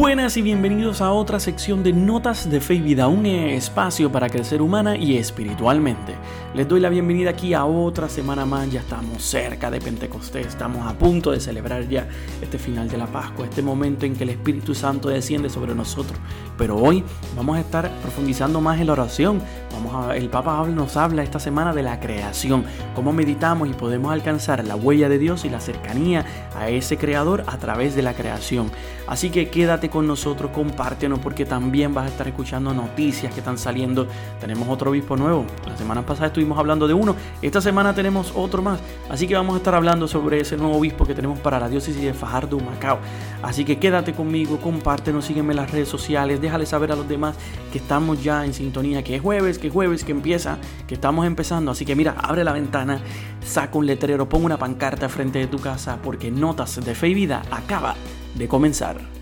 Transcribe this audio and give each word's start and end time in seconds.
Buenas 0.00 0.38
y 0.38 0.40
bienvenidos 0.40 1.02
a 1.02 1.12
otra 1.12 1.38
sección 1.38 1.82
de 1.82 1.92
Notas 1.92 2.48
de 2.48 2.62
Fe 2.62 2.76
y 2.76 2.80
Vida, 2.80 3.06
un 3.06 3.26
espacio 3.26 4.10
para 4.10 4.30
crecer 4.30 4.62
humana 4.62 4.96
y 4.96 5.18
espiritualmente. 5.18 6.14
Les 6.54 6.66
doy 6.66 6.80
la 6.80 6.88
bienvenida 6.88 7.28
aquí 7.28 7.52
a 7.52 7.66
otra 7.66 8.08
semana 8.08 8.46
más, 8.46 8.72
ya 8.72 8.80
estamos 8.80 9.22
cerca 9.22 9.70
de 9.70 9.78
Pentecostés, 9.78 10.46
estamos 10.46 10.90
a 10.90 10.96
punto 10.96 11.32
de 11.32 11.38
celebrar 11.38 11.86
ya 11.86 12.08
este 12.40 12.58
final 12.58 12.88
de 12.88 12.96
la 12.96 13.08
Pascua, 13.08 13.44
este 13.44 13.60
momento 13.60 14.06
en 14.06 14.16
que 14.16 14.24
el 14.24 14.30
Espíritu 14.30 14.74
Santo 14.74 15.10
desciende 15.10 15.50
sobre 15.50 15.74
nosotros. 15.74 16.18
Pero 16.60 16.76
hoy 16.76 17.02
vamos 17.34 17.56
a 17.56 17.60
estar 17.60 17.90
profundizando 18.02 18.60
más 18.60 18.78
en 18.80 18.88
la 18.88 18.92
oración. 18.92 19.40
Vamos 19.72 19.94
a, 19.94 20.14
el 20.14 20.28
Papa 20.28 20.62
nos 20.66 20.94
habla 20.98 21.22
esta 21.22 21.40
semana 21.40 21.72
de 21.72 21.82
la 21.82 22.00
creación, 22.00 22.64
cómo 22.94 23.14
meditamos 23.14 23.66
y 23.66 23.72
podemos 23.72 24.12
alcanzar 24.12 24.62
la 24.66 24.76
huella 24.76 25.08
de 25.08 25.18
Dios 25.18 25.46
y 25.46 25.48
la 25.48 25.58
cercanía 25.58 26.26
a 26.54 26.68
ese 26.68 26.98
creador 26.98 27.44
a 27.46 27.56
través 27.56 27.94
de 27.94 28.02
la 28.02 28.12
creación. 28.12 28.70
Así 29.06 29.30
que 29.30 29.48
quédate 29.48 29.88
con 29.88 30.06
nosotros, 30.06 30.50
compártenos 30.52 31.18
porque 31.20 31.46
también 31.46 31.94
vas 31.94 32.04
a 32.04 32.08
estar 32.08 32.28
escuchando 32.28 32.74
noticias 32.74 33.32
que 33.32 33.40
están 33.40 33.56
saliendo. 33.56 34.06
Tenemos 34.38 34.68
otro 34.68 34.90
obispo 34.90 35.16
nuevo. 35.16 35.46
La 35.66 35.78
semana 35.78 36.04
pasada 36.04 36.26
estuvimos 36.26 36.58
hablando 36.58 36.86
de 36.86 36.92
uno. 36.92 37.16
Esta 37.40 37.62
semana 37.62 37.94
tenemos 37.94 38.32
otro 38.36 38.60
más. 38.60 38.80
Así 39.08 39.26
que 39.26 39.34
vamos 39.34 39.54
a 39.54 39.58
estar 39.58 39.74
hablando 39.74 40.06
sobre 40.06 40.40
ese 40.40 40.58
nuevo 40.58 40.76
obispo 40.76 41.06
que 41.06 41.14
tenemos 41.14 41.38
para 41.38 41.58
la 41.58 41.70
diócesis 41.70 42.02
de 42.02 42.12
Fajardo, 42.12 42.60
Macao. 42.60 42.98
Así 43.42 43.64
que 43.64 43.78
quédate 43.78 44.12
conmigo, 44.12 44.58
compártenos, 44.60 45.24
sígueme 45.24 45.54
en 45.54 45.56
las 45.56 45.70
redes 45.70 45.88
sociales, 45.88 46.40
déjale 46.50 46.66
saber 46.66 46.90
a 46.90 46.96
los 46.96 47.08
demás 47.08 47.36
que 47.70 47.78
estamos 47.78 48.24
ya 48.24 48.44
en 48.44 48.52
sintonía, 48.52 49.04
que 49.04 49.14
es 49.14 49.22
jueves, 49.22 49.58
que 49.58 49.68
es 49.68 49.72
jueves, 49.72 50.02
que 50.02 50.10
empieza, 50.10 50.58
que 50.88 50.94
estamos 50.94 51.24
empezando. 51.24 51.70
Así 51.70 51.84
que 51.84 51.94
mira, 51.94 52.16
abre 52.20 52.42
la 52.42 52.52
ventana, 52.52 53.00
saca 53.44 53.78
un 53.78 53.86
letrero, 53.86 54.28
pon 54.28 54.44
una 54.44 54.58
pancarta 54.58 55.08
frente 55.08 55.38
de 55.38 55.46
tu 55.46 55.60
casa 55.60 56.00
porque 56.02 56.32
Notas 56.32 56.84
de 56.84 56.94
Fe 56.96 57.08
y 57.08 57.14
Vida 57.14 57.42
acaba 57.52 57.94
de 58.34 58.48
comenzar. 58.48 59.19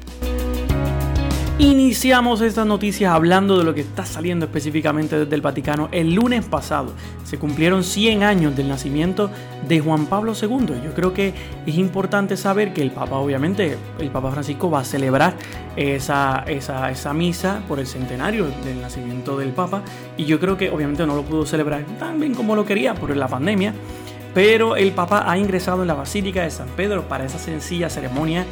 Iniciamos 1.60 2.40
estas 2.40 2.66
noticias 2.66 3.12
hablando 3.12 3.58
de 3.58 3.64
lo 3.64 3.74
que 3.74 3.80
está 3.80 4.06
saliendo 4.06 4.46
específicamente 4.46 5.18
desde 5.18 5.34
el 5.34 5.40
Vaticano. 5.40 5.88
El 5.90 6.14
lunes 6.14 6.44
pasado 6.44 6.92
se 7.24 7.36
cumplieron 7.36 7.82
100 7.82 8.22
años 8.22 8.56
del 8.56 8.68
nacimiento 8.68 9.28
de 9.66 9.80
Juan 9.80 10.06
Pablo 10.06 10.34
II. 10.40 10.80
Yo 10.84 10.94
creo 10.94 11.12
que 11.12 11.34
es 11.66 11.76
importante 11.76 12.36
saber 12.36 12.72
que 12.72 12.80
el 12.80 12.92
Papa, 12.92 13.16
obviamente, 13.16 13.76
el 13.98 14.08
Papa 14.10 14.30
Francisco 14.30 14.70
va 14.70 14.82
a 14.82 14.84
celebrar 14.84 15.34
esa, 15.74 16.44
esa, 16.46 16.92
esa 16.92 17.12
misa 17.12 17.60
por 17.66 17.80
el 17.80 17.88
centenario 17.88 18.46
del 18.64 18.80
nacimiento 18.80 19.36
del 19.36 19.48
Papa. 19.48 19.82
Y 20.16 20.26
yo 20.26 20.38
creo 20.38 20.56
que 20.56 20.70
obviamente 20.70 21.04
no 21.08 21.16
lo 21.16 21.24
pudo 21.24 21.44
celebrar 21.44 21.82
tan 21.98 22.20
bien 22.20 22.36
como 22.36 22.54
lo 22.54 22.64
quería 22.64 22.94
por 22.94 23.16
la 23.16 23.26
pandemia. 23.26 23.74
Pero 24.32 24.76
el 24.76 24.92
Papa 24.92 25.24
ha 25.28 25.36
ingresado 25.36 25.82
en 25.82 25.88
la 25.88 25.94
Basílica 25.94 26.44
de 26.44 26.52
San 26.52 26.68
Pedro 26.68 27.08
para 27.08 27.24
esa 27.24 27.40
sencilla 27.40 27.90
ceremonia 27.90 28.46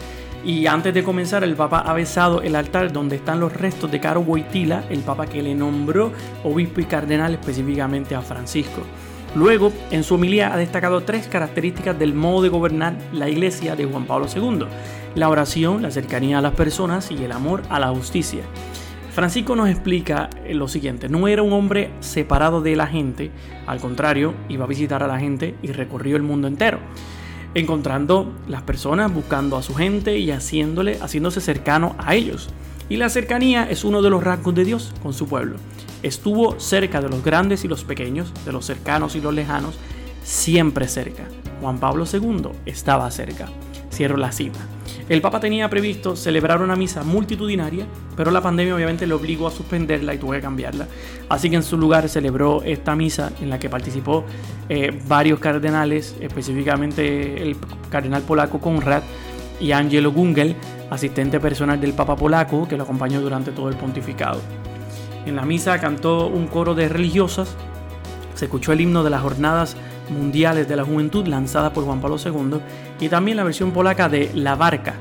y 0.47 0.69
antes 0.69 0.95
de 0.95 1.03
comenzar, 1.03 1.43
el 1.43 1.57
Papa 1.57 1.81
ha 1.81 1.93
besado 1.93 2.41
el 2.41 2.55
altar 2.55 2.93
donde 2.93 3.17
están 3.17 3.41
los 3.41 3.53
restos 3.53 3.91
de 3.91 3.99
Caro 3.99 4.23
Boitila, 4.23 4.85
el 4.91 5.01
Papa 5.01 5.27
que 5.27 5.43
le 5.43 5.57
nombró 5.57 6.13
obispo 6.45 6.81
y 6.81 6.85
cardenal 6.85 7.35
específicamente 7.35 8.15
a 8.15 8.23
Francisco. 8.23 8.83
Luego, 9.35 9.73
en 9.91 10.05
su 10.05 10.15
homilía 10.15 10.55
ha 10.55 10.57
destacado 10.57 11.01
tres 11.01 11.27
características 11.27 11.99
del 11.99 12.15
modo 12.15 12.43
de 12.43 12.49
gobernar 12.49 12.97
la 13.13 13.29
iglesia 13.29 13.75
de 13.75 13.87
Juan 13.87 14.07
Pablo 14.07 14.29
II. 14.33 14.67
La 15.17 15.31
oración, 15.31 15.83
la 15.83 15.91
cercanía 15.91 16.39
a 16.39 16.43
las 16.43 16.55
personas 16.55 17.11
y 17.11 17.25
el 17.25 17.33
amor 17.33 17.63
a 17.69 17.81
la 17.81 17.89
justicia. 17.89 18.45
Francisco 19.11 19.57
nos 19.57 19.69
explica 19.69 20.31
lo 20.49 20.69
siguiente, 20.69 21.09
no 21.09 21.27
era 21.27 21.43
un 21.43 21.53
hombre 21.55 21.91
separado 21.99 22.61
de 22.61 22.77
la 22.77 22.87
gente, 22.87 23.33
al 23.67 23.81
contrario, 23.81 24.33
iba 24.49 24.65
a 24.65 24.69
visitar 24.69 25.03
a 25.03 25.09
la 25.09 25.19
gente 25.19 25.57
y 25.61 25.73
recorrió 25.73 26.15
el 26.15 26.23
mundo 26.23 26.47
entero 26.47 26.79
encontrando 27.57 28.31
las 28.47 28.63
personas, 28.63 29.13
buscando 29.13 29.57
a 29.57 29.63
su 29.63 29.75
gente 29.75 30.19
y 30.19 30.31
haciéndole, 30.31 30.99
haciéndose 31.01 31.41
cercano 31.41 31.97
a 31.99 32.15
ellos. 32.15 32.51
Y 32.91 32.99
la 32.99 33.09
cercanía 33.09 33.69
es 33.69 33.83
uno 33.83 34.03
de 34.03 34.11
los 34.11 34.23
rasgos 34.23 34.55
de 34.55 34.65
Dios 34.65 34.93
con 35.03 35.15
su 35.15 35.27
pueblo. 35.27 35.57
Estuvo 36.03 36.61
cerca 36.61 37.01
de 37.01 37.09
los 37.09 37.25
grandes 37.25 37.65
y 37.65 37.69
los 37.69 37.83
pequeños, 37.83 38.31
de 38.45 38.53
los 38.53 38.67
cercanos 38.67 39.17
y 39.17 39.23
los 39.23 39.35
lejanos, 39.35 39.79
siempre 40.23 40.87
cerca. 40.87 41.25
Juan 41.63 41.79
Pablo 41.79 42.05
II 42.11 42.51
estaba 42.67 43.11
cerca. 43.11 43.49
Cierro 43.97 44.19
la 44.19 44.31
cita. 44.31 44.59
El 45.09 45.23
Papa 45.23 45.41
tenía 45.41 45.71
previsto 45.71 46.17
celebrar 46.17 46.61
una 46.61 46.77
misa 46.77 47.03
multitudinaria, 47.03 47.87
pero 48.15 48.31
la 48.31 48.43
pandemia 48.43 48.75
obviamente 48.75 49.07
le 49.07 49.15
obligó 49.15 49.47
a 49.47 49.51
suspenderla 49.51 50.13
y 50.13 50.19
tuvo 50.19 50.33
que 50.33 50.43
cambiarla. 50.43 50.87
Así 51.31 51.49
que 51.49 51.57
en 51.57 51.63
su 51.63 51.79
lugar 51.79 52.07
celebró 52.11 52.63
esta 52.63 52.95
misa 52.95 53.33
en 53.41 53.49
la 53.49 53.59
que 53.59 53.71
participó 53.71 54.25
eh, 54.69 55.01
varios 55.09 55.39
cardenales, 55.39 56.15
específicamente 56.21 57.43
el 57.43 57.57
cardenal 57.89 58.21
polaco 58.23 58.61
Konrad 58.61 59.03
y 59.61 59.73
Angelo 59.73 60.13
Gungel, 60.13 60.57
asistente 60.91 61.41
personal 61.41 61.81
del 61.81 61.95
Papa 61.95 62.17
polaco 62.17 62.69
que 62.69 62.77
lo 62.77 62.83
acompañó 62.83 63.23
durante 63.23 63.51
todo 63.53 63.71
el 63.71 63.77
pontificado. 63.77 64.43
En 65.25 65.37
la 65.37 65.47
misa 65.47 65.81
cantó 65.81 66.27
un 66.27 66.49
coro 66.49 66.75
de 66.75 66.91
religiosas, 66.91 67.57
se 68.35 68.45
escuchó 68.45 68.73
el 68.73 68.83
himno 68.83 69.03
de 69.03 69.11
las 69.11 69.23
jornadas 69.23 69.75
mundiales 70.11 70.69
de 70.69 70.77
la 70.77 70.85
juventud 70.85 71.27
lanzada 71.27 71.73
por 71.73 71.85
Juan 71.85 72.01
Pablo 72.01 72.17
II 72.23 72.59
y 73.01 73.09
también 73.09 73.37
la 73.37 73.45
versión 73.45 73.73
polaca 73.73 74.09
de 74.09 74.31
La 74.35 74.55
Barca. 74.55 74.95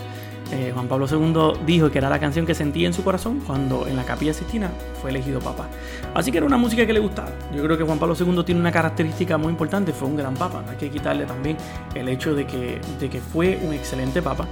Eh, 0.52 0.72
Juan 0.74 0.88
Pablo 0.88 1.08
II 1.10 1.66
dijo 1.66 1.90
que 1.90 1.98
era 1.98 2.10
la 2.10 2.20
canción 2.20 2.46
que 2.46 2.54
sentía 2.54 2.86
en 2.86 2.94
su 2.94 3.04
corazón 3.04 3.42
cuando 3.46 3.88
en 3.88 3.96
la 3.96 4.04
capilla 4.04 4.32
Sistina 4.34 4.70
fue 5.02 5.10
elegido 5.10 5.40
papa. 5.40 5.68
Así 6.14 6.32
que 6.32 6.38
era 6.38 6.46
una 6.46 6.58
música 6.58 6.86
que 6.86 6.94
le 6.94 7.00
gustaba. 7.00 7.30
Yo 7.54 7.64
creo 7.64 7.78
que 7.78 7.84
Juan 7.84 7.98
Pablo 7.98 8.16
II 8.20 8.44
tiene 8.44 8.62
una 8.62 8.72
característica 8.72 9.38
muy 9.38 9.50
importante, 9.50 9.92
fue 9.92 10.08
un 10.08 10.16
gran 10.16 10.36
papa. 10.36 10.64
Hay 10.70 10.78
que 10.78 10.90
quitarle 10.90 11.26
también 11.26 11.58
el 11.96 12.08
hecho 12.10 12.36
de 12.36 12.46
que, 12.46 12.80
de 13.00 13.10
que 13.10 13.20
fue 13.20 13.60
un 13.64 13.74
excelente 13.74 14.22
papa. 14.22 14.46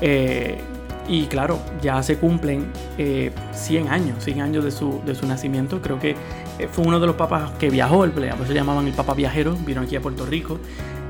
Eh, 0.00 0.60
y 1.08 1.26
claro, 1.26 1.58
ya 1.80 2.02
se 2.02 2.18
cumplen 2.18 2.72
100 2.96 3.86
eh, 3.86 3.88
años, 3.88 4.24
100 4.24 4.40
años 4.40 4.64
de 4.64 4.70
su, 4.70 5.00
de 5.04 5.14
su 5.14 5.26
nacimiento. 5.26 5.82
Creo 5.82 5.98
que 5.98 6.16
eh, 6.58 6.68
fue 6.70 6.84
uno 6.86 7.00
de 7.00 7.06
los 7.06 7.16
papas 7.16 7.50
que 7.52 7.70
viajó, 7.70 8.04
el, 8.04 8.12
por 8.12 8.22
eso 8.22 8.52
llamaban 8.52 8.86
el 8.86 8.94
papa 8.94 9.14
viajero, 9.14 9.54
vino 9.66 9.80
aquí 9.80 9.96
a 9.96 10.00
Puerto 10.00 10.26
Rico 10.26 10.58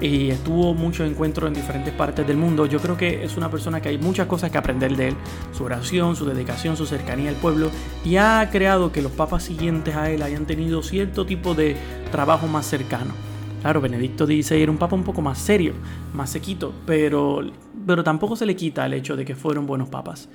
y 0.01 0.31
estuvo 0.31 0.75
muchos 0.75 1.09
encuentros 1.09 1.47
en 1.47 1.55
diferentes 1.55 1.95
partes 1.95 2.27
del 2.27 2.37
mundo. 2.37 2.67
Yo 2.67 2.81
creo 2.81 2.97
que 2.97 3.25
es 3.25 3.37
una 3.37 3.51
persona 3.51 3.81
que 3.81 3.89
hay 3.89 3.99
muchas 3.99 4.27
cosas 4.27 4.51
que 4.51 4.59
aprender 4.59 4.97
de 4.97 5.09
él, 5.09 5.17
su 5.53 5.65
oración, 5.65 6.17
su 6.17 6.25
dedicación, 6.25 6.77
su 6.77 6.87
cercanía 6.87 7.31
al 7.31 7.37
pueblo 7.37 7.71
y 8.05 8.17
ha 8.17 8.49
creado 8.51 8.91
que 8.91 9.01
los 9.01 9.13
papas 9.13 9.45
siguientes 9.45 9.95
a 9.95 10.11
él 10.11 10.23
hayan 10.23 10.45
tenido 10.45 10.83
cierto 10.83 11.25
tipo 11.25 11.55
de 11.55 11.77
trabajo 12.11 12.49
más 12.49 12.67
cercano. 12.67 13.32
Claro, 13.63 13.81
Benedicto 13.81 14.27
XVI 14.27 14.61
era 14.61 14.73
un 14.73 14.77
papa 14.77 14.97
un 14.97 15.05
poco 15.05 15.23
más 15.23 15.39
serio, 15.39 15.75
más 16.15 16.31
sequito, 16.31 16.73
pero, 16.85 17.49
pero 17.87 18.03
tampoco 18.03 18.35
se 18.35 18.45
le 18.45 18.57
quita 18.57 18.85
el 18.85 18.93
hecho 18.93 19.17
de 19.17 19.25
que 19.25 19.37
fueron 19.37 19.69
buenos 19.69 19.89
papas. 19.89 20.29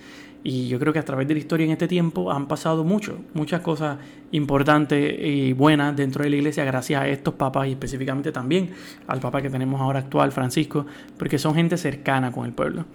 Y 0.45 0.69
yo 0.69 0.79
creo 0.79 0.93
que 0.93 0.99
a 0.99 1.03
través 1.03 1.27
de 1.27 1.33
la 1.33 1.41
historia 1.41 1.66
en 1.66 1.73
este 1.73 1.89
tiempo 1.89 2.31
han 2.31 2.47
pasado 2.47 2.85
mucho, 2.85 3.19
muchas 3.33 3.59
cosas 3.59 3.97
importantes 4.31 5.13
y 5.19 5.51
buenas 5.51 5.93
dentro 5.97 6.23
de 6.23 6.29
la 6.29 6.37
iglesia 6.37 6.63
gracias 6.63 7.01
a 7.01 7.07
estos 7.09 7.33
papas 7.33 7.67
y 7.67 7.71
específicamente 7.71 8.31
también 8.31 8.69
al 9.07 9.19
papa 9.19 9.41
que 9.41 9.49
tenemos 9.49 9.81
ahora 9.81 9.99
actual, 9.99 10.31
Francisco, 10.31 10.85
porque 11.17 11.37
son 11.37 11.53
gente 11.53 11.75
cercana 11.75 12.31
con 12.31 12.45
el 12.45 12.53
pueblo. 12.53 12.85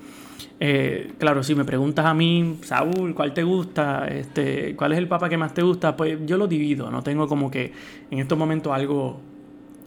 Eh, 0.61 1.13
claro, 1.19 1.43
si 1.43 1.55
me 1.55 1.67
preguntas 1.67 2.07
a 2.07 2.15
mí, 2.15 2.57
Saúl, 2.63 3.15
¿cuál 3.15 3.35
te 3.35 3.43
gusta? 3.43 4.09
Este, 4.09 4.75
¿Cuál 4.77 4.93
es 4.93 4.99
el 4.99 5.09
papa 5.09 5.29
que 5.29 5.37
más 5.37 5.53
te 5.53 5.61
gusta? 5.61 5.95
Pues 5.95 6.21
yo 6.25 6.39
lo 6.39 6.47
divido, 6.47 6.91
no 6.91 7.03
tengo 7.03 7.29
como 7.29 7.51
que 7.51 7.71
en 8.11 8.19
estos 8.19 8.39
momentos 8.39 8.73
algo 8.73 9.21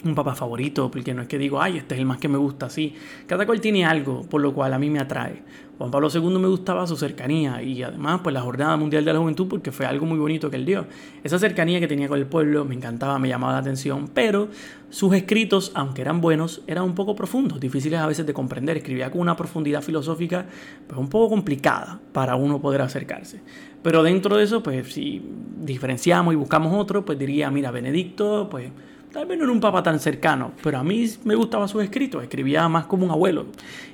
un 0.06 0.16
papa 0.16 0.36
favorito, 0.36 0.90
porque 0.92 1.14
no 1.14 1.24
es 1.24 1.28
que 1.28 1.38
digo, 1.38 1.62
ay, 1.62 1.78
este 1.78 1.96
es 1.96 2.00
el 2.00 2.06
más 2.06 2.20
que 2.20 2.28
me 2.28 2.38
gusta, 2.38 2.70
sí. 2.70 2.94
Cada 3.28 3.46
cual 3.46 3.60
tiene 3.60 3.86
algo 3.86 4.22
por 4.24 4.42
lo 4.42 4.54
cual 4.54 4.74
a 4.74 4.80
mí 4.80 4.90
me 4.90 5.00
atrae. 5.00 5.44
Juan 5.78 5.92
Pablo 5.92 6.08
II 6.14 6.40
me 6.40 6.48
gustaba 6.48 6.88
su 6.88 6.96
cercanía 6.96 7.62
y 7.62 7.84
además 7.84 8.22
pues 8.24 8.34
la 8.34 8.40
Jornada 8.40 8.78
Mundial 8.78 9.04
de 9.04 9.12
la 9.12 9.20
Juventud 9.20 9.48
porque 9.50 9.74
fue 9.74 9.86
algo 9.86 10.06
muy 10.06 10.18
bonito 10.18 10.50
que 10.50 10.56
él 10.56 10.66
dio. 10.66 10.86
Esa 11.22 11.38
cercanía 11.38 11.82
que 11.82 11.88
tenía 11.88 12.08
con 12.08 12.18
el 12.18 12.28
pueblo 12.28 12.64
me 12.64 12.76
encantaba, 12.76 13.20
me 13.20 13.28
llamaba 13.28 13.54
la 13.54 13.60
atención, 13.60 14.10
pero 14.14 14.48
sus 14.90 15.14
escritos, 15.14 15.74
aunque 15.76 16.02
eran 16.02 16.22
buenos, 16.22 16.62
eran 16.68 16.86
un 16.86 16.96
poco 16.96 17.14
profundos, 17.16 17.60
difíciles 17.60 18.00
a 18.00 18.08
veces 18.08 18.26
de 18.26 18.34
comprender. 18.34 18.78
Escribía 18.78 19.12
con 19.12 19.20
una 19.20 19.36
profundidad 19.36 19.82
filosófica 19.82 20.46
pues 20.88 20.98
un 20.98 21.10
poco 21.10 21.30
complicada 21.30 22.00
para 22.14 22.38
uno 22.38 22.62
poder 22.62 22.82
acercarse. 22.82 23.42
Pero 23.84 24.02
dentro 24.02 24.38
de 24.38 24.46
eso, 24.46 24.64
pues 24.64 24.94
si 24.94 25.22
diferenciamos 25.60 26.34
y 26.34 26.38
buscamos 26.38 26.74
otro, 26.74 27.04
pues 27.04 27.20
diría, 27.20 27.52
mira, 27.52 27.72
Benedicto, 27.72 28.48
pues 28.50 28.72
Tal 29.16 29.26
vez 29.28 29.38
no 29.38 29.46
era 29.46 29.54
un 29.54 29.62
papa 29.62 29.82
tan 29.82 29.98
cercano, 29.98 30.52
pero 30.62 30.78
a 30.78 30.84
mí 30.84 31.10
me 31.24 31.36
gustaba 31.36 31.70
sus 31.70 31.82
escritos, 31.82 32.22
escribía 32.22 32.68
más 32.68 32.86
como 32.86 33.06
un 33.06 33.12
abuelo. 33.12 33.46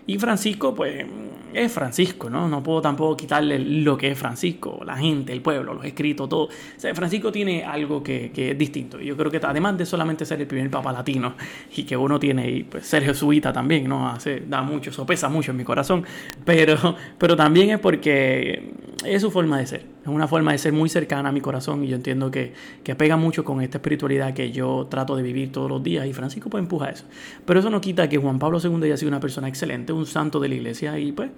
Y 0.08 0.18
Francisco, 0.18 0.74
pues, 0.74 1.06
es 1.54 1.72
Francisco, 1.72 2.28
¿no? 2.28 2.50
No 2.50 2.64
puedo 2.64 2.82
tampoco 2.82 3.16
quitarle 3.18 3.60
lo 3.60 3.96
que 3.96 4.10
es 4.10 4.18
Francisco, 4.18 4.82
la 4.84 4.98
gente, 4.98 5.32
el 5.32 5.44
pueblo, 5.44 5.76
los 5.76 5.86
escritos, 5.86 6.28
todo. 6.28 6.46
O 6.46 6.96
Francisco 6.96 7.32
tiene 7.32 7.64
algo 7.64 8.02
que, 8.02 8.32
es 8.36 8.58
distinto. 8.58 9.00
Yo 9.00 9.16
creo 9.16 9.30
que 9.30 9.38
además 9.38 9.78
de 9.78 9.86
solamente 9.86 10.26
ser 10.26 10.42
el 10.42 10.48
primer 10.48 10.72
papa 10.72 10.92
latino, 10.92 11.36
y 11.76 11.84
que 11.84 11.96
uno 11.96 12.20
tiene, 12.20 12.50
y 12.50 12.64
pues 12.64 12.88
Sergio 12.88 13.14
Suita 13.14 13.54
también, 13.54 13.88
¿no? 13.88 14.10
Hace, 14.10 14.40
da 14.40 14.64
mucho, 14.64 14.90
eso 14.90 15.06
pesa 15.06 15.30
mucho 15.30 15.52
en 15.52 15.58
mi 15.58 15.64
corazón, 15.64 16.04
pero, 16.44 16.96
pero 17.20 17.36
también 17.36 17.70
es 17.70 17.80
porque 17.80 18.74
es 19.06 19.22
su 19.22 19.30
forma 19.30 19.60
de 19.60 19.68
ser. 19.68 19.91
Es 20.02 20.08
una 20.08 20.28
forma 20.28 20.52
de 20.52 20.58
ser 20.58 20.74
muy 20.74 20.90
cercana 20.90 21.30
a 21.30 21.32
mi 21.32 21.42
corazón 21.42 21.84
y 21.84 21.88
yo 21.88 21.96
entiendo 21.96 22.32
que, 22.32 22.54
que 22.84 22.96
pega 22.96 23.18
mucho 23.18 23.44
con 23.44 23.62
esta 23.62 23.78
espiritualidad 23.78 24.34
que 24.34 24.52
yo 24.52 24.88
trato 24.90 25.16
de 25.16 25.22
vivir 25.22 25.52
todos 25.52 25.70
los 25.70 25.84
días 25.84 26.08
y 26.08 26.14
Francisco 26.14 26.50
pues 26.50 26.64
empuja 26.64 26.90
eso. 26.90 27.06
Pero 27.46 27.60
eso 27.60 27.70
no 27.70 27.80
quita 27.82 28.10
que 28.10 28.18
Juan 28.18 28.40
Pablo 28.40 28.60
II 28.64 28.84
haya 28.84 28.98
sido 28.98 29.10
una 29.10 29.20
persona 29.20 29.48
excelente, 29.48 29.94
un 29.94 30.08
santo 30.08 30.40
de 30.40 30.50
la 30.50 30.56
iglesia 30.56 30.98
y 30.98 31.12
pues 31.12 31.30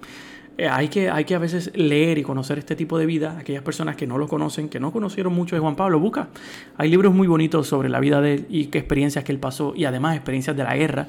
eh, 0.56 0.68
hay, 0.68 0.88
que, 0.88 1.10
hay 1.10 1.24
que 1.24 1.34
a 1.34 1.38
veces 1.38 1.72
leer 1.74 2.16
y 2.16 2.22
conocer 2.22 2.58
este 2.58 2.76
tipo 2.76 2.96
de 2.96 3.06
vida. 3.06 3.36
Aquellas 3.38 3.62
personas 3.62 3.96
que 3.96 4.06
no 4.06 4.18
lo 4.18 4.28
conocen, 4.28 4.68
que 4.68 4.78
no 4.78 4.92
conocieron 4.92 5.34
mucho 5.34 5.56
de 5.56 5.60
Juan 5.60 5.76
Pablo, 5.76 5.98
busca. 5.98 6.28
Hay 6.76 6.88
libros 6.90 7.12
muy 7.12 7.26
bonitos 7.26 7.66
sobre 7.66 7.88
la 7.88 8.00
vida 8.00 8.20
de 8.20 8.34
él 8.34 8.46
y 8.48 8.66
qué 8.66 8.78
experiencias 8.78 9.24
que 9.24 9.32
él 9.32 9.38
pasó 9.38 9.74
y 9.76 9.84
además 9.84 10.14
experiencias 10.16 10.56
de 10.56 10.62
la 10.62 10.76
guerra. 10.76 11.08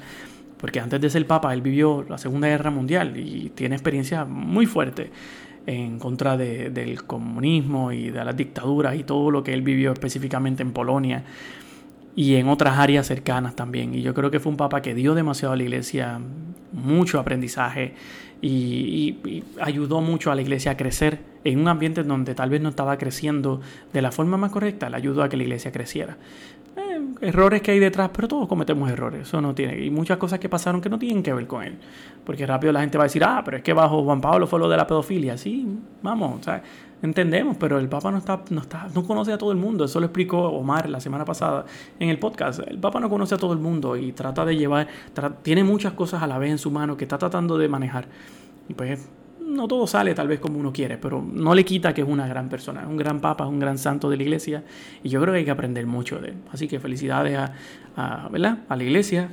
Porque 0.58 0.80
antes 0.80 1.00
de 1.00 1.10
ser 1.10 1.26
papa, 1.26 1.52
él 1.54 1.62
vivió 1.62 2.04
la 2.08 2.18
Segunda 2.18 2.48
Guerra 2.48 2.70
Mundial 2.70 3.16
y 3.16 3.50
tiene 3.54 3.76
experiencias 3.76 4.26
muy 4.26 4.66
fuertes 4.66 5.10
en 5.66 5.98
contra 5.98 6.36
del 6.36 7.04
comunismo 7.04 7.92
y 7.92 8.10
de 8.10 8.24
las 8.24 8.36
dictaduras 8.36 8.96
y 8.96 9.02
todo 9.02 9.30
lo 9.30 9.42
que 9.42 9.52
él 9.52 9.62
vivió 9.62 9.92
específicamente 9.92 10.62
en 10.62 10.72
Polonia 10.72 11.24
y 12.14 12.36
en 12.36 12.48
otras 12.48 12.78
áreas 12.78 13.06
cercanas 13.06 13.54
también. 13.54 13.94
Y 13.94 14.02
yo 14.02 14.14
creo 14.14 14.30
que 14.30 14.40
fue 14.40 14.50
un 14.50 14.56
papa 14.56 14.80
que 14.80 14.94
dio 14.94 15.14
demasiado 15.14 15.54
a 15.54 15.56
la 15.56 15.62
iglesia, 15.64 16.20
mucho 16.72 17.20
aprendizaje 17.20 17.94
y, 18.40 19.42
ayudó 19.60 20.00
mucho 20.00 20.30
a 20.30 20.34
la 20.34 20.42
iglesia 20.42 20.72
a 20.72 20.76
crecer 20.76 21.20
en 21.44 21.60
un 21.60 21.68
ambiente 21.68 22.02
donde 22.02 22.34
tal 22.34 22.50
vez 22.50 22.60
no 22.60 22.68
estaba 22.68 22.96
creciendo 22.96 23.60
de 23.92 24.02
la 24.02 24.12
forma 24.12 24.36
más 24.36 24.50
correcta, 24.50 24.88
le 24.90 24.96
ayudó 24.96 25.22
a 25.22 25.28
que 25.28 25.36
la 25.36 25.42
iglesia 25.42 25.72
creciera. 25.72 26.16
Errores 27.20 27.62
que 27.62 27.70
hay 27.70 27.78
detrás, 27.78 28.10
pero 28.14 28.28
todos 28.28 28.46
cometemos 28.46 28.90
errores, 28.90 29.22
eso 29.22 29.40
no 29.40 29.54
tiene, 29.54 29.84
y 29.84 29.90
muchas 29.90 30.18
cosas 30.18 30.38
que 30.38 30.48
pasaron 30.48 30.80
que 30.80 30.88
no 30.88 30.98
tienen 30.98 31.22
que 31.22 31.32
ver 31.32 31.46
con 31.46 31.62
él, 31.62 31.78
porque 32.24 32.46
rápido 32.46 32.72
la 32.72 32.80
gente 32.80 32.98
va 32.98 33.04
a 33.04 33.06
decir, 33.06 33.24
ah, 33.24 33.42
pero 33.44 33.56
es 33.56 33.62
que 33.62 33.72
bajo 33.72 34.02
Juan 34.04 34.20
Pablo 34.20 34.46
fue 34.46 34.58
lo 34.58 34.68
de 34.68 34.76
la 34.76 34.86
pedofilia, 34.86 35.38
sí, 35.38 35.66
vamos, 36.02 36.40
entendemos, 37.02 37.56
pero 37.56 37.78
el 37.78 37.88
Papa 37.88 38.10
no 38.10 38.18
está, 38.18 38.42
no 38.50 38.60
está, 38.60 38.88
no 38.94 39.04
conoce 39.04 39.32
a 39.32 39.38
todo 39.38 39.50
el 39.50 39.58
mundo, 39.58 39.84
eso 39.84 39.98
lo 39.98 40.06
explicó 40.06 40.38
Omar 40.48 40.88
la 40.88 41.00
semana 41.00 41.24
pasada 41.24 41.64
en 41.98 42.10
el 42.10 42.18
podcast, 42.18 42.60
el 42.66 42.78
Papa 42.78 43.00
no 43.00 43.08
conoce 43.08 43.34
a 43.34 43.38
todo 43.38 43.52
el 43.52 43.60
mundo 43.60 43.96
y 43.96 44.12
trata 44.12 44.44
de 44.44 44.56
llevar, 44.56 44.88
tiene 45.42 45.64
muchas 45.64 45.94
cosas 45.94 46.22
a 46.22 46.26
la 46.26 46.38
vez 46.38 46.50
en 46.50 46.58
su 46.58 46.70
mano 46.70 46.96
que 46.96 47.04
está 47.04 47.18
tratando 47.18 47.56
de 47.56 47.68
manejar, 47.68 48.08
y 48.68 48.74
pues 48.74 49.08
no 49.46 49.68
todo 49.68 49.86
sale 49.86 50.14
tal 50.14 50.28
vez 50.28 50.40
como 50.40 50.58
uno 50.58 50.72
quiere, 50.72 50.98
pero 50.98 51.22
no 51.22 51.54
le 51.54 51.64
quita 51.64 51.94
que 51.94 52.02
es 52.02 52.08
una 52.08 52.26
gran 52.26 52.48
persona, 52.48 52.86
un 52.86 52.96
gran 52.96 53.20
papa, 53.20 53.46
un 53.46 53.58
gran 53.58 53.78
santo 53.78 54.10
de 54.10 54.16
la 54.16 54.22
iglesia 54.22 54.64
y 55.02 55.08
yo 55.08 55.20
creo 55.20 55.32
que 55.32 55.38
hay 55.38 55.44
que 55.44 55.50
aprender 55.50 55.86
mucho 55.86 56.18
de 56.18 56.28
él. 56.28 56.34
Así 56.52 56.68
que 56.68 56.80
felicidades 56.80 57.38
a, 57.38 57.52
a, 57.96 58.28
¿verdad? 58.28 58.58
a 58.68 58.76
la 58.76 58.84
iglesia, 58.84 59.30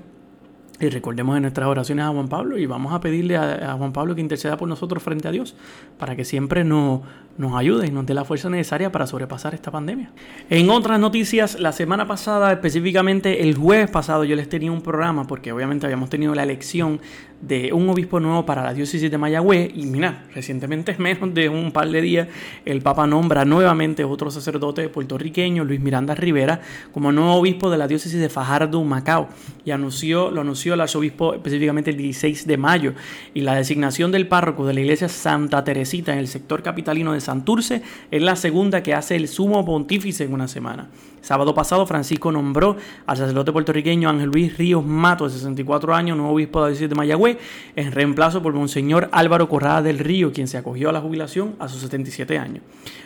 y 0.80 0.89
recordemos 0.89 1.36
en 1.36 1.44
nuestras 1.44 1.68
oraciones 1.68 2.04
a 2.04 2.10
Juan 2.10 2.27
Pablo 2.27 2.57
y 2.57 2.65
vamos 2.65 2.94
a 2.94 3.00
pedirle 3.00 3.38
a, 3.38 3.75
Juan 3.77 3.94
Pablo 3.94 4.15
que 4.15 4.21
interceda 4.21 4.57
por 4.57 4.68
nosotros 4.68 5.04
frente 5.04 5.27
a 5.27 5.31
Dios 5.31 5.56
para 5.98 6.15
que 6.15 6.25
siempre 6.25 6.63
nos, 6.63 7.01
nos 7.38 7.56
ayude 7.56 7.88
y 7.88 7.92
nos 7.92 8.06
dé 8.06 8.13
la 8.13 8.25
fuerza 8.25 8.50
necesaria 8.50 8.92
para 8.92 9.06
sobrepasar 9.06 9.54
esta 9.54 9.71
pandemia. 9.71 10.12
En 10.50 10.69
otras 10.69 11.00
noticias, 11.00 11.60
la 11.60 11.71
semana 11.71 12.07
pasada, 12.07 12.51
específicamente 12.51 13.44
el 13.44 13.56
jueves 13.56 13.89
pasado, 13.89 14.24
yo 14.24 14.36
les 14.36 14.50
tenía 14.50 14.71
un 14.71 14.81
programa 14.81 15.27
porque 15.27 15.51
obviamente 15.51 15.86
habíamos 15.86 16.10
tenido 16.10 16.33
la 16.33 16.44
elección 16.44 17.00
de 17.48 17.74
un 17.74 17.90
obispo 17.90 18.22
nuevo 18.22 18.45
para 18.45 18.63
la 18.63 18.74
diócesis 18.74 19.12
de 19.12 19.18
Mayagüez 19.18 19.72
y 19.75 19.86
mira, 19.86 20.24
recientemente, 20.34 20.95
menos 20.98 21.34
de 21.34 21.50
un 21.50 21.72
par 21.72 21.90
de 21.90 22.01
días, 22.01 22.28
el 22.63 22.81
Papa 22.81 23.06
nombra 23.06 23.44
nuevamente 23.44 24.06
otro 24.06 24.31
sacerdote 24.31 24.88
puertorriqueño, 24.88 25.66
Luis 25.66 25.81
Miranda 25.81 26.16
Rivera, 26.16 26.62
como 26.94 27.12
nuevo 27.12 27.36
obispo 27.36 27.69
de 27.69 27.78
la 27.78 27.88
diócesis 27.88 28.19
de 28.19 28.30
Fajardo, 28.30 28.81
Macao 28.84 29.28
y 29.66 29.72
anunció, 29.72 30.31
lo 30.31 30.42
anunció 30.42 30.74
el 30.74 30.81
arzobispo 30.81 31.34
específicamente 31.34 31.92
el 31.92 31.98
16 31.98 32.48
de 32.48 32.57
mayo 32.57 32.94
y 33.34 33.42
la 33.42 33.56
designación 33.56 34.12
del 34.12 34.28
párroco 34.28 34.66
de 34.66 34.74
la 34.74 34.80
iglesia 34.80 35.10
Santa 35.10 35.63
Teresita 35.63 36.13
en 36.13 36.19
el 36.19 36.28
sector 36.28 36.63
capitalino 36.63 37.13
de 37.13 37.19
Santurce 37.19 37.81
es 38.10 38.22
la 38.22 38.38
segunda 38.38 38.84
que 38.84 38.94
hace 38.94 39.18
el 39.18 39.28
sumo 39.28 39.66
pontífice 39.66 40.24
en 40.24 40.34
una 40.34 40.48
semana. 40.48 40.89
Sábado 41.24 41.54
pasado, 41.54 41.86
Francisco 41.86 42.34
nombró 42.34 42.75
al 43.06 43.16
sacerdote 43.16 43.54
puertorriqueño 43.54 44.10
Ángel 44.10 44.30
Luis 44.30 44.57
Ríos 44.57 44.86
Mato, 44.86 45.24
de 45.24 45.30
64 45.30 45.96
años, 45.96 46.18
nuevo 46.18 46.34
obispo 46.34 46.60
de 46.60 46.63
la 46.63 46.68
diócesis 46.72 46.89
de 46.89 46.96
Mayagüez, 46.96 47.32
en 47.75 47.91
reemplazo 47.91 48.41
por 48.41 48.53
Monseñor 48.53 49.09
Álvaro 49.12 49.50
Corrada 49.50 49.81
del 49.81 50.00
Río, 50.00 50.31
quien 50.31 50.47
se 50.47 50.57
acogió 50.57 50.89
a 50.89 50.94
la 50.94 51.01
jubilación 51.01 51.56
a 51.59 51.68
sus 51.68 51.81
77 51.81 52.38
años. 52.38 52.63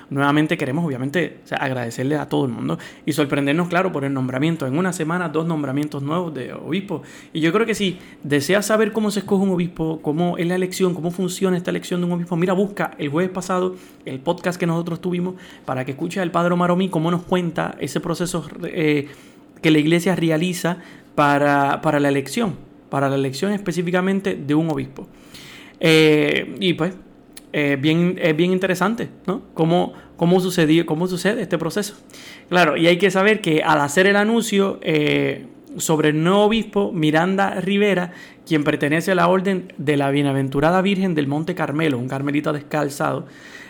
Nuevamente 0.10 0.58
queremos, 0.58 0.86
obviamente, 0.86 1.40
agradecerle 1.60 2.16
a 2.16 2.30
todo 2.30 2.46
el 2.46 2.52
mundo 2.52 2.80
y 3.06 3.12
sorprendernos, 3.12 3.68
claro, 3.68 3.92
por 3.92 4.06
el 4.06 4.14
nombramiento. 4.14 4.66
En 4.66 4.78
una 4.78 4.94
semana, 4.94 5.28
dos 5.28 5.46
nombramientos 5.46 6.02
nuevos 6.02 6.34
de 6.34 6.54
obispo. 6.54 7.02
Y 7.34 7.42
yo 7.42 7.52
creo 7.52 7.66
que 7.66 7.76
si 7.76 8.00
deseas 8.24 8.66
saber 8.66 8.94
cómo 8.94 9.12
se 9.12 9.20
escoge 9.20 9.44
un 9.44 9.50
obispo, 9.50 10.00
cómo 10.02 10.38
es 10.38 10.48
la 10.48 10.56
elección, 10.56 10.94
cómo 10.94 11.12
funciona 11.12 11.58
esta 11.58 11.72
elección 11.72 12.00
de 12.00 12.08
un 12.08 12.14
obispo, 12.14 12.38
mira, 12.38 12.54
busca 12.54 12.92
el 12.98 13.10
jueves 13.10 13.32
pasado 13.32 13.76
el 14.06 14.20
podcast 14.20 14.58
que 14.58 14.66
nosotros 14.66 15.02
tuvimos 15.02 15.36
para 15.66 15.84
que 15.84 15.92
escuches 15.92 16.22
al 16.22 16.32
Padre 16.32 16.56
Maromí 16.56 16.90
cómo 16.90 17.12
nos 17.12 17.24
cuenta 17.24 17.76
ese 17.80 18.00
proceso 18.00 18.48
eh, 18.64 19.10
que 19.62 19.72
la 19.72 19.80
iglesia 19.80 20.16
realiza 20.16 20.78
para, 21.16 21.82
para 21.82 22.00
la 22.00 22.10
elección, 22.10 22.56
para 22.90 23.10
la 23.10 23.16
elección 23.16 23.52
específicamente 23.52 24.36
de 24.36 24.56
un 24.56 24.70
obispo. 24.70 25.08
Eh, 25.80 26.56
y 26.60 26.74
pues 26.74 26.94
eh, 27.54 27.78
bien, 27.80 28.20
es 28.22 28.36
bien 28.36 28.52
interesante, 28.52 29.10
¿no? 29.26 29.42
Cómo, 29.54 29.94
cómo, 30.16 30.40
sucedió, 30.40 30.86
cómo 30.86 31.08
sucede 31.08 31.42
este 31.42 31.58
proceso. 31.58 31.96
Claro, 32.50 32.78
y 32.78 32.88
hay 32.88 32.98
que 32.98 33.10
saber 33.10 33.42
que 33.42 33.64
al 33.64 33.80
hacer 33.82 34.06
el 34.06 34.16
anuncio 34.16 34.80
eh, 34.82 35.48
sobre 35.78 36.10
el 36.10 36.24
nuevo 36.24 36.44
obispo, 36.44 36.92
Miranda 36.92 37.56
Rivera, 37.62 38.12
quien 38.46 38.64
pertenece 38.64 39.12
a 39.12 39.16
la 39.16 39.28
orden 39.28 39.74
de 39.78 39.98
la 39.98 40.12
Bienaventurada 40.12 40.82
Virgen 40.82 41.16
del 41.16 41.28
Monte 41.28 41.56
Carmelo, 41.56 41.98
un 41.98 42.08
carmelita 42.08 42.52
descalzado, 42.52 43.28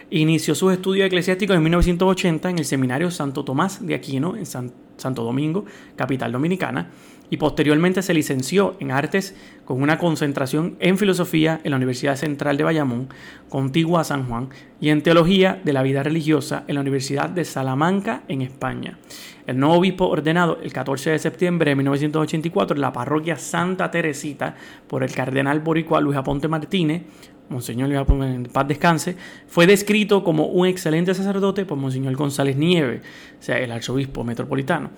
inició 0.10 0.56
sus 0.56 0.74
estudios 0.74 1.08
eclesiásticos 1.08 1.56
en 1.56 1.64
1980 1.64 2.50
en 2.50 2.60
el 2.60 2.66
Seminario 2.66 3.12
Santo 3.12 3.44
Tomás 3.44 3.86
de 3.86 3.94
Aquino, 3.94 4.36
en 4.38 4.46
Santo 4.46 5.24
Domingo, 5.24 5.66
capital 5.96 6.32
dominicana 6.32 6.90
y 7.30 7.38
posteriormente 7.38 8.02
se 8.02 8.14
licenció 8.14 8.76
en 8.80 8.92
artes 8.92 9.36
con 9.66 9.82
una 9.82 9.98
concentración 9.98 10.78
en 10.80 10.98
filosofía 10.98 11.60
en 11.64 11.72
la 11.72 11.78
Universidad 11.78 12.16
Central 12.16 12.58
de 12.58 12.64
Bayamón, 12.64 13.10
contigua 13.50 14.02
a 14.02 14.06
San 14.06 14.28
Juan, 14.28 14.50
y 14.80 14.90
en 14.90 15.02
teología 15.02 15.60
de 15.64 15.74
la 15.74 15.84
vida 15.84 16.04
religiosa 16.04 16.64
en 16.68 16.76
la 16.76 16.82
Universidad 16.82 17.30
de 17.30 17.44
Salamanca, 17.44 18.24
en 18.28 18.42
España. 18.42 18.98
El 19.46 19.60
nuevo 19.60 19.76
obispo 19.76 20.08
ordenado 20.08 20.60
el 20.62 20.74
14 20.74 21.12
de 21.12 21.20
septiembre 21.20 21.72
de 21.72 21.76
1984 21.76 22.76
en 22.76 22.82
la 22.82 22.92
parroquia 22.92 23.38
Santa 23.38 23.90
Teresita 23.92 24.56
por 24.88 25.04
el 25.04 25.14
cardenal 25.14 25.62
boricua 25.62 26.02
Luis 26.02 26.18
Aponte 26.18 26.48
Martínez, 26.48 27.04
Monseñor 27.50 27.94
Aponte 27.96 28.26
en 28.26 28.44
paz 28.44 28.68
descanse, 28.68 29.16
fue 29.48 29.66
descrito 29.66 30.24
como 30.24 30.48
un 30.48 30.68
excelente 30.68 31.14
sacerdote 31.14 31.66
por 31.66 31.78
Monseñor 31.78 32.16
González 32.16 32.58
Nieve, 32.58 33.02
o 33.40 33.44
sea, 33.44 33.58
el 33.58 33.72
arzobispo 33.72 34.24
metropolitano. 34.24 34.90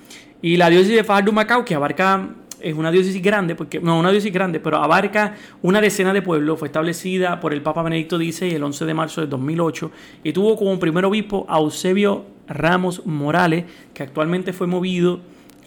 Y 0.42 0.57
la 0.57 0.69
diócesis 0.69 0.96
de 0.96 1.04
Fajardo 1.04 1.31
Macao, 1.31 1.63
que 1.63 1.75
abarca, 1.75 2.30
es 2.60 2.74
una 2.74 2.92
diócesis 2.92 3.22
grande, 3.22 3.56
porque 3.56 3.80
no 3.80 4.00
una 4.00 4.10
diócesis 4.10 4.34
grande, 4.34 4.60
pero 4.60 4.78
abarca 4.78 5.36
una 5.62 5.80
decena 5.80 6.13
de 6.13 6.22
pueblos, 6.22 6.60
fue 6.60 6.68
establecida 6.68 7.40
por 7.40 7.54
el 7.54 7.62
Papa 7.62 7.84
Benedicto 7.84 8.18
XVI 8.18 8.56
el 8.56 8.63
11 8.63 8.86
de 8.86 8.94
marzo 8.94 9.22
de 9.22 9.28
2008 9.28 9.91
y 10.24 10.34
tuvo 10.34 10.58
como 10.58 10.77
primer 10.79 11.06
obispo 11.06 11.46
a 11.48 11.60
Eusebio 11.60 12.25
Ramos 12.48 13.06
Morales, 13.06 13.65
que 13.94 14.03
actualmente 14.03 14.53
fue 14.53 14.68
movido 14.68 15.20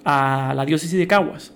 a 0.05 0.53
la 0.57 0.65
diócesis 0.65 0.99
de 0.99 1.07
Caguas. 1.07 1.53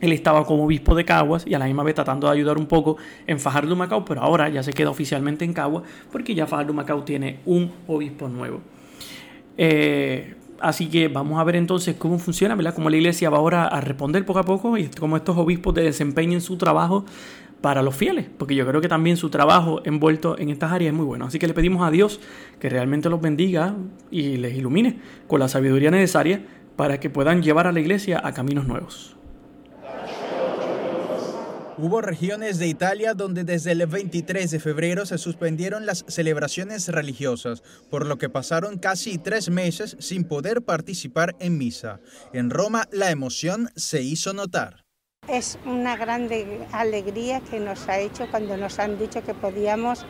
Él 0.00 0.12
estaba 0.12 0.44
como 0.44 0.64
obispo 0.64 0.94
de 0.94 1.04
Caguas 1.04 1.46
y 1.46 1.54
a 1.54 1.58
la 1.58 1.66
misma 1.66 1.82
vez 1.82 1.94
tratando 1.94 2.26
de 2.26 2.34
ayudar 2.34 2.58
un 2.58 2.66
poco 2.66 2.96
en 3.26 3.40
Fajardo 3.40 3.74
Macao, 3.76 4.04
pero 4.04 4.22
ahora 4.22 4.48
ya 4.48 4.62
se 4.62 4.72
queda 4.72 4.90
oficialmente 4.90 5.44
en 5.44 5.52
Caguas 5.52 5.84
porque 6.12 6.34
ya 6.34 6.46
Fajardo 6.46 6.72
Macao 6.72 7.02
tiene 7.02 7.40
un 7.46 7.70
obispo 7.86 8.28
nuevo. 8.28 8.60
Eh, 9.56 10.34
Así 10.60 10.86
que 10.88 11.08
vamos 11.08 11.38
a 11.38 11.44
ver 11.44 11.56
entonces 11.56 11.96
cómo 11.96 12.18
funciona, 12.18 12.54
¿verdad? 12.54 12.74
Cómo 12.74 12.88
la 12.88 12.96
iglesia 12.96 13.28
va 13.30 13.38
ahora 13.38 13.66
a 13.66 13.80
responder 13.80 14.24
poco 14.24 14.38
a 14.38 14.44
poco 14.44 14.78
y 14.78 14.88
cómo 14.88 15.16
estos 15.16 15.36
obispos 15.36 15.74
desempeñen 15.74 16.40
su 16.40 16.56
trabajo 16.56 17.04
para 17.60 17.82
los 17.82 17.94
fieles, 17.94 18.26
porque 18.36 18.54
yo 18.54 18.66
creo 18.66 18.80
que 18.80 18.88
también 18.88 19.16
su 19.16 19.30
trabajo 19.30 19.80
envuelto 19.84 20.38
en 20.38 20.50
estas 20.50 20.72
áreas 20.72 20.92
es 20.92 20.96
muy 20.96 21.06
bueno. 21.06 21.26
Así 21.26 21.38
que 21.38 21.46
le 21.46 21.54
pedimos 21.54 21.86
a 21.86 21.90
Dios 21.90 22.20
que 22.60 22.68
realmente 22.68 23.08
los 23.08 23.20
bendiga 23.20 23.74
y 24.10 24.36
les 24.36 24.54
ilumine 24.56 24.98
con 25.26 25.40
la 25.40 25.48
sabiduría 25.48 25.90
necesaria 25.90 26.44
para 26.76 27.00
que 27.00 27.10
puedan 27.10 27.42
llevar 27.42 27.66
a 27.66 27.72
la 27.72 27.80
iglesia 27.80 28.20
a 28.22 28.32
caminos 28.32 28.66
nuevos. 28.66 29.15
Hubo 31.78 32.00
regiones 32.00 32.58
de 32.58 32.68
Italia 32.68 33.12
donde 33.12 33.44
desde 33.44 33.72
el 33.72 33.86
23 33.86 34.50
de 34.50 34.60
febrero 34.60 35.04
se 35.04 35.18
suspendieron 35.18 35.84
las 35.84 36.06
celebraciones 36.08 36.88
religiosas, 36.88 37.62
por 37.90 38.06
lo 38.06 38.16
que 38.16 38.30
pasaron 38.30 38.78
casi 38.78 39.18
tres 39.18 39.50
meses 39.50 39.94
sin 40.00 40.24
poder 40.24 40.62
participar 40.62 41.36
en 41.38 41.58
misa. 41.58 42.00
En 42.32 42.48
Roma 42.48 42.88
la 42.92 43.10
emoción 43.10 43.68
se 43.76 44.00
hizo 44.00 44.32
notar. 44.32 44.84
Es 45.28 45.58
una 45.66 45.98
grande 45.98 46.66
alegría 46.72 47.40
que 47.40 47.60
nos 47.60 47.86
ha 47.88 48.00
hecho 48.00 48.26
cuando 48.30 48.56
nos 48.56 48.78
han 48.78 48.98
dicho 48.98 49.22
que 49.22 49.34
podíamos 49.34 50.06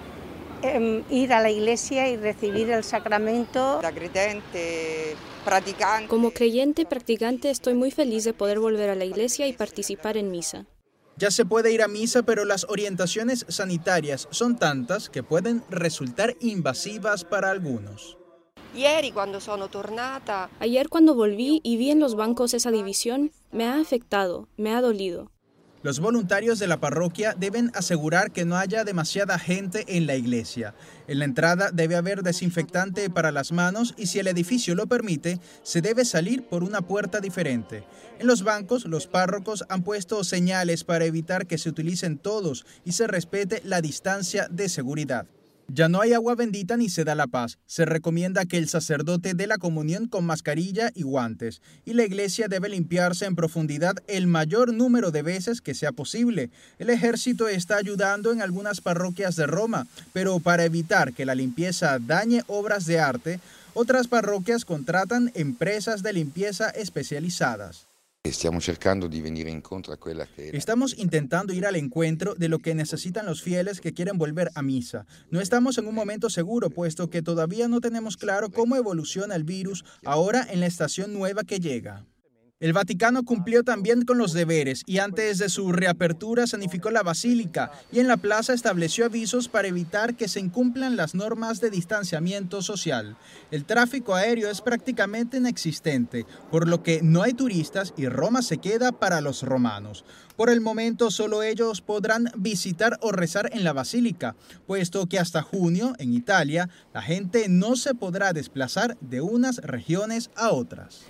em, 0.63 1.03
ir 1.11 1.33
a 1.33 1.41
la 1.41 1.51
iglesia 1.51 2.09
y 2.09 2.17
recibir 2.17 2.71
el 2.71 2.85
sacramento. 2.85 3.81
Como 6.07 6.31
creyente 6.31 6.87
practicante 6.87 7.51
estoy 7.51 7.75
muy 7.75 7.91
feliz 7.91 8.23
de 8.23 8.35
poder 8.35 8.61
volver 8.61 8.91
a 8.91 8.95
la 8.95 9.05
iglesia 9.05 9.49
y 9.49 9.53
participar 9.53 10.17
en 10.17 10.31
misa. 10.31 10.67
Ya 11.19 11.31
se 11.31 11.47
puede 11.47 11.73
ir 11.73 11.81
a 11.81 11.89
misa, 11.89 12.25
pero 12.25 12.45
las 12.45 12.67
orientaciones 12.69 13.47
sanitarias 13.49 14.29
son 14.31 14.59
tantas 14.59 15.09
que 15.09 15.23
pueden 15.23 15.65
resultar 15.71 16.37
invasivas 16.41 17.25
para 17.25 17.51
algunos. 17.51 18.19
Ayer 20.61 20.89
cuando 20.91 21.15
volví 21.15 21.61
y 21.63 21.79
vi 21.79 21.91
en 21.91 22.01
los 22.01 22.17
bancos 22.17 22.53
esa 22.53 22.71
división, 22.71 23.33
me 23.51 23.65
ha 23.65 23.81
afectado, 23.81 24.49
me 24.59 24.75
ha 24.75 24.83
dolido. 24.83 25.31
Los 25.87 26.01
voluntarios 26.01 26.59
de 26.59 26.67
la 26.67 26.81
parroquia 26.81 27.37
deben 27.39 27.71
asegurar 27.73 28.33
que 28.33 28.45
no 28.45 28.57
haya 28.57 28.83
demasiada 28.83 29.39
gente 29.39 29.85
en 29.87 30.09
la 30.09 30.17
iglesia. 30.17 30.75
En 31.07 31.21
la 31.21 31.27
entrada 31.27 31.71
debe 31.73 31.95
haber 31.95 32.25
desinfectante 32.25 33.09
para 33.09 33.31
las 33.31 33.53
manos 33.53 33.95
y 33.97 34.07
si 34.07 34.19
el 34.19 34.27
edificio 34.27 34.75
lo 34.75 34.89
permite, 34.89 35.39
se 35.63 35.83
debe 35.83 36.05
salir 36.05 36.43
por 36.49 36.65
una 36.65 36.81
puerta 36.81 37.21
diferente. 37.21 37.85
En 38.19 38.27
los 38.27 38.43
bancos, 38.43 38.85
los 38.87 39.07
párrocos 39.07 39.65
han 39.69 39.85
puesto 39.85 40.25
señales 40.25 40.83
para 40.83 41.05
evitar 41.05 41.47
que 41.47 41.57
se 41.57 41.69
utilicen 41.69 42.19
todos 42.19 42.67
y 42.85 42.91
se 42.91 43.07
respete 43.07 43.63
la 43.65 43.81
distancia 43.81 44.49
de 44.51 44.69
seguridad. 44.69 45.29
Ya 45.69 45.89
no 45.89 46.01
hay 46.01 46.13
agua 46.13 46.37
bendita 46.37 46.77
ni 46.77 46.89
se 46.89 47.05
da 47.05 47.17
la 47.17 47.27
paz. 47.27 47.59
Se 47.67 47.85
recomienda 47.85 48.45
que 48.45 48.57
el 48.57 48.69
sacerdote 48.69 49.35
dé 49.35 49.49
la 49.49 49.59
comunión 49.59 50.07
con 50.07 50.25
mascarilla 50.25 50.93
y 50.95 51.03
guantes, 51.03 51.61
y 51.85 51.95
la 51.95 52.05
iglesia 52.05 52.47
debe 52.47 52.69
limpiarse 52.69 53.25
en 53.25 53.35
profundidad 53.35 53.97
el 54.07 54.29
mayor 54.29 54.73
número 54.73 55.11
de 55.11 55.23
veces 55.23 55.61
que 55.61 55.75
sea 55.75 55.91
posible. 55.91 56.51
El 56.79 56.91
ejército 56.91 57.49
está 57.49 57.77
ayudando 57.77 58.33
en 58.33 58.43
algunas 58.43 58.81
parroquias 58.81 59.35
de 59.35 59.47
Roma, 59.47 59.89
pero 60.13 60.39
para 60.39 60.65
evitar 60.65 61.13
que 61.13 61.27
la 61.27 61.35
limpieza 61.35 61.99
dañe 61.99 62.45
obras 62.47 62.87
de 62.87 63.01
arte, 63.01 63.41
otras 63.75 64.07
parroquias 64.07 64.65
contratan 64.65 65.33
empresas 65.35 66.03
de 66.03 66.13
limpieza 66.13 66.71
especializadas. 66.71 67.87
Estamos 70.57 70.99
intentando 70.99 71.53
ir 71.53 71.67
al 71.67 71.77
encuentro 71.77 72.35
de 72.35 72.49
lo 72.49 72.59
que 72.59 72.75
necesitan 72.75 73.27
los 73.27 73.43
fieles 73.43 73.81
que 73.81 73.93
quieren 73.93 74.19
volver 74.19 74.51
a 74.55 74.63
misa. 74.63 75.07
No 75.31 75.41
estamos 75.41 75.79
en 75.79 75.87
un 75.87 75.95
momento 75.95 76.31
seguro, 76.31 76.71
puesto 76.71 77.11
que 77.11 77.23
todavía 77.23 77.69
no 77.69 77.81
tenemos 77.81 78.17
claro 78.17 78.51
cómo 78.51 78.77
evoluciona 78.77 79.35
el 79.35 79.45
virus 79.45 79.85
ahora 80.05 80.47
en 80.51 80.61
la 80.61 80.67
estación 80.67 81.13
nueva 81.13 81.45
que 81.45 81.61
llega. 81.61 82.05
El 82.59 82.73
Vaticano 82.73 83.23
cumplió 83.23 83.65
también 83.65 84.07
con 84.07 84.17
los 84.17 84.33
deberes 84.33 84.83
y 84.87 84.97
antes 84.97 85.37
de 85.37 85.51
su 85.51 85.73
reapertura 85.73 86.47
sanificó 86.47 86.91
la 86.91 87.03
basílica 87.03 87.71
y 87.93 88.01
en 88.01 88.09
la 88.09 88.17
plaza 88.17 88.55
estableció 88.55 89.05
avisos 89.05 89.51
para 89.51 89.69
evitar 89.69 90.17
que 90.17 90.27
se 90.27 90.41
incumplan 90.41 90.97
las 90.97 91.15
normas 91.15 91.61
de 91.61 91.69
distanciamiento 91.69 92.63
social. 92.63 93.19
El 93.51 93.67
tráfico 93.67 94.15
aéreo 94.15 94.49
es 94.49 94.63
prácticamente 94.63 95.37
inexistente, 95.37 96.25
por 96.51 96.67
lo 96.67 96.83
que 96.83 97.03
no 97.03 97.23
hay 97.23 97.35
turistas 97.35 97.93
y 97.95 98.09
Roma 98.09 98.41
se 98.41 98.57
queda 98.57 98.91
para 98.91 99.21
los 99.21 99.43
romanos. 99.43 100.07
Por 100.35 100.49
el 100.49 100.63
momento 100.63 101.11
solo 101.11 101.43
ellos 101.43 101.83
podrán 101.83 102.33
visitar 102.39 102.97
o 103.03 103.13
rezar 103.13 103.51
en 103.53 103.65
la 103.65 103.75
basílica, 103.75 104.35
puesto 104.67 105.05
que 105.09 105.19
hasta 105.19 105.43
junio 105.43 105.93
en 105.99 106.15
Italia 106.15 106.71
la 106.95 107.03
gente 107.03 107.51
no 107.51 107.77
se 107.77 107.95
podrá 107.95 108.33
desplazar 108.33 108.97
de 109.03 109.21
unas 109.21 109.59
regiones 109.59 110.31
a 110.37 110.53
otras. 110.53 111.05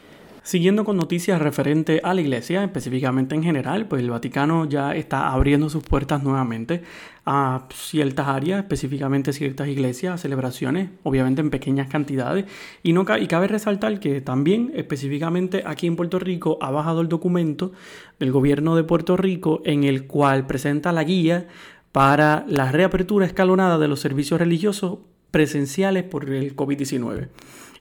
Siguiendo 0.47 0.85
con 0.85 0.97
noticias 0.97 1.43
referentes 1.43 2.01
a 2.05 2.15
la 2.15 2.21
iglesia, 2.21 2.63
específicamente 2.63 3.35
en 3.35 3.43
general, 3.43 3.89
pues 3.89 4.01
el 4.01 4.11
Vaticano 4.11 4.65
ya 4.65 4.95
está 4.95 5.33
abriendo 5.33 5.69
sus 5.69 5.83
puertas 5.83 6.23
nuevamente 6.23 6.85
a 7.25 7.67
ciertas 7.75 8.29
áreas, 8.29 8.61
específicamente 8.61 9.33
ciertas 9.33 9.67
iglesias, 9.67 10.21
celebraciones, 10.21 10.91
obviamente 11.03 11.41
en 11.41 11.51
pequeñas 11.51 11.89
cantidades. 11.89 12.45
Y, 12.85 12.93
no, 12.93 13.05
y 13.21 13.27
cabe 13.27 13.49
resaltar 13.49 13.99
que 13.99 14.21
también, 14.21 14.71
específicamente 14.77 15.65
aquí 15.67 15.89
en 15.89 15.97
Puerto 15.97 16.21
Rico, 16.21 16.59
ha 16.61 16.71
bajado 16.71 17.01
el 17.01 17.09
documento 17.09 17.73
del 18.21 18.31
gobierno 18.31 18.77
de 18.77 18.85
Puerto 18.85 19.17
Rico 19.17 19.63
en 19.65 19.83
el 19.83 20.07
cual 20.07 20.47
presenta 20.47 20.93
la 20.93 21.03
guía 21.03 21.49
para 21.91 22.45
la 22.47 22.71
reapertura 22.71 23.27
escalonada 23.27 23.79
de 23.79 23.89
los 23.89 23.99
servicios 23.99 24.39
religiosos 24.39 24.99
presenciales 25.33 26.05
por 26.05 26.31
el 26.31 26.55
COVID-19. 26.55 27.31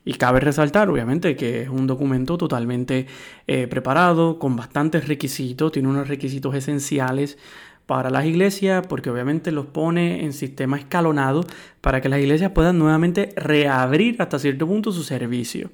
Y 0.05 0.13
cabe 0.13 0.39
resaltar, 0.39 0.88
obviamente, 0.89 1.35
que 1.35 1.63
es 1.63 1.69
un 1.69 1.88
documento 1.88 2.38
totalmente 2.38 3.07
eh, 3.47 3.65
preparado, 3.67 4.38
con 4.38 4.55
bastantes 4.55 5.07
requisitos, 5.07 5.71
tiene 5.71 5.88
unos 5.88 6.07
requisitos 6.07 6.53
esenciales 6.53 7.39
para 7.88 8.09
las 8.09 8.25
iglesias, 8.25 8.85
porque 8.88 9.09
obviamente 9.09 9.51
los 9.51 9.65
pone 9.65 10.24
en 10.24 10.33
sistema 10.33 10.77
escalonado 10.77 11.45
para 11.81 12.01
que 12.01 12.09
las 12.09 12.19
iglesias 12.19 12.51
puedan 12.51 12.77
nuevamente 12.77 13.33
reabrir 13.35 14.21
hasta 14.21 14.39
cierto 14.39 14.67
punto 14.67 14.91
su 14.91 15.03
servicio. 15.03 15.69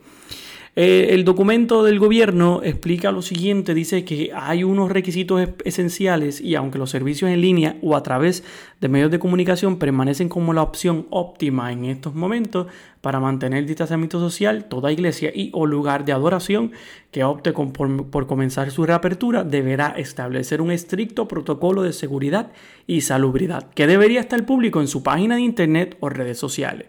Eh, 0.77 1.07
el 1.09 1.25
documento 1.25 1.83
del 1.83 1.99
gobierno 1.99 2.61
explica 2.63 3.11
lo 3.11 3.21
siguiente, 3.21 3.73
dice 3.73 4.05
que 4.05 4.31
hay 4.33 4.63
unos 4.63 4.89
requisitos 4.89 5.49
esenciales 5.65 6.39
y 6.39 6.55
aunque 6.55 6.77
los 6.77 6.89
servicios 6.89 7.29
en 7.29 7.41
línea 7.41 7.75
o 7.81 7.93
a 7.93 8.03
través 8.03 8.45
de 8.79 8.87
medios 8.87 9.11
de 9.11 9.19
comunicación 9.19 9.79
permanecen 9.79 10.29
como 10.29 10.53
la 10.53 10.61
opción 10.61 11.07
óptima 11.09 11.73
en 11.73 11.83
estos 11.83 12.15
momentos 12.15 12.67
para 13.01 13.19
mantener 13.19 13.59
el 13.59 13.67
distanciamiento 13.67 14.17
social, 14.21 14.69
toda 14.69 14.93
iglesia 14.93 15.29
y 15.35 15.49
o 15.51 15.65
lugar 15.65 16.05
de 16.05 16.13
adoración 16.13 16.71
que 17.11 17.25
opte 17.25 17.51
por, 17.51 18.05
por 18.05 18.25
comenzar 18.25 18.71
su 18.71 18.85
reapertura 18.85 19.43
deberá 19.43 19.89
establecer 19.97 20.61
un 20.61 20.71
estricto 20.71 21.27
protocolo 21.27 21.83
de 21.83 21.91
seguridad 21.91 22.49
y 22.87 23.01
salubridad 23.01 23.69
que 23.73 23.87
debería 23.87 24.21
estar 24.21 24.45
público 24.45 24.79
en 24.79 24.87
su 24.87 25.03
página 25.03 25.35
de 25.35 25.41
internet 25.41 25.97
o 25.99 26.07
redes 26.07 26.37
sociales 26.37 26.87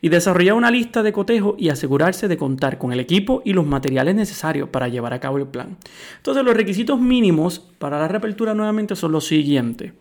y 0.00 0.08
desarrollar 0.08 0.54
una 0.54 0.70
lista 0.70 1.02
de 1.02 1.12
cotejo 1.12 1.56
y 1.58 1.68
asegurarse 1.68 2.28
de 2.28 2.36
contar 2.36 2.78
con 2.78 2.92
el 2.92 3.00
equipo 3.00 3.42
y 3.44 3.52
los 3.52 3.66
materiales 3.66 4.14
necesarios 4.14 4.68
para 4.68 4.88
llevar 4.88 5.12
a 5.12 5.20
cabo 5.20 5.38
el 5.38 5.46
plan. 5.46 5.76
Entonces 6.16 6.44
los 6.44 6.56
requisitos 6.56 7.00
mínimos 7.00 7.58
para 7.78 7.98
la 7.98 8.08
reapertura 8.08 8.54
nuevamente 8.54 8.96
son 8.96 9.12
los 9.12 9.26
siguientes. 9.26 9.92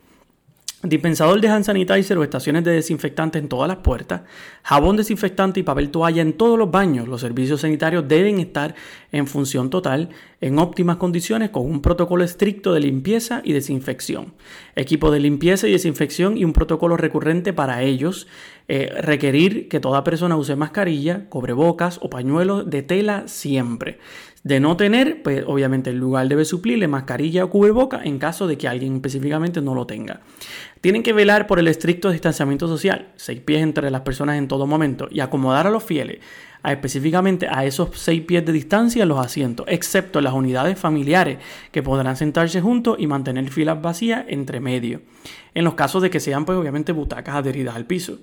Dispensador 0.84 1.42
de 1.42 1.48
hand 1.48 1.66
sanitizer 1.66 2.20
o 2.20 2.24
estaciones 2.24 2.64
de 2.64 2.70
desinfectante 2.70 3.40
en 3.40 3.50
todas 3.50 3.68
las 3.68 3.78
puertas, 3.78 4.22
jabón 4.62 4.96
desinfectante 4.96 5.60
y 5.60 5.64
papel 5.64 5.90
toalla 5.90 6.22
en 6.22 6.34
todos 6.34 6.56
los 6.60 6.70
baños. 6.70 7.08
Los 7.08 7.22
servicios 7.22 7.62
sanitarios 7.62 8.08
deben 8.08 8.40
estar 8.40 8.76
en 9.12 9.26
función 9.26 9.72
total, 9.72 10.10
en 10.40 10.60
óptimas 10.60 10.98
condiciones, 10.98 11.50
con 11.50 11.66
un 11.66 11.82
protocolo 11.82 12.24
estricto 12.24 12.74
de 12.76 12.82
limpieza 12.82 13.42
y 13.44 13.54
desinfección. 13.54 14.36
Equipo 14.76 15.10
de 15.10 15.20
limpieza 15.20 15.68
y 15.68 15.72
desinfección 15.72 16.38
y 16.38 16.46
un 16.46 16.54
protocolo 16.54 16.96
recurrente 16.96 17.54
para 17.54 17.82
ellos. 17.82 18.28
Eh, 18.70 18.92
requerir 19.02 19.70
que 19.70 19.80
toda 19.80 20.04
persona 20.04 20.36
use 20.36 20.58
mascarilla, 20.58 21.30
cobrebocas 21.30 22.00
o 22.02 22.10
pañuelos 22.10 22.70
de 22.70 22.82
tela 22.82 23.24
siempre. 23.28 24.00
De 24.44 24.60
no 24.60 24.76
tener, 24.76 25.24
pues 25.24 25.44
obviamente 25.48 25.90
el 25.90 25.98
lugar 25.98 26.28
debe 26.28 26.44
suplirle 26.44 26.88
mascarilla 26.88 27.46
o 27.46 27.50
cubreboca 27.50 28.02
en 28.04 28.20
caso 28.20 28.46
de 28.46 28.58
que 28.58 28.68
alguien 28.68 28.96
específicamente 28.96 29.62
no 29.62 29.74
lo 29.74 29.88
tenga. 29.88 30.22
Tienen 30.88 31.04
que 31.04 31.12
velar 31.12 31.48
por 31.48 31.60
el 31.60 31.68
estricto 31.68 32.12
distanciamiento 32.12 32.66
social, 32.66 33.10
seis 33.18 33.42
pies 33.42 33.62
entre 33.62 33.92
las 33.92 34.04
personas 34.04 34.38
en 34.38 34.48
todo 34.48 34.66
momento, 34.66 35.10
y 35.12 35.20
acomodar 35.20 35.68
a 35.68 35.70
los 35.70 35.84
fieles 35.84 36.20
a 36.64 36.72
específicamente 36.72 37.50
a 37.52 37.66
esos 37.66 37.90
seis 37.96 38.22
pies 38.22 38.46
de 38.46 38.54
distancia 38.54 39.04
en 39.04 39.10
los 39.10 39.20
asientos, 39.20 39.66
excepto 39.68 40.22
las 40.22 40.32
unidades 40.32 40.80
familiares, 40.80 41.40
que 41.74 41.84
podrán 41.84 42.16
sentarse 42.16 42.62
juntos 42.62 42.96
y 43.00 43.06
mantener 43.06 43.50
filas 43.50 43.82
vacías 43.82 44.24
entre 44.30 44.62
medio, 44.62 45.02
en 45.54 45.66
los 45.66 45.74
casos 45.74 46.02
de 46.02 46.10
que 46.10 46.22
sean 46.22 46.46
pues 46.46 46.58
obviamente 46.58 46.94
butacas 46.94 47.36
adheridas 47.36 47.76
al 47.76 47.86
piso. 47.86 48.20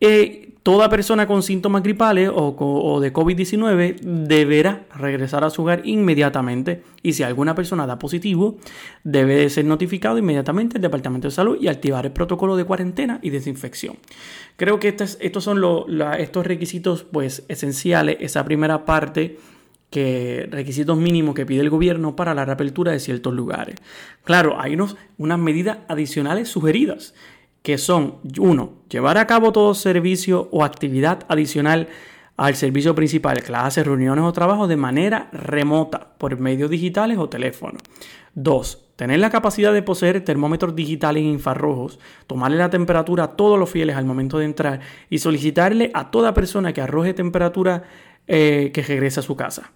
Eh, 0.00 0.48
toda 0.62 0.90
persona 0.90 1.26
con 1.26 1.42
síntomas 1.42 1.82
gripales 1.82 2.30
o, 2.32 3.00
de 3.00 3.10
COVID-19 3.10 4.00
deberá 4.00 4.84
regresar 4.94 5.42
a 5.42 5.50
su 5.50 5.62
hogar 5.62 5.80
inmediatamente 5.84 6.82
y 7.02 7.14
si 7.14 7.22
alguna 7.22 7.54
persona 7.54 7.86
da 7.86 7.98
positivo, 7.98 8.58
debe 9.02 9.48
ser 9.48 9.64
notificado 9.64 10.18
inmediatamente 10.18 10.76
al 10.76 10.82
Departamento 10.82 11.28
de 11.28 11.32
Salud 11.32 11.56
y 11.58 11.68
activar 11.68 12.04
el 12.04 12.12
protocolo 12.12 12.56
de 12.56 12.64
cuarentena 12.64 13.18
y 13.22 13.30
desinfección. 13.30 13.96
Creo 14.56 14.78
que 14.78 14.88
estos 14.88 15.44
son 15.44 15.62
estos 16.18 16.46
requisitos 16.46 17.04
pues, 17.04 17.44
esenciales, 17.48 18.18
esa 18.20 18.44
primera 18.44 18.84
parte 18.84 19.38
que 19.88 20.46
requisitos 20.50 20.98
mínimos 20.98 21.34
que 21.34 21.46
pide 21.46 21.62
el 21.62 21.70
gobierno 21.70 22.14
para 22.14 22.34
la 22.34 22.44
reapertura 22.44 22.92
de 22.92 23.00
ciertos 23.00 23.32
lugares. 23.32 23.76
Claro, 24.22 24.60
hay 24.60 24.74
unos, 24.74 24.96
unas 25.16 25.38
medidas 25.38 25.78
adicionales 25.88 26.48
sugeridas 26.48 27.14
que 27.68 27.76
son, 27.76 28.14
uno, 28.38 28.78
llevar 28.88 29.18
a 29.18 29.26
cabo 29.26 29.52
todo 29.52 29.74
servicio 29.74 30.48
o 30.52 30.64
actividad 30.64 31.26
adicional 31.28 31.88
al 32.38 32.54
servicio 32.54 32.94
principal, 32.94 33.42
clases, 33.42 33.86
reuniones 33.86 34.24
o 34.24 34.32
trabajos 34.32 34.70
de 34.70 34.78
manera 34.78 35.28
remota 35.32 36.14
por 36.16 36.40
medios 36.40 36.70
digitales 36.70 37.18
o 37.18 37.28
teléfono. 37.28 37.76
Dos, 38.34 38.86
tener 38.96 39.18
la 39.18 39.28
capacidad 39.28 39.74
de 39.74 39.82
poseer 39.82 40.24
termómetros 40.24 40.74
digitales 40.74 41.22
infrarrojos, 41.24 41.98
tomarle 42.26 42.56
la 42.56 42.70
temperatura 42.70 43.24
a 43.24 43.36
todos 43.36 43.58
los 43.58 43.68
fieles 43.68 43.96
al 43.96 44.06
momento 44.06 44.38
de 44.38 44.46
entrar 44.46 44.80
y 45.10 45.18
solicitarle 45.18 45.90
a 45.92 46.10
toda 46.10 46.32
persona 46.32 46.72
que 46.72 46.80
arroje 46.80 47.12
temperatura 47.12 47.82
eh, 48.26 48.70
que 48.72 48.80
regrese 48.80 49.20
a 49.20 49.22
su 49.22 49.36
casa. 49.36 49.72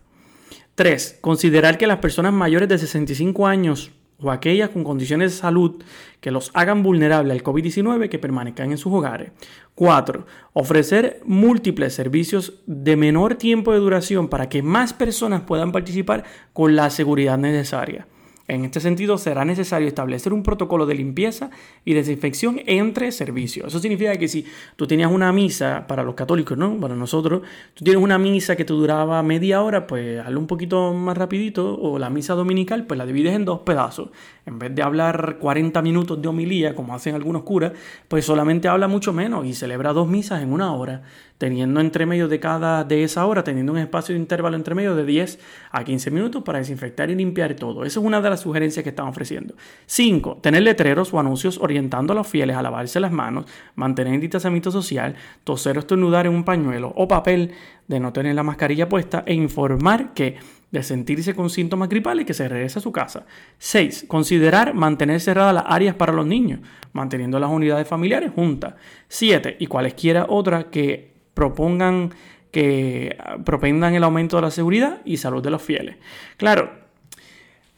3. 0.76 1.18
Considerar 1.20 1.76
que 1.76 1.86
las 1.86 1.98
personas 1.98 2.32
mayores 2.32 2.70
de 2.70 2.78
65 2.78 3.46
años 3.46 3.92
o 4.22 4.30
aquellas 4.30 4.70
con 4.70 4.84
condiciones 4.84 5.32
de 5.32 5.38
salud 5.38 5.82
que 6.20 6.30
los 6.30 6.50
hagan 6.54 6.82
vulnerables 6.82 7.32
al 7.32 7.42
COVID-19 7.44 8.08
que 8.08 8.18
permanezcan 8.18 8.70
en 8.70 8.78
sus 8.78 8.92
hogares. 8.92 9.32
4. 9.74 10.26
Ofrecer 10.52 11.20
múltiples 11.24 11.94
servicios 11.94 12.62
de 12.66 12.96
menor 12.96 13.34
tiempo 13.34 13.72
de 13.72 13.78
duración 13.78 14.28
para 14.28 14.48
que 14.48 14.62
más 14.62 14.92
personas 14.92 15.42
puedan 15.42 15.72
participar 15.72 16.24
con 16.52 16.76
la 16.76 16.90
seguridad 16.90 17.38
necesaria. 17.38 18.06
En 18.52 18.66
este 18.66 18.80
sentido, 18.80 19.16
será 19.16 19.46
necesario 19.46 19.88
establecer 19.88 20.30
un 20.34 20.42
protocolo 20.42 20.84
de 20.84 20.94
limpieza 20.94 21.48
y 21.86 21.94
desinfección 21.94 22.60
entre 22.66 23.10
servicios. 23.10 23.68
Eso 23.68 23.78
significa 23.78 24.14
que 24.18 24.28
si 24.28 24.44
tú 24.76 24.86
tenías 24.86 25.10
una 25.10 25.32
misa, 25.32 25.86
para 25.88 26.02
los 26.02 26.14
católicos, 26.14 26.58
¿no? 26.58 26.78
Para 26.78 26.94
nosotros, 26.94 27.40
tú 27.72 27.82
tienes 27.82 28.02
una 28.02 28.18
misa 28.18 28.54
que 28.54 28.66
te 28.66 28.74
duraba 28.74 29.22
media 29.22 29.62
hora, 29.62 29.86
pues 29.86 30.20
hazlo 30.20 30.38
un 30.38 30.46
poquito 30.46 30.92
más 30.92 31.16
rapidito, 31.16 31.80
o 31.80 31.98
la 31.98 32.10
misa 32.10 32.34
dominical, 32.34 32.86
pues 32.86 32.98
la 32.98 33.06
divides 33.06 33.34
en 33.34 33.46
dos 33.46 33.60
pedazos. 33.60 34.10
En 34.44 34.58
vez 34.58 34.74
de 34.74 34.82
hablar 34.82 35.38
40 35.40 35.80
minutos 35.80 36.20
de 36.20 36.28
homilía, 36.28 36.74
como 36.74 36.94
hacen 36.94 37.14
algunos 37.14 37.44
curas, 37.44 37.72
pues 38.06 38.26
solamente 38.26 38.68
habla 38.68 38.86
mucho 38.86 39.14
menos 39.14 39.46
y 39.46 39.54
celebra 39.54 39.94
dos 39.94 40.08
misas 40.08 40.42
en 40.42 40.52
una 40.52 40.74
hora 40.74 41.04
teniendo 41.42 41.80
entre 41.80 42.06
medio 42.06 42.28
de 42.28 42.38
cada 42.38 42.84
de 42.84 43.02
esa 43.02 43.26
hora, 43.26 43.42
teniendo 43.42 43.72
un 43.72 43.78
espacio 43.78 44.14
de 44.14 44.20
intervalo 44.20 44.54
entre 44.54 44.76
medio 44.76 44.94
de 44.94 45.04
10 45.04 45.40
a 45.72 45.82
15 45.82 46.12
minutos 46.12 46.44
para 46.44 46.60
desinfectar 46.60 47.10
y 47.10 47.16
limpiar 47.16 47.54
todo. 47.54 47.84
Esa 47.84 47.98
es 47.98 48.06
una 48.06 48.20
de 48.20 48.30
las 48.30 48.41
sugerencias 48.42 48.82
que 48.82 48.90
están 48.90 49.06
ofreciendo. 49.06 49.54
5. 49.86 50.38
Tener 50.42 50.62
letreros 50.62 51.12
o 51.14 51.20
anuncios 51.20 51.58
orientando 51.58 52.12
a 52.12 52.16
los 52.16 52.26
fieles 52.26 52.56
a 52.56 52.62
lavarse 52.62 53.00
las 53.00 53.12
manos, 53.12 53.46
mantener 53.74 54.14
el 54.14 54.20
distanciamiento 54.20 54.70
social, 54.70 55.14
toser 55.44 55.76
o 55.76 55.80
estornudar 55.80 56.26
en 56.26 56.34
un 56.34 56.44
pañuelo 56.44 56.92
o 56.96 57.08
papel 57.08 57.52
de 57.88 58.00
no 58.00 58.12
tener 58.12 58.34
la 58.34 58.42
mascarilla 58.42 58.88
puesta 58.88 59.22
e 59.26 59.34
informar 59.34 60.14
que 60.14 60.36
de 60.70 60.82
sentirse 60.82 61.34
con 61.34 61.50
síntomas 61.50 61.88
gripales 61.88 62.24
que 62.24 62.34
se 62.34 62.48
regresa 62.48 62.78
a 62.78 62.82
su 62.82 62.92
casa. 62.92 63.26
6. 63.58 64.06
Considerar 64.08 64.74
mantener 64.74 65.20
cerradas 65.20 65.54
las 65.54 65.64
áreas 65.66 65.94
para 65.94 66.12
los 66.12 66.26
niños, 66.26 66.60
manteniendo 66.92 67.38
las 67.38 67.50
unidades 67.50 67.86
familiares 67.86 68.32
juntas. 68.34 68.74
7. 69.08 69.56
Y 69.60 69.66
cualesquiera 69.66 70.26
otra 70.28 70.70
que 70.70 71.12
propongan 71.34 72.10
que 72.50 73.16
propendan 73.44 73.94
el 73.94 74.04
aumento 74.04 74.36
de 74.36 74.42
la 74.42 74.50
seguridad 74.50 75.00
y 75.04 75.16
salud 75.16 75.42
de 75.42 75.50
los 75.50 75.62
fieles. 75.62 75.96
Claro, 76.36 76.70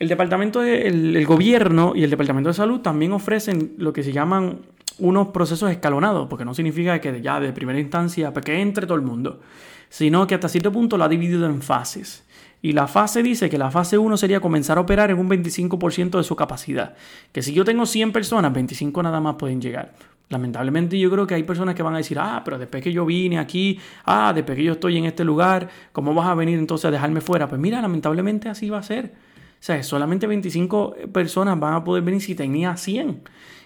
el 0.04 0.08
departamento 0.08 0.62
el, 0.62 1.24
gobierno 1.26 1.92
y 1.96 2.04
el 2.04 2.10
departamento 2.10 2.48
de 2.48 2.54
salud 2.54 2.80
también 2.80 3.12
ofrecen 3.12 3.72
lo 3.78 3.92
que 3.92 4.02
se 4.02 4.12
llaman 4.12 4.60
unos 4.98 5.28
procesos 5.28 5.70
escalonados, 5.70 6.28
porque 6.28 6.44
no 6.44 6.54
significa 6.54 7.00
que 7.00 7.22
ya 7.22 7.40
de 7.40 7.52
primera 7.52 7.80
instancia 7.80 8.32
que 8.32 8.60
entre 8.60 8.86
todo 8.86 8.96
el 8.96 9.02
mundo, 9.02 9.40
sino 9.88 10.26
que 10.26 10.34
hasta 10.34 10.48
cierto 10.48 10.70
punto 10.70 10.98
lo 10.98 11.04
ha 11.04 11.08
dividido 11.08 11.46
en 11.46 11.62
fases. 11.62 12.24
Y 12.60 12.72
la 12.72 12.86
fase 12.86 13.22
dice 13.22 13.48
que 13.48 13.58
la 13.58 13.70
fase 13.70 13.98
1 13.98 14.16
sería 14.16 14.40
comenzar 14.40 14.78
a 14.78 14.82
operar 14.82 15.10
en 15.10 15.18
un 15.18 15.28
25% 15.28 16.18
de 16.18 16.22
su 16.22 16.36
capacidad. 16.36 16.94
Que 17.32 17.42
si 17.42 17.52
yo 17.52 17.64
tengo 17.64 17.84
100 17.84 18.12
personas, 18.12 18.52
25 18.52 19.02
nada 19.02 19.20
más 19.20 19.36
pueden 19.36 19.60
llegar. 19.60 19.94
Lamentablemente 20.28 20.98
yo 20.98 21.10
creo 21.10 21.26
que 21.26 21.34
hay 21.34 21.42
personas 21.42 21.74
que 21.74 21.82
van 21.82 21.94
a 21.94 21.98
decir, 21.98 22.18
ah, 22.18 22.42
pero 22.44 22.58
después 22.58 22.82
que 22.82 22.92
yo 22.92 23.04
vine 23.04 23.38
aquí, 23.38 23.78
ah, 24.04 24.32
después 24.34 24.56
que 24.56 24.64
yo 24.64 24.72
estoy 24.72 24.96
en 24.96 25.04
este 25.04 25.24
lugar, 25.24 25.68
¿cómo 25.92 26.14
vas 26.14 26.28
a 26.28 26.34
venir 26.34 26.58
entonces 26.58 26.86
a 26.86 26.90
dejarme 26.90 27.20
fuera? 27.20 27.48
Pues 27.48 27.60
mira, 27.60 27.80
lamentablemente 27.82 28.48
así 28.48 28.70
va 28.70 28.78
a 28.78 28.82
ser. 28.82 29.23
Sea, 29.64 29.82
solamente 29.82 30.26
25 30.26 30.94
personas 31.10 31.58
van 31.58 31.72
a 31.72 31.84
poder 31.84 32.02
venir 32.02 32.20
si 32.20 32.34
tenía 32.34 32.76
100. 32.76 33.22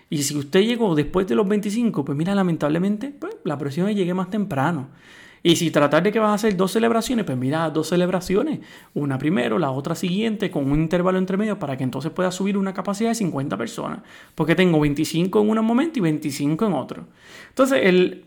Y 0.09 0.23
si 0.23 0.37
usted 0.37 0.61
llegó 0.61 0.95
después 0.95 1.27
de 1.27 1.35
los 1.35 1.49
25, 1.49 2.05
pues 2.05 2.17
mira, 2.17 2.37
lamentablemente, 2.37 3.13
pues 3.19 3.35
la 3.43 3.59
próxima 3.59 3.91
llegue 3.91 4.15
más 4.15 4.31
temprano. 4.31 4.91
Y 5.43 5.57
si 5.57 5.73
tratar 5.73 6.05
de 6.05 6.13
que 6.13 6.21
vas 6.21 6.31
a 6.31 6.35
hacer 6.35 6.57
dos 6.57 6.71
celebraciones, 6.71 7.25
pues 7.25 7.37
mira, 7.37 7.69
dos 7.71 7.89
celebraciones. 7.89 8.61
Una 8.95 9.19
primero, 9.19 9.59
la 9.59 9.73
otra 9.73 9.97
siguiente, 9.97 10.53
con 10.53 10.71
un 10.71 10.79
intervalo 10.79 11.19
entre 11.19 11.37
medio 11.37 11.59
para 11.59 11.77
que 11.77 11.83
entonces 11.83 12.13
pueda 12.13 12.31
subir 12.31 12.57
una 12.57 12.73
capacidad 12.73 13.11
de 13.11 13.17
50 13.17 13.57
personas. 13.57 13.99
Porque 14.37 14.55
tengo 14.55 14.79
25 14.79 15.41
en 15.41 15.51
un 15.51 15.65
momento 15.65 15.99
y 15.99 16.03
25 16.03 16.65
en 16.65 16.73
otro. 16.75 17.07
Entonces, 17.49 17.81
el 17.83 18.25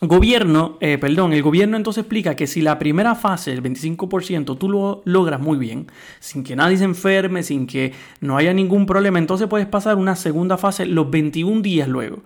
gobierno, 0.00 0.76
eh, 0.80 0.96
perdón, 0.98 1.32
el 1.32 1.42
gobierno 1.42 1.76
entonces 1.76 2.02
explica 2.02 2.36
que 2.36 2.46
si 2.46 2.60
la 2.60 2.78
primera 2.78 3.16
fase, 3.16 3.52
el 3.52 3.62
25%, 3.62 4.56
tú 4.56 4.68
lo 4.68 5.02
logras 5.04 5.40
muy 5.40 5.58
bien, 5.58 5.88
sin 6.20 6.44
que 6.44 6.54
nadie 6.54 6.76
se 6.76 6.84
enferme, 6.84 7.42
sin 7.42 7.66
que 7.66 7.92
no 8.20 8.36
haya 8.36 8.52
ningún 8.54 8.86
problema, 8.86 9.18
entonces 9.18 9.48
puedes 9.48 9.66
pasar 9.66 9.96
una 9.96 10.14
segunda 10.14 10.56
fase 10.56 10.86
los 10.86 11.10
21 11.10 11.62
días 11.62 11.88
luego. 11.88 12.22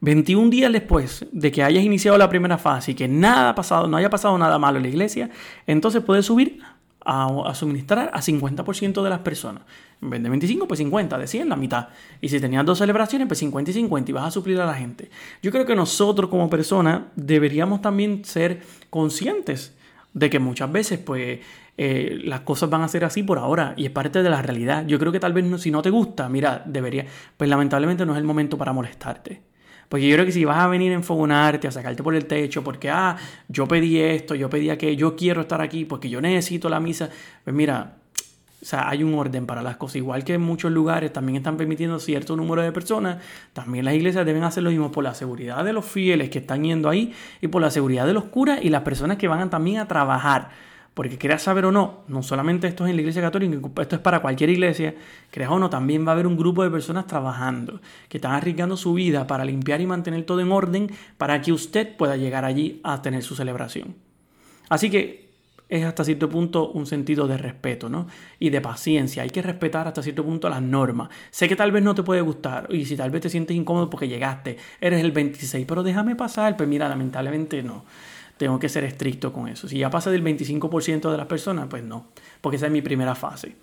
21 0.00 0.50
días 0.50 0.72
después 0.72 1.26
de 1.32 1.50
que 1.50 1.62
hayas 1.62 1.82
iniciado 1.82 2.18
la 2.18 2.28
primera 2.28 2.58
fase 2.58 2.92
y 2.92 2.94
que 2.94 3.08
nada 3.08 3.50
ha 3.50 3.54
pasado, 3.54 3.88
no 3.88 3.96
haya 3.96 4.10
pasado 4.10 4.36
nada 4.38 4.58
malo 4.58 4.76
en 4.76 4.84
la 4.84 4.88
iglesia, 4.90 5.30
entonces 5.66 6.02
puedes 6.02 6.26
subir 6.26 6.60
a, 7.06 7.54
suministrar 7.54 8.10
a 8.12 8.20
50% 8.20 9.02
de 9.02 9.10
las 9.10 9.20
personas. 9.20 9.62
En 10.02 10.10
vez 10.10 10.22
de 10.22 10.28
25, 10.28 10.66
pues 10.66 10.78
50, 10.78 11.16
de 11.16 11.26
100, 11.26 11.48
la 11.48 11.56
mitad. 11.56 11.88
Y 12.20 12.28
si 12.28 12.40
tenías 12.40 12.66
dos 12.66 12.78
celebraciones, 12.78 13.28
pues 13.28 13.38
50 13.38 13.70
y 13.70 13.74
50 13.74 14.10
y 14.10 14.14
vas 14.14 14.26
a 14.26 14.30
suplir 14.30 14.60
a 14.60 14.66
la 14.66 14.74
gente. 14.74 15.10
Yo 15.42 15.52
creo 15.52 15.64
que 15.64 15.76
nosotros 15.76 16.28
como 16.28 16.50
personas 16.50 17.02
deberíamos 17.14 17.80
también 17.80 18.24
ser 18.24 18.62
conscientes 18.90 19.74
de 20.12 20.28
que 20.30 20.38
muchas 20.38 20.72
veces, 20.72 20.98
pues, 20.98 21.40
eh, 21.78 22.20
las 22.24 22.40
cosas 22.40 22.70
van 22.70 22.82
a 22.82 22.88
ser 22.88 23.04
así 23.04 23.22
por 23.22 23.38
ahora 23.38 23.74
y 23.76 23.84
es 23.84 23.90
parte 23.90 24.22
de 24.22 24.30
la 24.30 24.42
realidad. 24.42 24.86
Yo 24.86 24.98
creo 24.98 25.12
que 25.12 25.20
tal 25.20 25.32
vez 25.32 25.44
si 25.60 25.70
no 25.70 25.82
te 25.82 25.90
gusta, 25.90 26.28
mira, 26.28 26.62
debería, 26.66 27.06
pues 27.36 27.48
lamentablemente 27.48 28.04
no 28.04 28.12
es 28.12 28.18
el 28.18 28.24
momento 28.24 28.58
para 28.58 28.72
molestarte. 28.72 29.42
Porque 29.88 30.08
yo 30.08 30.14
creo 30.16 30.26
que 30.26 30.32
si 30.32 30.44
vas 30.44 30.58
a 30.58 30.68
venir 30.68 30.92
a 30.92 30.94
enfogonarte, 30.94 31.68
a 31.68 31.70
sacarte 31.70 32.02
por 32.02 32.14
el 32.14 32.26
techo, 32.26 32.64
porque, 32.64 32.90
ah, 32.90 33.16
yo 33.48 33.68
pedí 33.68 33.98
esto, 34.00 34.34
yo 34.34 34.50
pedí 34.50 34.70
aquello, 34.70 35.10
yo 35.10 35.16
quiero 35.16 35.42
estar 35.42 35.60
aquí, 35.60 35.84
porque 35.84 36.08
yo 36.08 36.20
necesito 36.20 36.68
la 36.68 36.80
misa, 36.80 37.08
pues 37.44 37.54
mira, 37.54 37.96
o 38.60 38.64
sea, 38.64 38.88
hay 38.88 39.04
un 39.04 39.14
orden 39.14 39.46
para 39.46 39.62
las 39.62 39.76
cosas. 39.76 39.96
Igual 39.96 40.24
que 40.24 40.34
en 40.34 40.40
muchos 40.40 40.72
lugares 40.72 41.12
también 41.12 41.36
están 41.36 41.56
permitiendo 41.56 42.00
cierto 42.00 42.34
número 42.36 42.62
de 42.62 42.72
personas, 42.72 43.18
también 43.52 43.84
las 43.84 43.94
iglesias 43.94 44.26
deben 44.26 44.42
hacer 44.42 44.62
lo 44.62 44.70
mismo 44.70 44.90
por 44.90 45.04
la 45.04 45.14
seguridad 45.14 45.64
de 45.64 45.72
los 45.72 45.84
fieles 45.84 46.30
que 46.30 46.38
están 46.38 46.64
yendo 46.64 46.88
ahí 46.88 47.12
y 47.40 47.48
por 47.48 47.62
la 47.62 47.70
seguridad 47.70 48.06
de 48.06 48.14
los 48.14 48.24
curas 48.24 48.58
y 48.62 48.70
las 48.70 48.82
personas 48.82 49.18
que 49.18 49.28
van 49.28 49.50
también 49.50 49.78
a 49.78 49.86
trabajar. 49.86 50.50
Porque 50.96 51.18
creas 51.18 51.42
saber 51.42 51.66
o 51.66 51.72
no, 51.72 52.04
no 52.08 52.22
solamente 52.22 52.66
esto 52.66 52.86
es 52.86 52.90
en 52.90 52.96
la 52.96 53.02
iglesia 53.02 53.20
católica, 53.20 53.60
esto 53.82 53.96
es 53.96 54.00
para 54.00 54.20
cualquier 54.20 54.48
iglesia, 54.48 54.94
creas 55.30 55.50
o 55.50 55.58
no, 55.58 55.68
también 55.68 56.06
va 56.06 56.12
a 56.12 56.14
haber 56.14 56.26
un 56.26 56.38
grupo 56.38 56.62
de 56.62 56.70
personas 56.70 57.06
trabajando, 57.06 57.82
que 58.08 58.16
están 58.16 58.32
arriesgando 58.32 58.78
su 58.78 58.94
vida 58.94 59.26
para 59.26 59.44
limpiar 59.44 59.82
y 59.82 59.86
mantener 59.86 60.24
todo 60.24 60.40
en 60.40 60.50
orden 60.50 60.90
para 61.18 61.42
que 61.42 61.52
usted 61.52 61.98
pueda 61.98 62.16
llegar 62.16 62.46
allí 62.46 62.80
a 62.82 63.02
tener 63.02 63.22
su 63.22 63.36
celebración. 63.36 63.94
Así 64.70 64.88
que 64.88 65.28
es 65.68 65.84
hasta 65.84 66.02
cierto 66.02 66.30
punto 66.30 66.70
un 66.70 66.86
sentido 66.86 67.28
de 67.28 67.36
respeto, 67.36 67.90
¿no? 67.90 68.06
Y 68.38 68.48
de 68.48 68.62
paciencia. 68.62 69.22
Hay 69.22 69.28
que 69.28 69.42
respetar 69.42 69.86
hasta 69.86 70.02
cierto 70.02 70.24
punto 70.24 70.48
las 70.48 70.62
normas. 70.62 71.10
Sé 71.30 71.46
que 71.46 71.56
tal 71.56 71.72
vez 71.72 71.82
no 71.82 71.94
te 71.94 72.04
puede 72.04 72.22
gustar 72.22 72.68
y 72.70 72.86
si 72.86 72.96
tal 72.96 73.10
vez 73.10 73.20
te 73.20 73.28
sientes 73.28 73.54
incómodo 73.54 73.90
porque 73.90 74.08
llegaste, 74.08 74.56
eres 74.80 75.04
el 75.04 75.12
26, 75.12 75.66
pero 75.68 75.82
déjame 75.82 76.16
pasar. 76.16 76.56
Pues 76.56 76.66
mira, 76.66 76.88
lamentablemente 76.88 77.62
no 77.62 77.84
tengo 78.36 78.58
que 78.58 78.68
ser 78.68 78.84
estricto 78.84 79.32
con 79.32 79.48
eso. 79.48 79.68
Si 79.68 79.78
ya 79.78 79.90
pasa 79.90 80.10
del 80.10 80.22
25% 80.22 81.10
de 81.10 81.16
las 81.16 81.26
personas, 81.26 81.66
pues 81.68 81.82
no, 81.82 82.08
porque 82.40 82.56
esa 82.56 82.66
es 82.66 82.72
mi 82.72 82.82
primera 82.82 83.14
fase. 83.14 83.56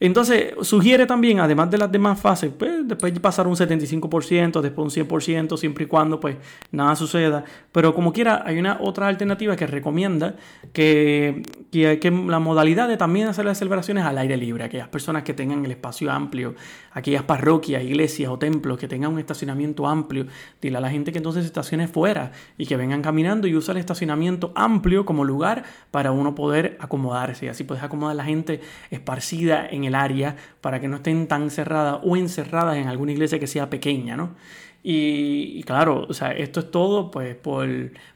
Entonces, 0.00 0.54
sugiere 0.62 1.06
también, 1.06 1.40
además 1.40 1.70
de 1.70 1.78
las 1.78 1.90
demás 1.90 2.20
fases, 2.20 2.52
pues, 2.56 2.86
después 2.86 3.18
pasar 3.20 3.46
un 3.46 3.54
75%, 3.54 4.60
después 4.60 4.96
un 4.96 5.06
100%, 5.08 5.56
siempre 5.56 5.84
y 5.84 5.86
cuando 5.86 6.18
pues 6.20 6.36
nada 6.72 6.96
suceda. 6.96 7.44
Pero 7.72 7.94
como 7.94 8.12
quiera, 8.12 8.42
hay 8.44 8.58
una 8.58 8.78
otra 8.80 9.08
alternativa 9.08 9.56
que 9.56 9.66
recomienda 9.66 10.34
que, 10.72 11.42
que, 11.70 11.98
que 12.00 12.10
la 12.10 12.38
modalidad 12.38 12.88
de 12.88 12.96
también 12.96 13.28
hacer 13.28 13.44
las 13.44 13.58
celebraciones 13.58 14.04
al 14.04 14.18
aire 14.18 14.36
libre, 14.36 14.64
aquellas 14.64 14.88
personas 14.88 15.22
que 15.22 15.32
tengan 15.32 15.64
el 15.64 15.70
espacio 15.70 16.10
amplio, 16.10 16.54
aquellas 16.92 17.22
parroquias, 17.22 17.82
iglesias 17.82 18.30
o 18.30 18.38
templos 18.38 18.78
que 18.78 18.88
tengan 18.88 19.12
un 19.12 19.18
estacionamiento 19.18 19.86
amplio, 19.86 20.26
dile 20.60 20.78
a 20.78 20.80
la 20.80 20.90
gente 20.90 21.12
que 21.12 21.18
entonces 21.18 21.44
estacione 21.44 21.88
fuera 21.88 22.32
y 22.58 22.66
que 22.66 22.76
vengan 22.76 23.02
caminando 23.02 23.46
y 23.46 23.54
usa 23.54 23.72
el 23.72 23.78
estacionamiento 23.78 24.52
amplio 24.54 25.04
como 25.04 25.24
lugar 25.24 25.64
para 25.90 26.12
uno 26.12 26.34
poder 26.34 26.76
acomodarse. 26.80 27.48
Así 27.48 27.64
puedes 27.64 27.82
acomodar 27.82 28.12
a 28.12 28.16
la 28.16 28.24
gente 28.24 28.60
esparcida 28.90 29.66
en 29.68 29.83
el 29.84 29.94
área 29.94 30.36
para 30.60 30.80
que 30.80 30.88
no 30.88 30.96
estén 30.96 31.26
tan 31.26 31.50
cerradas 31.50 32.00
o 32.02 32.16
encerradas 32.16 32.76
en 32.76 32.88
alguna 32.88 33.12
iglesia 33.12 33.38
que 33.38 33.46
sea 33.46 33.70
pequeña, 33.70 34.16
¿no? 34.16 34.34
Y, 34.82 35.62
claro, 35.62 36.06
o 36.08 36.12
sea, 36.12 36.32
esto 36.32 36.60
es 36.60 36.70
todo 36.70 37.10
pues 37.10 37.34
por, 37.36 37.66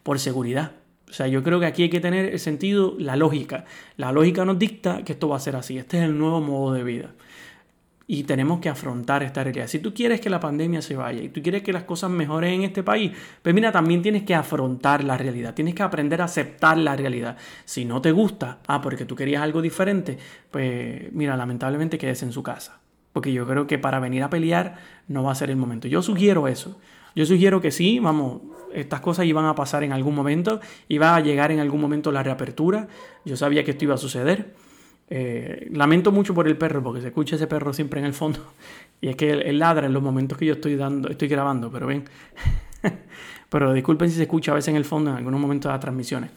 por 0.02 0.18
seguridad. 0.18 0.72
O 1.09 1.12
sea, 1.12 1.26
yo 1.26 1.42
creo 1.42 1.59
que 1.61 1.66
aquí 1.66 1.85
hay 1.85 1.90
que 1.90 2.00
tener 2.00 2.26
el 2.26 2.38
sentido, 2.38 2.94
la 2.98 3.16
lógica. 3.16 3.64
La 3.96 4.12
lógica 4.12 4.44
nos 4.44 4.59
dicta 4.59 5.02
que 5.04 5.12
esto 5.12 5.28
va 5.31 5.38
a 5.38 5.40
ser 5.40 5.57
así. 5.57 5.78
Este 5.78 5.96
es 5.98 6.04
el 6.04 6.18
nuevo 6.18 6.42
modo 6.42 6.74
de 6.74 6.85
vida 6.85 7.14
y 8.11 8.23
tenemos 8.23 8.59
que 8.61 8.71
afrontar 8.71 9.23
esta 9.23 9.44
realidad. 9.44 9.66
Si 9.66 9.81
tú 9.81 9.92
quieres 9.92 10.23
que 10.23 10.31
la 10.31 10.40
pandemia 10.40 10.81
se 10.81 10.97
vaya 10.97 11.23
y 11.23 11.29
tú 11.29 11.42
quieres 11.42 11.62
que 11.62 11.75
las 11.75 11.85
cosas 11.85 12.11
mejoren 12.11 12.55
en 12.55 12.62
este 12.62 12.83
país, 12.83 13.12
pues 13.42 13.55
mira, 13.55 13.71
también 13.71 14.01
tienes 14.01 14.23
que 14.23 14.35
afrontar 14.35 15.05
la 15.05 15.18
realidad, 15.18 15.53
tienes 15.53 15.75
que 15.75 15.83
aprender 15.83 16.23
a 16.23 16.25
aceptar 16.25 16.79
la 16.79 16.97
realidad. 16.97 17.37
Si 17.66 17.85
no 17.85 18.01
te 18.01 18.11
gusta, 18.11 18.61
ah, 18.66 18.81
porque 18.81 19.05
tú 19.05 19.14
querías 19.14 19.42
algo 19.42 19.61
diferente, 19.61 20.16
pues 20.51 21.12
mira, 21.12 21.37
lamentablemente 21.37 21.99
quedes 21.99 22.23
en 22.23 22.33
su 22.33 22.42
casa. 22.42 22.81
Porque 23.12 23.31
yo 23.31 23.47
creo 23.47 23.66
que 23.66 23.79
para 23.79 24.01
venir 24.01 24.23
a 24.23 24.31
pelear 24.31 24.77
no 25.07 25.23
va 25.23 25.33
a 25.33 25.35
ser 25.35 25.51
el 25.51 25.57
momento. 25.57 25.87
Yo 25.87 26.01
sugiero 26.01 26.49
eso. 26.49 26.81
Yo 27.14 27.27
sugiero 27.27 27.61
que 27.61 27.71
sí, 27.71 27.99
vamos, 27.99 28.40
estas 28.73 29.01
cosas 29.01 29.27
iban 29.27 29.44
a 29.44 29.55
pasar 29.55 29.83
en 29.85 29.92
algún 29.92 30.14
momento, 30.14 30.61
iba 30.88 31.14
a 31.14 31.21
llegar 31.21 31.53
en 31.53 31.61
algún 31.61 31.81
momento 31.81 32.11
la 32.11 32.23
reapertura. 32.23 32.88
Yo 33.27 33.37
sabía 33.37 33.64
que 33.64 33.73
esto 33.73 33.85
iba 33.85 33.97
a 33.97 33.99
suceder. 33.99 34.55
Eh, 35.11 35.68
lamento 35.73 36.12
mucho 36.12 36.35
por 36.35 36.47
el 36.47 36.57
perro, 36.57 36.83
porque 36.83 37.01
se 37.01 37.09
escucha 37.09 37.37
ese 37.37 37.47
perro 37.47 37.73
siempre 37.73 38.01
en 38.01 38.07
el 38.07 38.14
fondo. 38.14 38.40
Y 39.01 39.09
es 39.09 39.14
que 39.14 39.31
él, 39.31 39.61
ladra 39.61 39.87
en 39.87 39.92
los 39.92 40.03
momentos 40.03 40.37
que 40.37 40.44
yo 40.44 40.55
estoy 40.55 40.75
dando, 40.75 41.09
estoy 41.09 41.29
grabando, 41.29 41.71
pero 41.71 41.87
ven. 41.87 42.03
pero 43.49 43.73
disculpen 43.73 44.11
si 44.11 44.16
se 44.16 44.23
escucha 44.23 44.51
a 44.51 44.57
veces 44.57 44.71
en 44.71 44.77
el 44.77 44.85
fondo 44.85 45.12
en 45.12 45.16
algunos 45.18 45.40
momentos 45.40 45.68
de 45.68 45.75
las 45.75 45.81
transmisiones. 45.81 46.31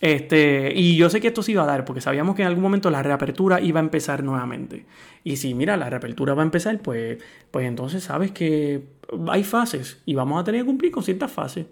Este, 0.00 0.72
y 0.74 0.96
yo 0.96 1.08
sé 1.08 1.20
que 1.20 1.28
esto 1.28 1.40
se 1.42 1.52
iba 1.52 1.62
a 1.62 1.66
dar, 1.66 1.84
porque 1.84 2.00
sabíamos 2.00 2.34
que 2.34 2.42
en 2.42 2.48
algún 2.48 2.64
momento 2.64 2.90
la 2.90 3.00
reapertura 3.02 3.60
iba 3.60 3.78
a 3.78 3.82
empezar 3.84 4.24
nuevamente. 4.24 4.86
Y 5.22 5.36
si, 5.36 5.54
mira, 5.54 5.76
la 5.76 5.88
reapertura 5.88 6.34
va 6.34 6.42
a 6.42 6.46
empezar, 6.46 6.80
pues, 6.80 7.22
pues 7.52 7.66
entonces 7.66 8.02
sabes 8.02 8.32
que 8.32 8.82
hay 9.28 9.44
fases 9.44 10.02
y 10.04 10.14
vamos 10.14 10.40
a 10.40 10.44
tener 10.44 10.62
que 10.62 10.66
cumplir 10.66 10.90
con 10.90 11.04
ciertas 11.04 11.30
fases. 11.30 11.66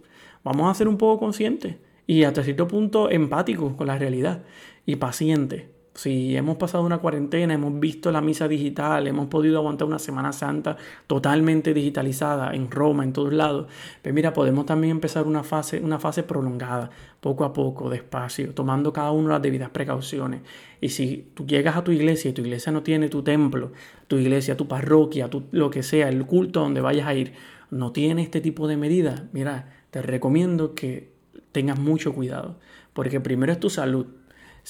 Vamos 0.45 0.71
a 0.71 0.75
ser 0.75 0.87
un 0.87 0.99
poco 0.99 1.19
conscientes 1.19 1.77
y 2.07 2.23
hasta 2.23 2.45
cierto 2.45 2.69
punto 2.69 3.11
empáticos 3.11 3.75
con 3.75 3.89
la 3.89 3.99
realidad 3.99 4.45
y 4.87 4.97
pacientes. 4.97 5.65
Si 5.99 6.37
hemos 6.37 6.59
pasado 6.59 6.85
una 6.85 6.99
cuarentena, 6.99 7.55
hemos 7.55 7.81
visto 7.81 8.13
la 8.13 8.21
misa 8.21 8.47
digital, 8.47 9.09
hemos 9.09 9.27
podido 9.27 9.59
aguantar 9.59 9.89
una 9.89 9.99
Semana 9.99 10.33
Santa 10.33 10.77
totalmente 11.09 11.75
digitalizada 11.75 12.55
en 12.55 12.71
Roma, 12.71 13.03
en 13.03 13.13
todos 13.13 13.33
lados, 13.33 13.67
pues 14.01 14.15
mira, 14.15 14.33
podemos 14.33 14.65
también 14.65 14.93
empezar 14.93 15.27
una 15.27 15.43
fase, 15.43 15.81
una 15.81 15.99
fase 15.99 16.23
prolongada, 16.23 16.91
poco 17.21 17.45
a 17.45 17.53
poco, 17.53 17.91
despacio, 17.91 18.55
tomando 18.55 18.93
cada 18.93 19.11
uno 19.11 19.31
las 19.31 19.43
debidas 19.43 19.71
precauciones. 19.71 20.43
Y 20.81 20.91
si 20.91 21.33
tú 21.35 21.45
llegas 21.47 21.77
a 21.77 21.83
tu 21.83 21.91
iglesia 21.91 22.31
y 22.31 22.33
tu 22.33 22.43
iglesia 22.43 22.71
no 22.71 22.85
tiene 22.85 23.09
tu 23.09 23.25
templo, 23.25 23.73
tu 24.07 24.19
iglesia, 24.19 24.57
tu 24.57 24.69
parroquia, 24.69 25.29
tu, 25.29 25.47
lo 25.51 25.69
que 25.69 25.83
sea, 25.83 26.09
el 26.11 26.25
culto 26.27 26.61
donde 26.61 26.81
vayas 26.81 27.09
a 27.09 27.15
ir, 27.15 27.33
no 27.73 27.91
tiene 27.91 28.23
este 28.23 28.41
tipo 28.41 28.69
de 28.69 28.77
medidas, 28.77 29.25
mira, 29.33 29.75
te 29.91 30.01
recomiendo 30.01 30.77
que 30.77 31.11
tengas 31.51 31.81
mucho 31.81 32.15
cuidado, 32.15 32.61
porque 32.93 33.19
primero 33.19 33.51
es 33.51 33.59
tu 33.59 33.69
salud 33.69 34.07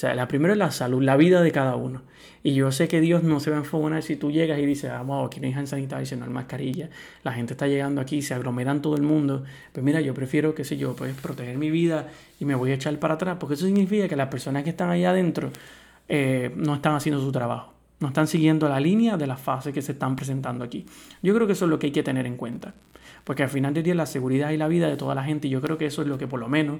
sea, 0.01 0.15
la 0.15 0.29
primera 0.29 0.53
es 0.55 0.59
la 0.59 0.71
salud, 0.71 1.03
la 1.03 1.17
vida 1.17 1.43
de 1.43 1.51
cada 1.51 1.75
uno. 1.75 2.03
Y 2.45 2.55
yo 2.55 2.71
sé 2.71 2.87
que 2.87 3.01
Dios 3.01 3.25
no 3.25 3.41
se 3.41 3.51
va 3.51 3.57
a 3.57 3.59
enfocar 3.59 4.01
si 4.01 4.15
tú 4.15 4.31
llegas 4.31 4.61
y 4.61 4.65
dices, 4.65 4.93
ah, 4.93 5.03
wow, 5.03 5.27
aquí 5.27 5.41
no 5.41 5.49
hay 5.49 5.53
hand 5.53 5.67
sanitizer, 5.67 6.17
no 6.17 6.25
hay 6.25 6.31
mascarilla, 6.31 6.89
la 7.25 7.33
gente 7.33 7.55
está 7.55 7.67
llegando 7.67 8.01
aquí, 8.01 8.23
se 8.23 8.33
aglomeran 8.33 8.81
todo 8.81 8.95
el 8.95 9.03
mundo. 9.03 9.43
Pues 9.73 9.85
mira, 9.85 10.01
yo 10.01 10.15
prefiero, 10.15 10.55
qué 10.55 10.63
sé 10.63 10.77
yo, 10.77 10.95
pues 10.95 11.15
proteger 11.21 11.59
mi 11.59 11.71
vida 11.73 12.07
y 12.39 12.45
me 12.45 12.55
voy 12.55 12.71
a 12.71 12.75
echar 12.75 12.97
para 13.01 13.15
atrás, 13.15 13.39
porque 13.41 13.55
eso 13.55 13.67
significa 13.67 14.07
que 14.07 14.15
las 14.15 14.29
personas 14.29 14.63
que 14.63 14.71
están 14.71 14.89
allá 14.89 15.11
adentro 15.11 15.51
eh, 16.09 16.53
no 16.55 16.77
están 16.77 16.95
haciendo 16.95 17.21
su 17.21 17.33
trabajo, 17.33 17.75
no 17.99 18.07
están 18.07 18.29
siguiendo 18.29 18.69
la 18.69 18.79
línea 18.79 19.17
de 19.17 19.27
las 19.27 19.41
fases 19.41 19.75
que 19.75 19.83
se 19.83 19.93
están 19.93 20.15
presentando 20.15 20.65
aquí. 20.65 20.87
Yo 21.23 21.35
creo 21.35 21.49
que 21.49 21.55
eso 21.55 21.65
es 21.65 21.71
lo 21.71 21.81
que 21.81 21.89
hay 21.89 21.93
que 21.93 22.05
tener 22.05 22.25
en 22.25 22.37
cuenta, 22.37 22.73
porque 23.25 23.43
al 23.43 23.51
final 23.51 23.75
del 23.75 23.83
día 23.83 23.97
la 23.97 24.07
seguridad 24.07 24.53
y 24.53 24.59
la 24.59 24.69
vida 24.69 24.89
de 24.89 24.97
toda 24.97 25.17
la 25.17 25.25
gente, 25.25 25.49
yo 25.49 25.61
creo 25.61 25.77
que 25.77 25.87
eso 25.87 26.03
es 26.03 26.09
lo 26.09 26.19
que 26.19 26.29
por 26.29 26.39
lo 26.39 26.49
menos 26.49 26.79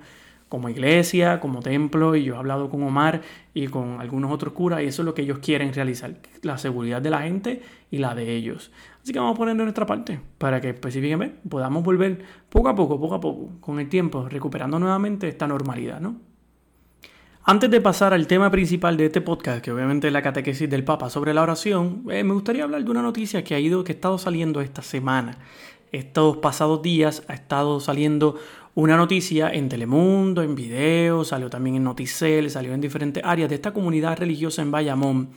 como 0.49 0.69
iglesia, 0.69 1.41
como 1.41 1.61
templo, 1.61 2.17
y 2.17 2.25
yo 2.25 2.35
he 2.35 2.39
hablado 2.39 2.71
con 2.71 2.83
Omar 2.83 3.23
y 3.55 3.67
con 3.69 4.01
algunos 4.01 4.33
otros 4.33 4.53
curas, 4.53 4.83
y 4.83 4.87
eso 4.87 5.03
es 5.03 5.07
lo 5.07 5.15
que 5.15 5.23
ellos 5.23 5.39
quieren 5.41 5.73
realizar, 5.73 6.15
la 6.43 6.59
seguridad 6.59 7.03
de 7.03 7.11
la 7.11 7.23
gente 7.23 7.63
y 7.91 7.99
la 7.99 8.15
de 8.15 8.35
ellos. 8.35 8.71
Así 9.03 9.13
que 9.13 9.19
vamos 9.19 9.35
a 9.35 9.39
poner 9.39 9.57
nuestra 9.57 9.87
parte 9.87 10.21
para 10.39 10.61
que 10.61 10.71
específicamente 10.71 11.37
podamos 11.49 11.83
volver 11.83 12.23
poco 12.49 12.69
a 12.69 12.75
poco, 12.75 13.01
poco 13.01 13.15
a 13.15 13.21
poco, 13.21 13.51
con 13.61 13.81
el 13.81 13.89
tiempo, 13.89 14.29
recuperando 14.29 14.79
nuevamente 14.79 15.29
esta 15.29 15.47
normalidad, 15.47 16.01
¿no? 16.01 16.17
Antes 17.51 17.71
de 17.71 17.81
pasar 17.81 18.13
al 18.13 18.27
tema 18.27 18.51
principal 18.51 18.99
de 18.99 19.07
este 19.07 19.23
podcast, 19.23 19.65
que 19.65 19.73
obviamente 19.73 20.09
es 20.09 20.13
la 20.13 20.21
catequesis 20.21 20.69
del 20.69 20.85
Papa 20.85 21.09
sobre 21.09 21.33
la 21.33 21.43
oración, 21.43 22.05
eh, 22.11 22.23
me 22.23 22.35
gustaría 22.35 22.63
hablar 22.63 22.85
de 22.85 22.91
una 22.91 23.01
noticia 23.01 23.43
que 23.43 23.55
ha 23.55 23.59
ido, 23.59 23.85
que 23.85 23.93
ha 23.93 23.95
estado 23.95 24.19
saliendo 24.19 24.61
esta 24.61 24.83
semana. 24.83 25.39
Estos 25.91 26.37
pasados 26.37 26.83
días 26.83 27.23
ha 27.29 27.33
estado 27.33 27.81
saliendo 27.81 28.37
una 28.79 28.97
noticia 28.97 29.51
en 29.51 29.69
Telemundo, 29.69 30.41
en 30.41 30.55
video, 30.55 31.25
salió 31.25 31.51
también 31.51 31.75
en 31.75 31.83
Noticel, 31.83 32.49
salió 32.49 32.73
en 32.73 32.81
diferentes 32.81 33.21
áreas 33.25 33.49
de 33.49 33.57
esta 33.57 33.73
comunidad 33.73 34.17
religiosa 34.17 34.63
en 34.63 34.71
Bayamón 34.71 35.31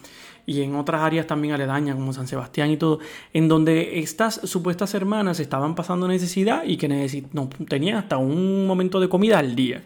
y 0.46 0.62
en 0.62 0.76
otras 0.76 1.02
áreas 1.02 1.26
también 1.26 1.56
aledañas 1.56 1.96
como 1.96 2.14
San 2.14 2.28
Sebastián 2.28 2.70
y 2.70 2.78
todo, 2.78 3.00
en 3.34 3.48
donde 3.48 3.98
estas 3.98 4.42
supuestas 4.44 4.94
hermanas 4.94 5.40
estaban 5.40 5.74
pasando 5.74 6.08
necesidad 6.08 6.66
y 6.66 6.78
que 6.78 6.88
no, 7.34 7.50
tenían 7.68 7.98
hasta 7.98 8.18
un 8.18 8.68
momento 8.68 9.00
de 9.00 9.10
comida 9.10 9.40
al 9.40 9.56
día. 9.56 9.82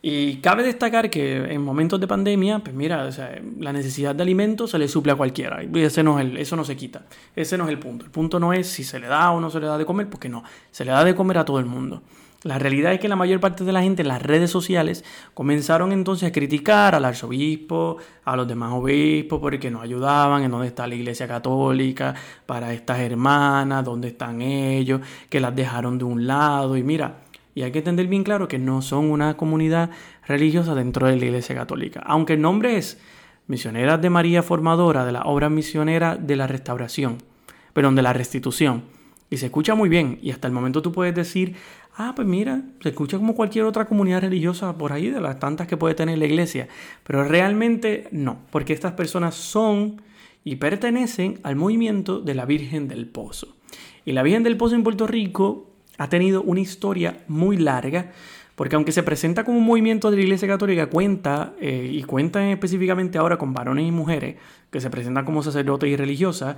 Y 0.00 0.36
cabe 0.36 0.62
destacar 0.62 1.10
que 1.10 1.52
en 1.52 1.60
momentos 1.60 2.00
de 2.00 2.06
pandemia, 2.06 2.60
pues 2.60 2.74
mira, 2.74 3.10
la 3.58 3.72
necesidad 3.74 4.14
de 4.14 4.22
alimentos 4.22 4.70
se 4.70 4.78
le 4.78 4.88
suple 4.88 5.12
a 5.12 5.16
cualquiera. 5.16 5.62
Y 5.62 5.80
ese 5.80 6.02
no 6.02 6.18
es 6.18 6.28
eso 6.38 6.56
no 6.56 6.64
se 6.64 6.76
quita. 6.76 7.04
Ese 7.34 7.58
no 7.58 7.64
es 7.64 7.70
el 7.70 7.78
punto. 7.78 8.06
El 8.06 8.10
punto 8.10 8.40
no 8.40 8.54
es 8.54 8.66
si 8.68 8.84
se 8.84 8.98
le 9.00 9.06
da 9.06 9.32
o 9.32 9.40
no 9.40 9.50
se 9.50 9.60
le 9.60 9.66
da 9.66 9.76
de 9.76 9.84
comer, 9.84 10.08
porque 10.08 10.30
no. 10.30 10.44
Se 10.70 10.84
le 10.84 10.92
da 10.92 11.04
de 11.04 11.14
comer 11.14 11.38
a 11.38 11.44
todo 11.44 11.58
el 11.58 11.66
mundo. 11.66 12.02
La 12.46 12.60
realidad 12.60 12.92
es 12.92 13.00
que 13.00 13.08
la 13.08 13.16
mayor 13.16 13.40
parte 13.40 13.64
de 13.64 13.72
la 13.72 13.82
gente 13.82 14.02
en 14.02 14.08
las 14.08 14.22
redes 14.22 14.50
sociales 14.50 15.04
comenzaron 15.34 15.90
entonces 15.90 16.28
a 16.28 16.32
criticar 16.32 16.94
al 16.94 17.04
arzobispo, 17.04 17.96
a 18.24 18.36
los 18.36 18.46
demás 18.46 18.72
obispos, 18.72 19.40
porque 19.40 19.68
no 19.68 19.80
ayudaban, 19.80 20.44
en 20.44 20.52
dónde 20.52 20.68
está 20.68 20.86
la 20.86 20.94
iglesia 20.94 21.26
católica 21.26 22.14
para 22.46 22.72
estas 22.72 23.00
hermanas, 23.00 23.84
dónde 23.84 24.08
están 24.08 24.42
ellos, 24.42 25.00
que 25.28 25.40
las 25.40 25.56
dejaron 25.56 25.98
de 25.98 26.04
un 26.04 26.28
lado. 26.28 26.76
Y 26.76 26.84
mira, 26.84 27.24
y 27.52 27.62
hay 27.62 27.72
que 27.72 27.78
entender 27.78 28.06
bien 28.06 28.22
claro 28.22 28.46
que 28.46 28.60
no 28.60 28.80
son 28.80 29.10
una 29.10 29.36
comunidad 29.36 29.90
religiosa 30.28 30.76
dentro 30.76 31.08
de 31.08 31.16
la 31.16 31.24
iglesia 31.24 31.56
católica. 31.56 32.00
Aunque 32.06 32.34
el 32.34 32.42
nombre 32.42 32.76
es 32.76 33.00
Misioneras 33.48 34.00
de 34.00 34.10
María 34.10 34.44
Formadora 34.44 35.04
de 35.04 35.12
la 35.12 35.22
obra 35.22 35.48
misionera 35.50 36.16
de 36.16 36.36
la 36.36 36.46
restauración, 36.46 37.18
perdón, 37.72 37.96
de 37.96 38.02
la 38.02 38.12
restitución. 38.12 38.95
Y 39.30 39.38
se 39.38 39.46
escucha 39.46 39.74
muy 39.74 39.88
bien. 39.88 40.18
Y 40.22 40.30
hasta 40.30 40.46
el 40.48 40.54
momento 40.54 40.82
tú 40.82 40.92
puedes 40.92 41.14
decir, 41.14 41.54
ah, 41.96 42.12
pues 42.14 42.28
mira, 42.28 42.62
se 42.80 42.90
escucha 42.90 43.18
como 43.18 43.34
cualquier 43.34 43.64
otra 43.64 43.86
comunidad 43.86 44.20
religiosa 44.20 44.76
por 44.76 44.92
ahí, 44.92 45.10
de 45.10 45.20
las 45.20 45.38
tantas 45.38 45.66
que 45.66 45.76
puede 45.76 45.94
tener 45.94 46.18
la 46.18 46.26
iglesia. 46.26 46.68
Pero 47.04 47.24
realmente 47.24 48.08
no, 48.12 48.38
porque 48.50 48.72
estas 48.72 48.92
personas 48.92 49.34
son 49.34 50.02
y 50.44 50.56
pertenecen 50.56 51.40
al 51.42 51.56
movimiento 51.56 52.20
de 52.20 52.34
la 52.34 52.44
Virgen 52.44 52.86
del 52.86 53.06
Pozo. 53.06 53.56
Y 54.04 54.12
la 54.12 54.22
Virgen 54.22 54.44
del 54.44 54.56
Pozo 54.56 54.76
en 54.76 54.84
Puerto 54.84 55.08
Rico 55.08 55.72
ha 55.98 56.08
tenido 56.08 56.42
una 56.42 56.60
historia 56.60 57.24
muy 57.26 57.56
larga, 57.56 58.12
porque 58.54 58.76
aunque 58.76 58.92
se 58.92 59.02
presenta 59.02 59.44
como 59.44 59.58
un 59.58 59.66
movimiento 59.66 60.10
de 60.10 60.18
la 60.18 60.22
Iglesia 60.22 60.46
Católica, 60.46 60.86
cuenta, 60.86 61.54
eh, 61.60 61.90
y 61.92 62.04
cuenta 62.04 62.48
específicamente 62.48 63.18
ahora 63.18 63.38
con 63.38 63.52
varones 63.52 63.88
y 63.88 63.90
mujeres, 63.90 64.36
que 64.70 64.80
se 64.80 64.88
presentan 64.88 65.24
como 65.24 65.42
sacerdotes 65.42 65.90
y 65.90 65.96
religiosas, 65.96 66.56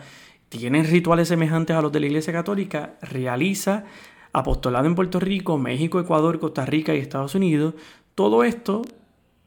tienen 0.49 0.87
rituales 0.87 1.29
semejantes 1.29 1.77
a 1.77 1.83
los 1.83 1.93
de 1.93 2.01
la 2.01 2.07
Iglesia 2.07 2.33
Católica, 2.33 2.95
realiza 3.03 3.85
apostolado 4.33 4.87
en 4.87 4.95
Puerto 4.95 5.21
Rico, 5.21 5.59
México, 5.59 6.01
Ecuador, 6.01 6.39
Costa 6.39 6.65
Rica 6.65 6.95
y 6.95 6.99
Estados 6.99 7.35
Unidos. 7.35 7.75
Todo 8.15 8.45
esto, 8.45 8.83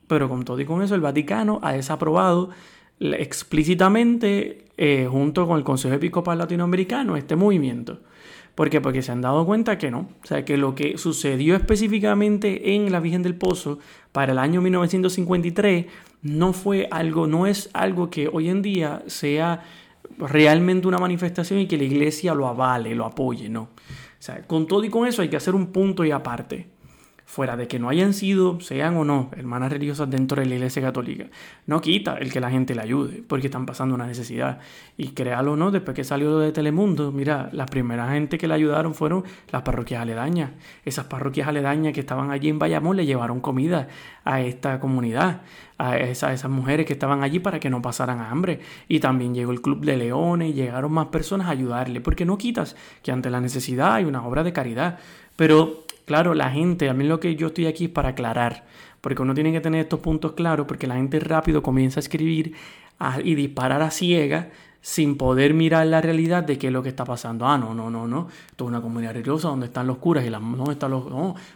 pero 0.08 0.30
con 0.30 0.44
todo 0.44 0.60
y 0.60 0.66
con 0.66 0.82
eso, 0.82 0.96
el 0.96 1.02
Vaticano 1.02 1.60
ha 1.64 1.74
desaprobado 1.74 2.50
explícitamente, 3.00 4.66
eh, 4.78 5.08
junto 5.10 5.48
con 5.48 5.58
el 5.58 5.64
Consejo 5.64 5.96
Episcopal 5.96 6.38
Latinoamericano, 6.38 7.18
este 7.18 7.36
movimiento. 7.36 8.00
¿Por 8.56 8.70
qué? 8.70 8.82
Porque 8.82 9.02
se 9.02 9.12
han 9.12 9.22
dado 9.22 9.46
cuenta 9.46 9.78
que 9.78 9.90
no. 9.90 10.10
O 10.24 10.28
sea, 10.28 10.46
que 10.46 10.58
lo 10.58 10.76
que 10.76 10.98
sucedió 10.98 11.56
específicamente 11.56 12.76
en 12.76 12.92
la 12.92 13.00
Virgen 13.00 13.24
del 13.24 13.36
Pozo 13.36 13.80
para 14.12 14.34
el 14.34 14.40
año 14.40 14.62
1953 14.62 15.86
no 16.22 16.54
fue 16.54 16.88
algo, 16.92 17.28
no 17.28 17.48
es 17.48 17.70
algo 17.74 18.10
que 18.10 18.28
hoy 18.28 18.50
en 18.50 18.62
día 18.62 19.04
sea 19.08 19.64
realmente 20.17 20.88
una 20.88 20.97
manifestación 20.97 21.60
y 21.60 21.67
que 21.67 21.78
la 21.78 21.84
iglesia 21.84 22.34
lo 22.34 22.47
avale, 22.47 22.95
lo 22.95 23.06
apoye, 23.06 23.50
no. 23.50 23.62
O 23.62 24.24
sea, 24.24 24.41
con 24.43 24.67
todo 24.67 24.84
y 24.84 24.89
con 24.89 25.08
eso 25.08 25.21
hay 25.21 25.30
que 25.30 25.38
hacer 25.38 25.56
un 25.56 25.67
punto 25.67 26.06
y 26.06 26.12
aparte. 26.12 26.67
Fuera 27.26 27.56
de 27.56 27.65
que 27.65 27.80
no 27.80 27.88
hayan 27.88 28.13
sido, 28.13 28.60
sean 28.60 28.97
o 28.97 29.06
no, 29.06 29.32
hermanas 29.38 29.71
religiosas 29.71 30.10
dentro 30.10 30.41
de 30.41 30.47
la 30.47 30.56
iglesia 30.56 30.82
católica, 30.82 31.28
no 31.65 31.80
quita 31.80 32.17
el 32.17 32.30
que 32.30 32.41
la 32.41 32.52
gente 32.52 32.76
le 32.76 32.82
ayude, 32.82 33.24
porque 33.26 33.47
están 33.47 33.65
pasando 33.65 33.95
una 33.95 34.06
necesidad. 34.06 34.60
Y 34.97 35.12
créalo 35.12 35.54
o 35.54 35.56
no, 35.56 35.71
después 35.71 35.95
que 35.95 36.04
salió 36.04 36.39
de 36.39 36.52
Telemundo, 36.52 37.13
mira, 37.13 37.50
las 37.54 37.71
primeras 37.71 38.12
gente 38.12 38.38
que 38.38 38.50
le 38.50 38.54
ayudaron 38.54 38.93
fueron 38.93 39.24
las 39.50 39.62
parroquias 39.62 40.02
aledañas. 40.02 40.52
Esas 40.84 41.06
parroquias 41.06 41.47
aledañas 41.47 41.93
que 41.93 42.02
estaban 42.02 42.32
allí 42.32 42.50
en 42.50 42.60
Bayamón 42.60 42.97
le 42.97 43.06
llevaron 43.06 43.39
comida 43.39 43.88
a 44.26 44.41
esta 44.41 44.82
comunidad, 44.82 45.41
a, 45.89 45.98
esas 45.98 46.50
mujeres 46.50 46.86
que 46.86 46.94
estaban 46.94 47.24
allí 47.24 47.39
para 47.39 47.60
que 47.60 47.70
no 47.70 47.82
pasaran 47.82 48.20
hambre. 48.20 48.60
Y 48.88 49.00
también 49.00 49.34
llegó 49.34 49.52
el 49.52 49.62
Club 49.62 49.86
de 49.86 49.98
Leones 49.98 50.56
llegaron 50.56 50.91
más 50.91 51.08
personas 51.08 51.48
a 51.48 51.52
ayudarle, 51.52 52.02
porque 52.02 52.26
no 52.26 52.38
quitas 52.38 52.76
que 53.04 53.12
ante 53.12 53.30
la 53.30 53.41
necesidad 53.41 53.94
hay 53.96 54.06
una 54.06 54.26
obra 54.26 54.44
de 54.44 54.54
caridad. 54.54 55.00
Pero 55.36 55.86
Claro, 56.06 56.34
la 56.34 56.50
gente, 56.50 56.89
a 56.89 56.94
mí 56.94 57.06
lo 57.06 57.20
que 57.20 57.36
yo 57.36 57.48
estoy 57.48 57.67
aquí 57.67 57.86
es 57.86 57.89
para 57.91 58.10
aclarar, 58.10 58.65
porque 59.00 59.22
uno 59.22 59.34
tiene 59.34 59.52
que 59.52 59.62
tener 59.62 59.82
estos 59.82 60.02
puntos 60.02 60.34
claros, 60.34 60.65
porque 60.67 60.88
la 60.88 60.96
gente 60.96 61.20
rápido 61.22 61.63
comienza 61.63 62.00
a 62.00 62.04
escribir 62.04 62.54
y 63.24 63.36
disparar 63.36 63.82
a 63.82 63.91
ciega 63.91 64.50
sin 64.82 65.15
poder 65.15 65.54
mirar 65.54 65.88
la 65.88 66.02
realidad 66.02 66.44
de 66.44 66.58
qué 66.58 66.67
es 66.67 66.74
lo 66.74 66.84
que 66.84 66.89
está 66.89 67.06
pasando. 67.06 67.46
Ah, 67.46 67.58
no, 67.58 67.74
no, 67.74 67.89
no, 67.89 68.08
no. 68.08 68.28
Esto 68.50 68.65
es 68.65 68.67
una 68.67 68.82
comunidad 68.82 69.13
religiosa 69.13 69.48
donde 69.48 69.67
están 69.67 69.88
los 69.88 69.98
curas 69.98 70.26
y 70.26 70.30
las, 70.30 70.41
¿dónde, 70.41 70.74
están 70.74 70.91
los, 70.91 71.06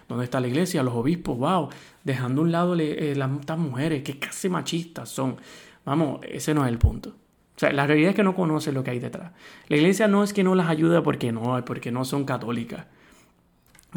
¿dónde 0.07 0.23
está 0.23 0.39
la 0.39 0.47
iglesia, 0.47 0.83
los 0.83 0.93
obispos, 0.93 1.37
wow. 1.37 1.69
Dejando 2.03 2.41
a 2.41 2.43
un 2.45 2.51
lado 2.51 2.75
eh, 2.79 3.13
las, 3.15 3.31
estas 3.39 3.57
mujeres 3.57 4.03
que 4.03 4.19
casi 4.19 4.47
machistas 4.49 5.09
son. 5.09 5.37
Vamos, 5.85 6.21
ese 6.27 6.53
no 6.53 6.63
es 6.63 6.69
el 6.71 6.77
punto. 6.77 7.09
O 7.09 7.59
sea, 7.59 7.71
la 7.71 7.87
realidad 7.87 8.09
es 8.09 8.15
que 8.15 8.23
no 8.23 8.35
conoce 8.35 8.71
lo 8.71 8.83
que 8.83 8.91
hay 8.91 8.99
detrás. 8.99 9.31
La 9.69 9.77
iglesia 9.77 10.07
no 10.07 10.23
es 10.23 10.33
que 10.33 10.43
no 10.43 10.55
las 10.55 10.69
ayuda 10.69 11.01
porque 11.03 11.31
no, 11.31 11.63
porque 11.65 11.91
no 11.91 12.05
son 12.05 12.25
católicas 12.25 12.85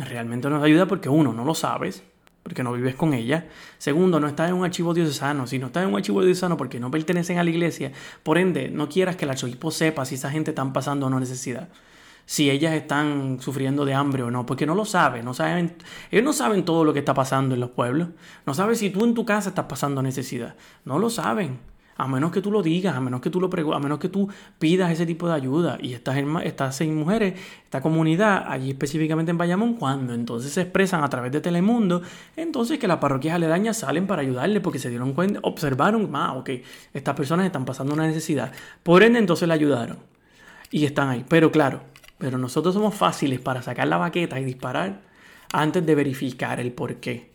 realmente 0.04 0.48
nos 0.48 0.62
ayuda 0.62 0.86
porque 0.86 1.08
uno, 1.08 1.32
no 1.32 1.44
lo 1.44 1.54
sabes, 1.54 2.02
porque 2.48 2.62
no 2.62 2.72
vives 2.72 2.94
con 2.94 3.12
ella. 3.12 3.46
Segundo, 3.76 4.18
no 4.18 4.26
estás 4.26 4.48
en 4.48 4.54
un 4.54 4.64
archivo 4.64 4.94
diocesano. 4.94 5.46
Si 5.46 5.58
no 5.58 5.66
estás 5.66 5.82
en 5.82 5.90
un 5.90 5.96
archivo 5.96 6.22
diocesano 6.22 6.56
porque 6.56 6.80
no 6.80 6.90
pertenecen 6.90 7.36
a 7.36 7.44
la 7.44 7.50
iglesia, 7.50 7.92
por 8.22 8.38
ende, 8.38 8.70
no 8.70 8.88
quieras 8.88 9.16
que 9.16 9.26
el 9.26 9.32
arzobispo 9.32 9.70
sepa 9.70 10.06
si 10.06 10.14
esa 10.14 10.30
gente 10.30 10.52
está 10.52 10.72
pasando 10.72 11.06
o 11.06 11.10
no 11.10 11.20
necesidad. 11.20 11.68
si 12.24 12.50
ellas 12.50 12.74
están 12.74 13.38
sufriendo 13.40 13.84
de 13.84 13.94
hambre 13.94 14.22
o 14.22 14.30
no, 14.30 14.46
porque 14.46 14.66
no 14.66 14.74
lo 14.74 14.84
saben, 14.86 15.24
no 15.24 15.34
saben, 15.34 15.76
ellos 16.10 16.24
no 16.24 16.32
saben 16.32 16.64
todo 16.64 16.84
lo 16.84 16.92
que 16.92 16.98
está 17.00 17.14
pasando 17.14 17.54
en 17.54 17.60
los 17.60 17.70
pueblos, 17.70 18.08
no 18.46 18.54
saben 18.54 18.76
si 18.76 18.90
tú 18.90 19.04
en 19.04 19.14
tu 19.14 19.24
casa 19.24 19.50
estás 19.50 19.66
pasando 19.66 20.02
necesidad, 20.02 20.54
no 20.84 20.98
lo 20.98 21.08
saben, 21.08 21.58
a 21.98 22.06
menos 22.06 22.30
que 22.30 22.40
tú 22.40 22.52
lo 22.52 22.62
digas, 22.62 22.94
a 22.94 23.00
menos 23.00 23.20
que 23.20 23.28
tú 23.28 23.40
lo 23.40 23.50
a 23.74 23.80
menos 23.80 23.98
que 23.98 24.08
tú 24.08 24.28
pidas 24.60 24.92
ese 24.92 25.04
tipo 25.04 25.26
de 25.28 25.34
ayuda. 25.34 25.78
Y 25.82 25.94
estas, 25.94 26.16
estas 26.44 26.76
seis 26.76 26.92
mujeres, 26.92 27.34
esta 27.64 27.80
comunidad, 27.80 28.44
allí 28.48 28.70
específicamente 28.70 29.32
en 29.32 29.36
Bayamón, 29.36 29.74
cuando 29.74 30.14
entonces 30.14 30.52
se 30.52 30.62
expresan 30.62 31.02
a 31.02 31.10
través 31.10 31.32
de 31.32 31.40
Telemundo, 31.40 32.02
entonces 32.36 32.78
que 32.78 32.86
las 32.86 32.98
parroquias 32.98 33.34
aledañas 33.34 33.78
salen 33.78 34.06
para 34.06 34.22
ayudarle 34.22 34.60
porque 34.60 34.78
se 34.78 34.90
dieron 34.90 35.12
cuenta, 35.12 35.40
observaron, 35.42 36.08
ah, 36.14 36.34
ok, 36.34 36.50
estas 36.94 37.16
personas 37.16 37.46
están 37.46 37.64
pasando 37.64 37.94
una 37.94 38.06
necesidad. 38.06 38.52
Por 38.84 39.02
ende, 39.02 39.18
entonces 39.18 39.48
le 39.48 39.54
ayudaron. 39.54 39.98
Y 40.70 40.84
están 40.84 41.08
ahí. 41.08 41.24
Pero 41.28 41.50
claro, 41.50 41.80
pero 42.16 42.38
nosotros 42.38 42.74
somos 42.74 42.94
fáciles 42.94 43.40
para 43.40 43.60
sacar 43.60 43.88
la 43.88 43.96
baqueta 43.96 44.38
y 44.38 44.44
disparar 44.44 45.00
antes 45.52 45.84
de 45.84 45.94
verificar 45.96 46.60
el 46.60 46.70
por 46.70 46.94
qué. 46.96 47.27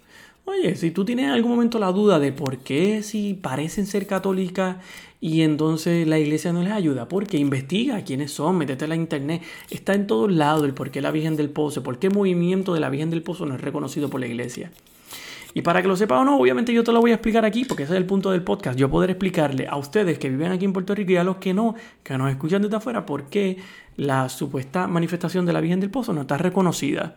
Oye, 0.45 0.75
si 0.75 0.91
tú 0.91 1.05
tienes 1.05 1.25
en 1.25 1.31
algún 1.31 1.51
momento 1.51 1.79
la 1.79 1.91
duda 1.93 2.19
de 2.19 2.33
por 2.33 2.57
qué 2.57 3.01
si 3.01 3.33
parecen 3.33 3.85
ser 3.85 4.05
católicas 4.05 4.75
y 5.21 5.41
entonces 5.41 6.05
la 6.05 6.19
iglesia 6.19 6.51
no 6.51 6.61
les 6.61 6.73
ayuda, 6.73 7.07
porque 7.07 7.37
investiga 7.37 8.03
quiénes 8.03 8.31
son, 8.31 8.57
métete 8.57 8.83
en 8.83 8.89
la 8.89 8.95
internet, 8.97 9.41
está 9.69 9.93
en 9.93 10.05
todos 10.05 10.29
lados 10.29 10.65
el 10.65 10.73
por 10.73 10.91
qué 10.91 10.99
la 11.01 11.11
Virgen 11.11 11.37
del 11.37 11.49
Pozo, 11.49 11.81
por 11.81 11.97
qué 11.97 12.09
movimiento 12.09 12.73
de 12.73 12.81
la 12.81 12.89
Virgen 12.89 13.09
del 13.09 13.23
Pozo 13.23 13.45
no 13.45 13.55
es 13.55 13.61
reconocido 13.61 14.09
por 14.09 14.19
la 14.19 14.27
iglesia. 14.27 14.69
Y 15.53 15.61
para 15.61 15.81
que 15.81 15.87
lo 15.87 15.95
sepa 15.95 16.19
o 16.19 16.25
no, 16.25 16.37
obviamente 16.37 16.73
yo 16.73 16.83
te 16.83 16.91
lo 16.91 16.99
voy 16.99 17.11
a 17.11 17.15
explicar 17.15 17.45
aquí, 17.45 17.63
porque 17.63 17.83
ese 17.83 17.93
es 17.93 17.97
el 17.97 18.05
punto 18.05 18.31
del 18.31 18.41
podcast. 18.41 18.77
Yo 18.77 18.89
poder 18.89 19.11
explicarle 19.11 19.67
a 19.67 19.77
ustedes 19.77 20.17
que 20.17 20.29
viven 20.29 20.51
aquí 20.51 20.65
en 20.65 20.73
Puerto 20.73 20.95
Rico 20.95 21.11
y 21.11 21.17
a 21.17 21.23
los 21.23 21.37
que 21.37 21.53
no, 21.53 21.75
que 22.01 22.17
nos 22.17 22.31
escuchan 22.31 22.63
desde 22.63 22.75
afuera, 22.75 23.05
por 23.05 23.25
qué 23.29 23.57
la 23.95 24.29
supuesta 24.29 24.87
manifestación 24.87 25.45
de 25.45 25.53
la 25.53 25.61
Virgen 25.61 25.79
del 25.79 25.89
Pozo 25.89 26.13
no 26.13 26.21
está 26.21 26.37
reconocida. 26.37 27.15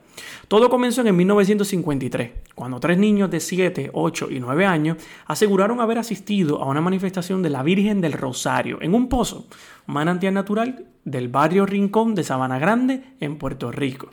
Todo 0.49 0.69
comenzó 0.69 1.07
en 1.07 1.17
1953, 1.17 2.31
cuando 2.55 2.81
tres 2.81 2.99
niños 2.99 3.31
de 3.31 3.41
7, 3.41 3.91
8 3.93 4.29
y 4.31 4.41
9 4.41 4.67
años 4.67 4.99
aseguraron 5.27 5.81
haber 5.81 5.99
asistido 5.99 6.63
a 6.63 6.67
una 6.67 6.81
manifestación 6.81 7.43
de 7.43 7.51
la 7.51 7.63
Virgen 7.63 8.01
del 8.01 8.13
Rosario 8.13 8.79
en 8.81 8.95
un 8.95 9.09
pozo, 9.09 9.47
manantial 9.87 10.35
natural 10.35 10.87
del 11.05 11.29
barrio 11.29 11.67
Rincón 11.67 12.15
de 12.15 12.25
Sabana 12.25 12.59
Grande 12.59 13.03
en 13.21 13.39
Puerto 13.39 13.73
Rico. 13.73 14.11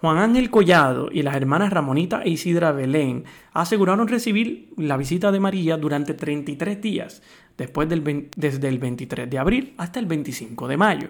Juan 0.00 0.16
Ángel 0.16 0.48
Collado 0.48 1.10
y 1.12 1.22
las 1.22 1.36
hermanas 1.36 1.70
Ramonita 1.70 2.22
e 2.22 2.30
Isidra 2.30 2.72
Belén 2.72 3.24
aseguraron 3.52 4.08
recibir 4.08 4.72
la 4.78 4.96
visita 4.96 5.30
de 5.30 5.40
María 5.40 5.76
durante 5.76 6.14
33 6.14 6.80
días, 6.80 7.22
después 7.56 7.88
del, 7.88 8.28
desde 8.36 8.68
el 8.68 8.78
23 8.78 9.28
de 9.28 9.38
abril 9.38 9.74
hasta 9.76 10.00
el 10.00 10.06
25 10.06 10.68
de 10.68 10.76
mayo. 10.76 11.08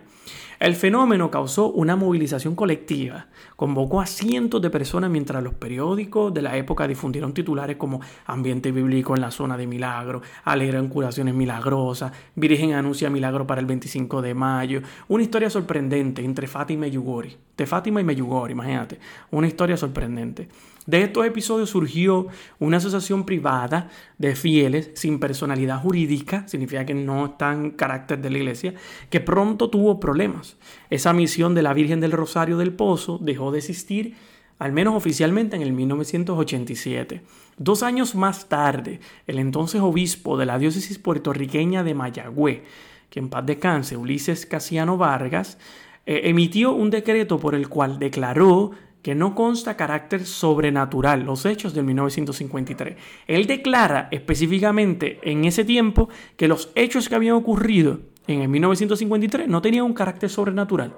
El 0.60 0.76
fenómeno 0.76 1.30
causó 1.30 1.70
una 1.70 1.96
movilización 1.96 2.54
colectiva, 2.54 3.28
convocó 3.56 4.02
a 4.02 4.06
cientos 4.06 4.60
de 4.60 4.68
personas 4.68 5.10
mientras 5.10 5.42
los 5.42 5.54
periódicos 5.54 6.34
de 6.34 6.42
la 6.42 6.54
época 6.54 6.86
difundieron 6.86 7.32
titulares 7.32 7.78
como 7.78 8.02
Ambiente 8.26 8.70
bíblico 8.70 9.14
en 9.14 9.22
la 9.22 9.30
zona 9.30 9.56
de 9.56 9.66
milagro, 9.66 10.20
Alegran 10.44 10.88
curaciones 10.88 11.34
milagrosas, 11.34 12.12
Virgen 12.34 12.74
anuncia 12.74 13.08
milagro 13.08 13.46
para 13.46 13.62
el 13.62 13.66
25 13.66 14.20
de 14.20 14.34
mayo, 14.34 14.82
una 15.08 15.22
historia 15.22 15.48
sorprendente 15.48 16.22
entre 16.22 16.46
Fátima 16.46 16.86
y 16.88 16.90
Yugori, 16.90 17.34
de 17.56 17.66
Fátima 17.66 18.02
y 18.02 18.04
Meyugori, 18.04 18.52
imagínate, 18.52 18.98
una 19.30 19.46
historia 19.46 19.78
sorprendente. 19.78 20.46
De 20.86 21.02
estos 21.02 21.26
episodios 21.26 21.70
surgió 21.70 22.28
una 22.58 22.78
asociación 22.78 23.26
privada 23.26 23.90
de 24.18 24.34
fieles 24.34 24.90
sin 24.94 25.20
personalidad 25.20 25.80
jurídica, 25.80 26.48
significa 26.48 26.86
que 26.86 26.94
no 26.94 27.26
están 27.26 27.72
carácter 27.72 28.20
de 28.20 28.30
la 28.30 28.38
iglesia, 28.38 28.74
que 29.10 29.20
pronto 29.20 29.68
tuvo 29.68 30.00
problemas. 30.00 30.56
Esa 30.88 31.12
misión 31.12 31.54
de 31.54 31.62
la 31.62 31.74
Virgen 31.74 32.00
del 32.00 32.12
Rosario 32.12 32.56
del 32.56 32.72
Pozo 32.72 33.18
dejó 33.20 33.52
de 33.52 33.58
existir, 33.58 34.14
al 34.58 34.72
menos 34.72 34.94
oficialmente, 34.94 35.56
en 35.56 35.62
el 35.62 35.72
1987. 35.72 37.22
Dos 37.58 37.82
años 37.82 38.14
más 38.14 38.48
tarde, 38.48 39.00
el 39.26 39.38
entonces 39.38 39.82
obispo 39.82 40.38
de 40.38 40.46
la 40.46 40.58
diócesis 40.58 40.98
puertorriqueña 40.98 41.84
de 41.84 41.94
Mayagüe, 41.94 42.64
que 43.10 43.18
en 43.18 43.28
paz 43.28 43.44
descanse, 43.44 43.98
Ulises 43.98 44.46
Casiano 44.46 44.96
Vargas, 44.96 45.58
eh, 46.06 46.22
emitió 46.24 46.72
un 46.72 46.88
decreto 46.88 47.38
por 47.38 47.54
el 47.54 47.68
cual 47.68 47.98
declaró 47.98 48.70
que 49.02 49.14
no 49.14 49.34
consta 49.34 49.76
carácter 49.76 50.26
sobrenatural, 50.26 51.24
los 51.24 51.46
hechos 51.46 51.74
del 51.74 51.84
1953. 51.84 52.96
Él 53.26 53.46
declara 53.46 54.08
específicamente 54.10 55.18
en 55.22 55.44
ese 55.44 55.64
tiempo 55.64 56.08
que 56.36 56.48
los 56.48 56.70
hechos 56.74 57.08
que 57.08 57.14
habían 57.14 57.34
ocurrido 57.34 58.00
en 58.26 58.42
el 58.42 58.48
1953 58.48 59.48
no 59.48 59.62
tenían 59.62 59.84
un 59.84 59.94
carácter 59.94 60.28
sobrenatural. 60.28 60.94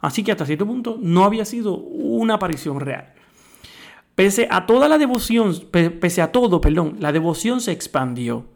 Así 0.00 0.22
que 0.22 0.32
hasta 0.32 0.46
cierto 0.46 0.66
punto 0.66 0.98
no 1.00 1.24
había 1.24 1.44
sido 1.44 1.76
una 1.76 2.34
aparición 2.34 2.80
real. 2.80 3.14
Pese 4.14 4.48
a 4.50 4.66
toda 4.66 4.88
la 4.88 4.98
devoción, 4.98 5.54
pese 5.70 6.22
a 6.22 6.32
todo, 6.32 6.60
perdón, 6.60 6.96
la 6.98 7.12
devoción 7.12 7.60
se 7.60 7.70
expandió 7.70 8.46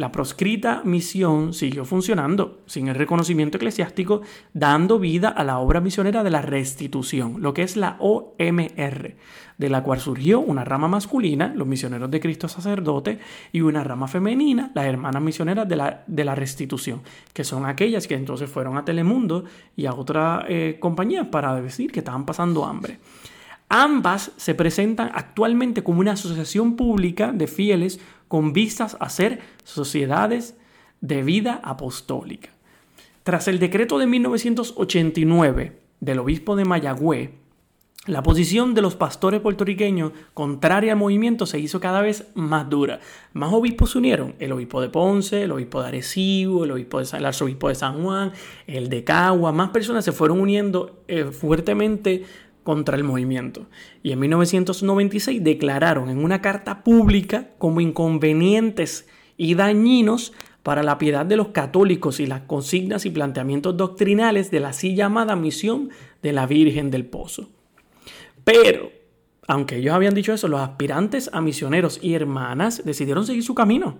la 0.00 0.12
proscrita 0.12 0.80
misión 0.82 1.52
siguió 1.52 1.84
funcionando 1.84 2.62
sin 2.64 2.88
el 2.88 2.94
reconocimiento 2.94 3.58
eclesiástico, 3.58 4.22
dando 4.54 4.98
vida 4.98 5.28
a 5.28 5.44
la 5.44 5.58
obra 5.58 5.82
misionera 5.82 6.24
de 6.24 6.30
la 6.30 6.40
restitución, 6.40 7.42
lo 7.42 7.52
que 7.52 7.62
es 7.62 7.76
la 7.76 7.98
OMR, 7.98 9.16
de 9.58 9.68
la 9.68 9.82
cual 9.82 10.00
surgió 10.00 10.40
una 10.40 10.64
rama 10.64 10.88
masculina, 10.88 11.52
los 11.54 11.66
misioneros 11.66 12.10
de 12.10 12.18
Cristo 12.18 12.48
sacerdote, 12.48 13.18
y 13.52 13.60
una 13.60 13.84
rama 13.84 14.08
femenina, 14.08 14.72
las 14.74 14.86
hermanas 14.86 15.20
misioneras 15.20 15.68
de 15.68 15.76
la, 15.76 16.02
de 16.06 16.24
la 16.24 16.34
restitución, 16.34 17.02
que 17.34 17.44
son 17.44 17.66
aquellas 17.66 18.06
que 18.06 18.14
entonces 18.14 18.48
fueron 18.48 18.78
a 18.78 18.86
Telemundo 18.86 19.44
y 19.76 19.84
a 19.84 19.92
otra 19.92 20.46
eh, 20.48 20.78
compañía 20.80 21.30
para 21.30 21.60
decir 21.60 21.92
que 21.92 21.98
estaban 21.98 22.24
pasando 22.24 22.64
hambre. 22.64 23.00
Ambas 23.68 24.32
se 24.36 24.56
presentan 24.56 25.12
actualmente 25.14 25.84
como 25.84 26.00
una 26.00 26.12
asociación 26.12 26.74
pública 26.74 27.32
de 27.32 27.46
fieles 27.46 28.00
con 28.30 28.52
vistas 28.52 28.96
a 29.00 29.08
ser 29.08 29.40
sociedades 29.64 30.54
de 31.00 31.24
vida 31.24 31.60
apostólica. 31.64 32.50
Tras 33.24 33.48
el 33.48 33.58
decreto 33.58 33.98
de 33.98 34.06
1989 34.06 35.76
del 35.98 36.18
obispo 36.20 36.54
de 36.54 36.64
Mayagüe, 36.64 37.32
la 38.06 38.22
posición 38.22 38.72
de 38.72 38.82
los 38.82 38.94
pastores 38.94 39.40
puertorriqueños 39.40 40.12
contraria 40.32 40.92
al 40.92 40.98
movimiento 40.98 41.44
se 41.44 41.58
hizo 41.58 41.80
cada 41.80 42.02
vez 42.02 42.28
más 42.34 42.70
dura. 42.70 43.00
Más 43.32 43.52
obispos 43.52 43.90
se 43.90 43.98
unieron, 43.98 44.36
el 44.38 44.52
obispo 44.52 44.80
de 44.80 44.90
Ponce, 44.90 45.42
el 45.42 45.50
obispo 45.50 45.82
de 45.82 45.88
Arecibo, 45.88 46.62
el, 46.62 46.70
obispo 46.70 47.00
de 47.00 47.18
el 47.18 47.26
arzobispo 47.26 47.68
de 47.68 47.74
San 47.74 48.00
Juan, 48.00 48.30
el 48.68 48.88
de 48.88 49.02
Cagua, 49.02 49.50
más 49.50 49.70
personas 49.70 50.04
se 50.04 50.12
fueron 50.12 50.40
uniendo 50.40 51.02
eh, 51.08 51.24
fuertemente 51.24 52.22
contra 52.62 52.96
el 52.96 53.04
movimiento. 53.04 53.66
Y 54.02 54.12
en 54.12 54.20
1996 54.20 55.42
declararon 55.42 56.10
en 56.10 56.22
una 56.22 56.40
carta 56.40 56.82
pública 56.82 57.48
como 57.58 57.80
inconvenientes 57.80 59.08
y 59.36 59.54
dañinos 59.54 60.32
para 60.62 60.82
la 60.82 60.98
piedad 60.98 61.24
de 61.24 61.36
los 61.36 61.48
católicos 61.48 62.20
y 62.20 62.26
las 62.26 62.42
consignas 62.42 63.06
y 63.06 63.10
planteamientos 63.10 63.76
doctrinales 63.76 64.50
de 64.50 64.60
la 64.60 64.68
así 64.68 64.94
llamada 64.94 65.36
misión 65.36 65.90
de 66.22 66.32
la 66.32 66.46
Virgen 66.46 66.90
del 66.90 67.06
Pozo. 67.06 67.48
Pero, 68.44 68.90
aunque 69.46 69.76
ellos 69.76 69.94
habían 69.94 70.14
dicho 70.14 70.32
eso, 70.32 70.48
los 70.48 70.60
aspirantes 70.60 71.30
a 71.32 71.40
misioneros 71.40 71.98
y 72.02 72.14
hermanas 72.14 72.82
decidieron 72.84 73.24
seguir 73.24 73.42
su 73.42 73.54
camino. 73.54 73.98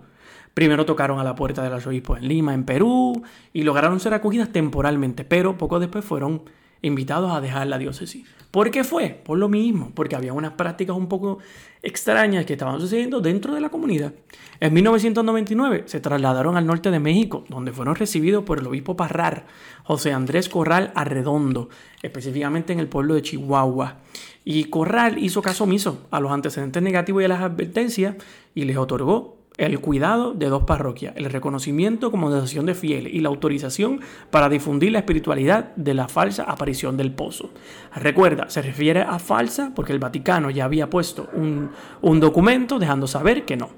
Primero 0.53 0.85
tocaron 0.85 1.19
a 1.19 1.23
la 1.23 1.35
puerta 1.35 1.63
del 1.63 1.73
arzobispo 1.73 2.17
en 2.17 2.27
Lima, 2.27 2.53
en 2.53 2.65
Perú, 2.65 3.23
y 3.53 3.63
lograron 3.63 3.99
ser 3.99 4.13
acogidas 4.13 4.51
temporalmente, 4.51 5.23
pero 5.23 5.57
poco 5.57 5.79
después 5.79 6.03
fueron 6.03 6.43
invitados 6.81 7.31
a 7.31 7.41
dejar 7.41 7.67
la 7.67 7.77
diócesis. 7.77 8.27
¿Por 8.51 8.69
qué 8.69 8.83
fue? 8.83 9.09
Por 9.09 9.37
lo 9.37 9.47
mismo, 9.47 9.91
porque 9.95 10.17
había 10.17 10.33
unas 10.33 10.53
prácticas 10.53 10.95
un 10.95 11.07
poco 11.07 11.39
extrañas 11.81 12.45
que 12.45 12.53
estaban 12.53 12.81
sucediendo 12.81 13.21
dentro 13.21 13.55
de 13.55 13.61
la 13.61 13.69
comunidad. 13.69 14.13
En 14.59 14.73
1999 14.73 15.83
se 15.85 16.01
trasladaron 16.01 16.57
al 16.57 16.67
norte 16.67 16.91
de 16.91 16.99
México, 16.99 17.45
donde 17.47 17.71
fueron 17.71 17.95
recibidos 17.95 18.43
por 18.43 18.59
el 18.59 18.67
obispo 18.67 18.97
Parrar, 18.97 19.45
José 19.83 20.11
Andrés 20.11 20.49
Corral 20.49 20.91
Arredondo, 20.95 21.69
específicamente 22.03 22.73
en 22.73 22.79
el 22.79 22.87
pueblo 22.87 23.15
de 23.15 23.21
Chihuahua. 23.21 23.99
Y 24.43 24.65
Corral 24.65 25.17
hizo 25.17 25.41
caso 25.41 25.63
omiso 25.63 26.05
a 26.11 26.19
los 26.19 26.31
antecedentes 26.31 26.83
negativos 26.83 27.21
y 27.21 27.25
a 27.25 27.29
las 27.29 27.41
advertencias 27.41 28.15
y 28.53 28.65
les 28.65 28.75
otorgó 28.75 29.40
el 29.57 29.79
cuidado 29.79 30.33
de 30.33 30.47
dos 30.47 30.63
parroquias, 30.63 31.13
el 31.17 31.25
reconocimiento 31.25 32.09
como 32.09 32.29
asociación 32.29 32.65
de 32.65 32.73
fieles 32.73 33.13
y 33.13 33.19
la 33.19 33.29
autorización 33.29 34.01
para 34.29 34.49
difundir 34.49 34.91
la 34.91 34.99
espiritualidad 34.99 35.75
de 35.75 35.93
la 35.93 36.07
falsa 36.07 36.43
aparición 36.43 36.97
del 36.97 37.11
pozo. 37.11 37.51
Recuerda, 37.95 38.49
se 38.49 38.61
refiere 38.61 39.01
a 39.01 39.19
falsa 39.19 39.71
porque 39.75 39.93
el 39.93 39.99
Vaticano 39.99 40.49
ya 40.49 40.65
había 40.65 40.89
puesto 40.89 41.29
un, 41.33 41.69
un 42.01 42.19
documento 42.19 42.79
dejando 42.79 43.07
saber 43.07 43.45
que 43.45 43.57
no. 43.57 43.69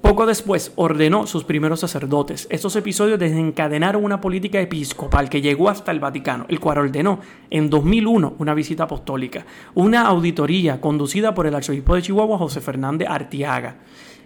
Poco 0.00 0.26
después 0.26 0.72
ordenó 0.76 1.26
sus 1.26 1.42
primeros 1.42 1.80
sacerdotes. 1.80 2.46
Estos 2.50 2.76
episodios 2.76 3.18
desencadenaron 3.18 4.04
una 4.04 4.20
política 4.20 4.60
episcopal 4.60 5.28
que 5.28 5.40
llegó 5.40 5.68
hasta 5.68 5.90
el 5.90 5.98
Vaticano, 5.98 6.46
el 6.48 6.60
cual 6.60 6.78
ordenó 6.78 7.18
en 7.50 7.68
2001 7.68 8.36
una 8.38 8.54
visita 8.54 8.84
apostólica, 8.84 9.44
una 9.74 10.02
auditoría 10.02 10.80
conducida 10.80 11.34
por 11.34 11.48
el 11.48 11.54
arzobispo 11.54 11.96
de 11.96 12.02
Chihuahua 12.02 12.38
José 12.38 12.60
Fernández 12.60 13.08
Artiaga. 13.08 13.76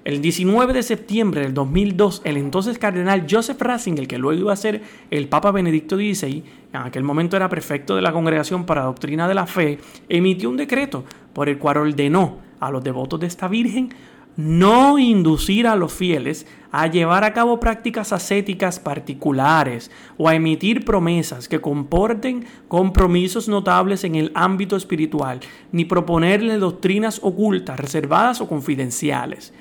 El 0.05 0.21
19 0.21 0.73
de 0.73 0.83
septiembre 0.83 1.43
del 1.43 1.55
2002, 1.55 2.23
el 2.25 2.37
entonces 2.37 2.77
cardenal 2.77 3.25
Joseph 3.31 3.63
Ratzinger, 3.63 4.09
que 4.09 4.19
luego 4.19 4.41
iba 4.41 4.53
a 4.53 4.57
ser 4.57 4.83
el 5.13 5.29
Papa 5.29 5.53
Benedicto 5.53 5.95
XVI, 5.95 6.43
en 6.73 6.81
aquel 6.81 7.05
momento 7.05 7.37
era 7.37 7.49
prefecto 7.49 7.95
de 7.95 8.03
la 8.03 8.13
Congregación 8.13 8.67
para 8.67 8.83
Doctrina 8.83 9.29
de 9.29 9.35
la 9.35 9.47
Fe, 9.47 9.79
emitió 10.09 10.51
un 10.51 10.57
decreto 10.57 11.05
por 11.33 11.49
el 11.49 11.59
cual 11.59 11.77
ordenó 11.77 12.39
a 12.59 12.73
los 12.73 12.83
devotos 12.83 13.21
de 13.21 13.29
esta 13.29 13.47
Virgen 13.47 13.91
no 14.37 14.99
inducir 14.99 15.69
a 15.69 15.77
los 15.77 15.93
fieles 15.93 16.47
a 16.73 16.89
llevar 16.89 17.23
a 17.23 17.33
cabo 17.33 17.61
prácticas 17.61 18.13
ascéticas 18.13 18.81
particulares 18.81 19.91
o 20.17 20.29
a 20.29 20.35
emitir 20.35 20.85
promesas 20.85 21.49
que 21.49 21.61
comporten 21.61 22.45
compromisos 22.67 23.49
notables 23.49 24.03
en 24.03 24.17
el 24.17 24.33
ámbito 24.35 24.75
espiritual, 24.75 25.39
ni 25.71 25.85
proponerle 25.85 26.59
doctrinas 26.59 27.21
ocultas, 27.23 27.79
reservadas 27.79 28.41
o 28.41 28.49
confidenciales. 28.49 29.53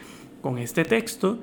Con 0.41 0.57
este 0.57 0.83
texto, 0.83 1.39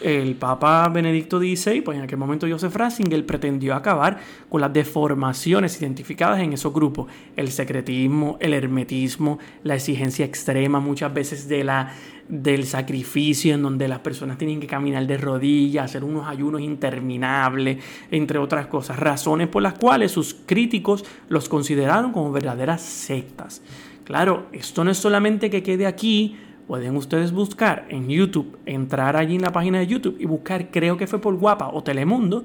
el, 0.00 0.36
Papa 0.36 0.88
Benedicto 0.88 1.38
XVI, 1.38 1.80
pues 1.80 1.98
en 1.98 2.04
aquel 2.04 2.18
momento 2.18 2.46
Joseph 2.48 2.74
Ratzinger, 2.74 3.24
pretendió 3.26 3.74
acabar 3.74 4.18
con 4.48 4.60
las 4.60 4.72
deformaciones 4.72 5.80
identificadas 5.80 6.40
en 6.40 6.52
esos 6.52 6.72
grupos. 6.72 7.10
El 7.36 7.50
secretismo, 7.50 8.36
el 8.40 8.54
hermetismo, 8.54 9.38
la 9.64 9.74
exigencia 9.74 10.24
extrema 10.24 10.80
muchas 10.80 11.12
veces 11.12 11.48
de 11.48 11.64
la, 11.64 11.92
del 12.28 12.66
sacrificio 12.66 13.54
en 13.54 13.62
donde 13.62 13.88
las 13.88 14.00
personas 14.00 14.38
tienen 14.38 14.60
que 14.60 14.66
caminar 14.66 15.06
de 15.06 15.16
rodillas, 15.16 15.86
hacer 15.86 16.04
unos 16.04 16.28
ayunos 16.28 16.60
interminables, 16.60 17.82
entre 18.10 18.38
otras 18.38 18.66
cosas. 18.66 18.98
Razones 18.98 19.48
por 19.48 19.62
las 19.62 19.74
cuales 19.74 20.12
sus 20.12 20.34
críticos 20.46 21.04
los 21.28 21.48
consideraron 21.48 22.12
como 22.12 22.30
verdaderas 22.30 22.82
sectas. 22.82 23.62
Claro, 24.04 24.46
esto 24.52 24.84
no 24.84 24.90
es 24.90 24.96
solamente 24.96 25.50
que 25.50 25.62
quede 25.62 25.86
aquí, 25.86 26.36
pueden 26.68 26.96
ustedes 26.96 27.32
buscar 27.32 27.86
en 27.88 28.08
YouTube, 28.08 28.58
entrar 28.66 29.16
allí 29.16 29.36
en 29.36 29.42
la 29.42 29.52
página 29.52 29.78
de 29.78 29.86
YouTube 29.86 30.16
y 30.20 30.26
buscar, 30.26 30.70
creo 30.70 30.98
que 30.98 31.06
fue 31.06 31.18
por 31.18 31.34
Guapa 31.34 31.70
o 31.72 31.82
Telemundo, 31.82 32.44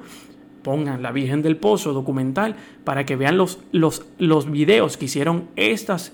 pongan 0.63 1.03
La 1.03 1.11
Virgen 1.11 1.41
del 1.41 1.57
Pozo 1.57 1.91
documental 1.91 2.55
para 2.85 3.05
que 3.05 3.17
vean 3.17 3.37
los, 3.37 3.59
los, 3.73 4.05
los 4.17 4.49
videos 4.49 4.95
que 4.95 5.05
hicieron 5.05 5.49
estas, 5.57 6.13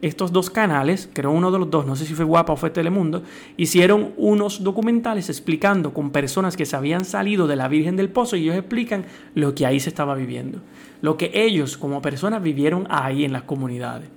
estos 0.00 0.32
dos 0.32 0.48
canales, 0.48 1.10
creo 1.12 1.30
uno 1.30 1.50
de 1.52 1.58
los 1.58 1.70
dos, 1.70 1.84
no 1.84 1.94
sé 1.94 2.06
si 2.06 2.14
fue 2.14 2.24
Guapa 2.24 2.54
o 2.54 2.56
fue 2.56 2.70
Telemundo, 2.70 3.22
hicieron 3.58 4.14
unos 4.16 4.64
documentales 4.64 5.28
explicando 5.28 5.92
con 5.92 6.10
personas 6.10 6.56
que 6.56 6.64
se 6.64 6.74
habían 6.74 7.04
salido 7.04 7.46
de 7.46 7.56
la 7.56 7.68
Virgen 7.68 7.96
del 7.96 8.08
Pozo 8.08 8.36
y 8.36 8.44
ellos 8.44 8.56
explican 8.56 9.04
lo 9.34 9.54
que 9.54 9.66
ahí 9.66 9.78
se 9.78 9.90
estaba 9.90 10.14
viviendo, 10.14 10.60
lo 11.02 11.18
que 11.18 11.30
ellos 11.34 11.76
como 11.76 12.00
personas 12.00 12.42
vivieron 12.42 12.86
ahí 12.88 13.26
en 13.26 13.34
las 13.34 13.42
comunidades. 13.42 14.08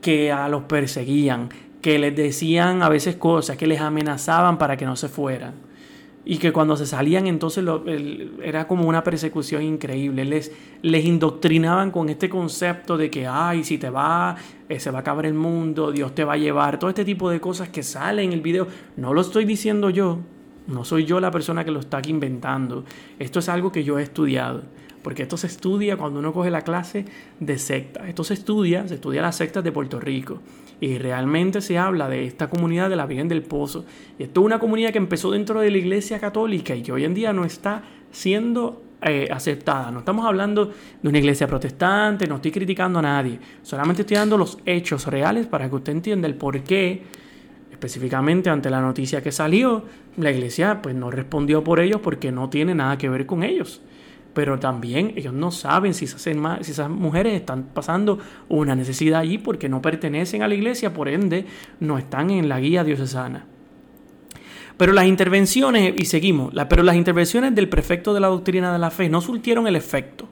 Que 0.00 0.32
a 0.32 0.48
los 0.48 0.64
perseguían, 0.64 1.48
que 1.82 1.98
les 1.98 2.14
decían 2.16 2.82
a 2.82 2.88
veces 2.88 3.16
cosas, 3.16 3.56
que 3.56 3.66
les 3.66 3.80
amenazaban 3.80 4.56
para 4.56 4.76
que 4.76 4.86
no 4.86 4.96
se 4.96 5.08
fueran. 5.08 5.54
Y 6.24 6.38
que 6.38 6.52
cuando 6.52 6.76
se 6.76 6.86
salían 6.86 7.26
entonces 7.26 7.64
era 8.44 8.68
como 8.68 8.88
una 8.88 9.02
persecución 9.02 9.64
increíble. 9.64 10.24
Les, 10.24 10.52
les 10.80 11.04
indoctrinaban 11.04 11.90
con 11.90 12.08
este 12.08 12.28
concepto 12.28 12.96
de 12.96 13.10
que, 13.10 13.26
ay, 13.26 13.64
si 13.64 13.76
te 13.76 13.90
va, 13.90 14.36
eh, 14.68 14.78
se 14.78 14.92
va 14.92 14.98
a 14.98 15.00
acabar 15.00 15.26
el 15.26 15.34
mundo, 15.34 15.90
Dios 15.90 16.14
te 16.14 16.22
va 16.22 16.34
a 16.34 16.36
llevar. 16.36 16.78
Todo 16.78 16.90
este 16.90 17.04
tipo 17.04 17.28
de 17.28 17.40
cosas 17.40 17.70
que 17.70 17.82
salen 17.82 18.26
en 18.26 18.32
el 18.34 18.40
video. 18.40 18.68
No 18.96 19.12
lo 19.12 19.20
estoy 19.20 19.44
diciendo 19.44 19.90
yo. 19.90 20.20
No 20.68 20.84
soy 20.84 21.04
yo 21.04 21.18
la 21.18 21.32
persona 21.32 21.64
que 21.64 21.72
lo 21.72 21.80
está 21.80 21.96
aquí 21.96 22.10
inventando. 22.10 22.84
Esto 23.18 23.40
es 23.40 23.48
algo 23.48 23.72
que 23.72 23.82
yo 23.82 23.98
he 23.98 24.04
estudiado. 24.04 24.62
Porque 25.02 25.22
esto 25.22 25.36
se 25.36 25.48
estudia 25.48 25.96
cuando 25.96 26.20
uno 26.20 26.32
coge 26.32 26.50
la 26.50 26.62
clase 26.62 27.04
de 27.40 27.58
secta. 27.58 28.08
Esto 28.08 28.24
se 28.24 28.34
estudia, 28.34 28.86
se 28.86 28.94
estudia 28.94 29.22
las 29.22 29.36
sectas 29.36 29.64
de 29.64 29.72
Puerto 29.72 29.98
Rico. 29.98 30.40
Y 30.80 30.98
realmente 30.98 31.60
se 31.60 31.78
habla 31.78 32.08
de 32.08 32.24
esta 32.24 32.48
comunidad 32.48 32.88
de 32.88 32.96
la 32.96 33.06
Virgen 33.06 33.28
del 33.28 33.42
Pozo. 33.42 33.84
Y 34.18 34.24
esto 34.24 34.40
es 34.40 34.46
una 34.46 34.58
comunidad 34.58 34.92
que 34.92 34.98
empezó 34.98 35.30
dentro 35.30 35.60
de 35.60 35.70
la 35.70 35.78
Iglesia 35.78 36.18
Católica 36.18 36.74
y 36.74 36.82
que 36.82 36.92
hoy 36.92 37.04
en 37.04 37.14
día 37.14 37.32
no 37.32 37.44
está 37.44 37.82
siendo 38.10 38.82
eh, 39.02 39.28
aceptada. 39.32 39.90
No 39.90 40.00
estamos 40.00 40.24
hablando 40.24 40.66
de 41.02 41.08
una 41.08 41.18
iglesia 41.18 41.48
protestante, 41.48 42.28
no 42.28 42.36
estoy 42.36 42.52
criticando 42.52 43.00
a 43.00 43.02
nadie. 43.02 43.38
Solamente 43.62 44.02
estoy 44.02 44.16
dando 44.16 44.38
los 44.38 44.58
hechos 44.64 45.08
reales 45.08 45.46
para 45.46 45.68
que 45.68 45.74
usted 45.74 45.92
entienda 45.92 46.28
el 46.28 46.36
por 46.36 46.60
qué, 46.62 47.02
específicamente 47.72 48.48
ante 48.48 48.70
la 48.70 48.80
noticia 48.80 49.20
que 49.20 49.32
salió, 49.32 49.82
la 50.16 50.30
iglesia 50.30 50.80
pues 50.80 50.94
no 50.94 51.10
respondió 51.10 51.64
por 51.64 51.80
ellos 51.80 52.00
porque 52.00 52.30
no 52.30 52.48
tiene 52.48 52.76
nada 52.76 52.96
que 52.96 53.08
ver 53.08 53.26
con 53.26 53.42
ellos 53.42 53.80
pero 54.34 54.58
también 54.58 55.12
ellos 55.16 55.34
no 55.34 55.50
saben 55.50 55.94
si 55.94 56.06
esas, 56.06 56.90
mujeres 56.90 57.34
están 57.34 57.64
pasando 57.74 58.18
una 58.48 58.74
necesidad 58.74 59.20
allí 59.20 59.38
porque 59.38 59.68
no 59.68 59.82
pertenecen 59.82 60.42
a 60.42 60.48
la 60.48 60.54
iglesia, 60.54 60.94
por 60.94 61.08
ende 61.08 61.46
no 61.80 61.98
están 61.98 62.30
en 62.30 62.48
la 62.48 62.60
guía 62.60 62.84
diocesana. 62.84 63.46
Pero 64.76 64.92
las 64.92 65.06
intervenciones, 65.06 65.94
y 65.96 66.06
seguimos, 66.06 66.52
pero 66.68 66.82
las 66.82 66.96
intervenciones 66.96 67.54
del 67.54 67.68
prefecto 67.68 68.14
de 68.14 68.20
la 68.20 68.28
doctrina 68.28 68.72
de 68.72 68.78
la 68.78 68.90
fe 68.90 69.08
no 69.08 69.20
surtieron 69.20 69.66
el 69.66 69.76
efecto 69.76 70.28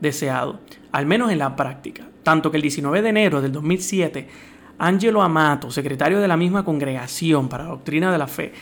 deseado, 0.00 0.60
al 0.92 1.06
menos 1.06 1.30
en 1.30 1.38
la 1.38 1.54
práctica. 1.54 2.04
Tanto 2.22 2.50
que 2.50 2.56
el 2.56 2.62
19 2.62 3.00
de 3.02 3.08
enero 3.08 3.40
del 3.40 3.52
2007, 3.52 4.28
Angelo 4.78 5.22
Amato, 5.22 5.70
secretario 5.70 6.20
de 6.20 6.28
la 6.28 6.36
misma 6.36 6.64
congregación 6.64 7.48
para 7.48 7.64
la 7.64 7.70
doctrina 7.70 8.10
de 8.10 8.18
la 8.18 8.26
fe, 8.26 8.52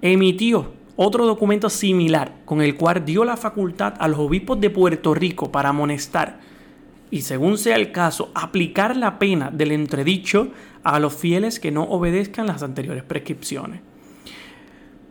emitió 0.00 0.77
otro 1.00 1.26
documento 1.26 1.70
similar 1.70 2.32
con 2.44 2.60
el 2.60 2.74
cual 2.74 3.04
dio 3.04 3.24
la 3.24 3.36
facultad 3.36 3.94
a 4.00 4.08
los 4.08 4.18
obispos 4.18 4.60
de 4.60 4.68
Puerto 4.68 5.14
Rico 5.14 5.52
para 5.52 5.68
amonestar 5.68 6.40
y, 7.08 7.20
según 7.22 7.56
sea 7.56 7.76
el 7.76 7.92
caso, 7.92 8.32
aplicar 8.34 8.96
la 8.96 9.16
pena 9.16 9.52
del 9.52 9.70
entredicho 9.70 10.48
a 10.82 10.98
los 10.98 11.14
fieles 11.14 11.60
que 11.60 11.70
no 11.70 11.84
obedezcan 11.84 12.48
las 12.48 12.64
anteriores 12.64 13.04
prescripciones. 13.04 13.80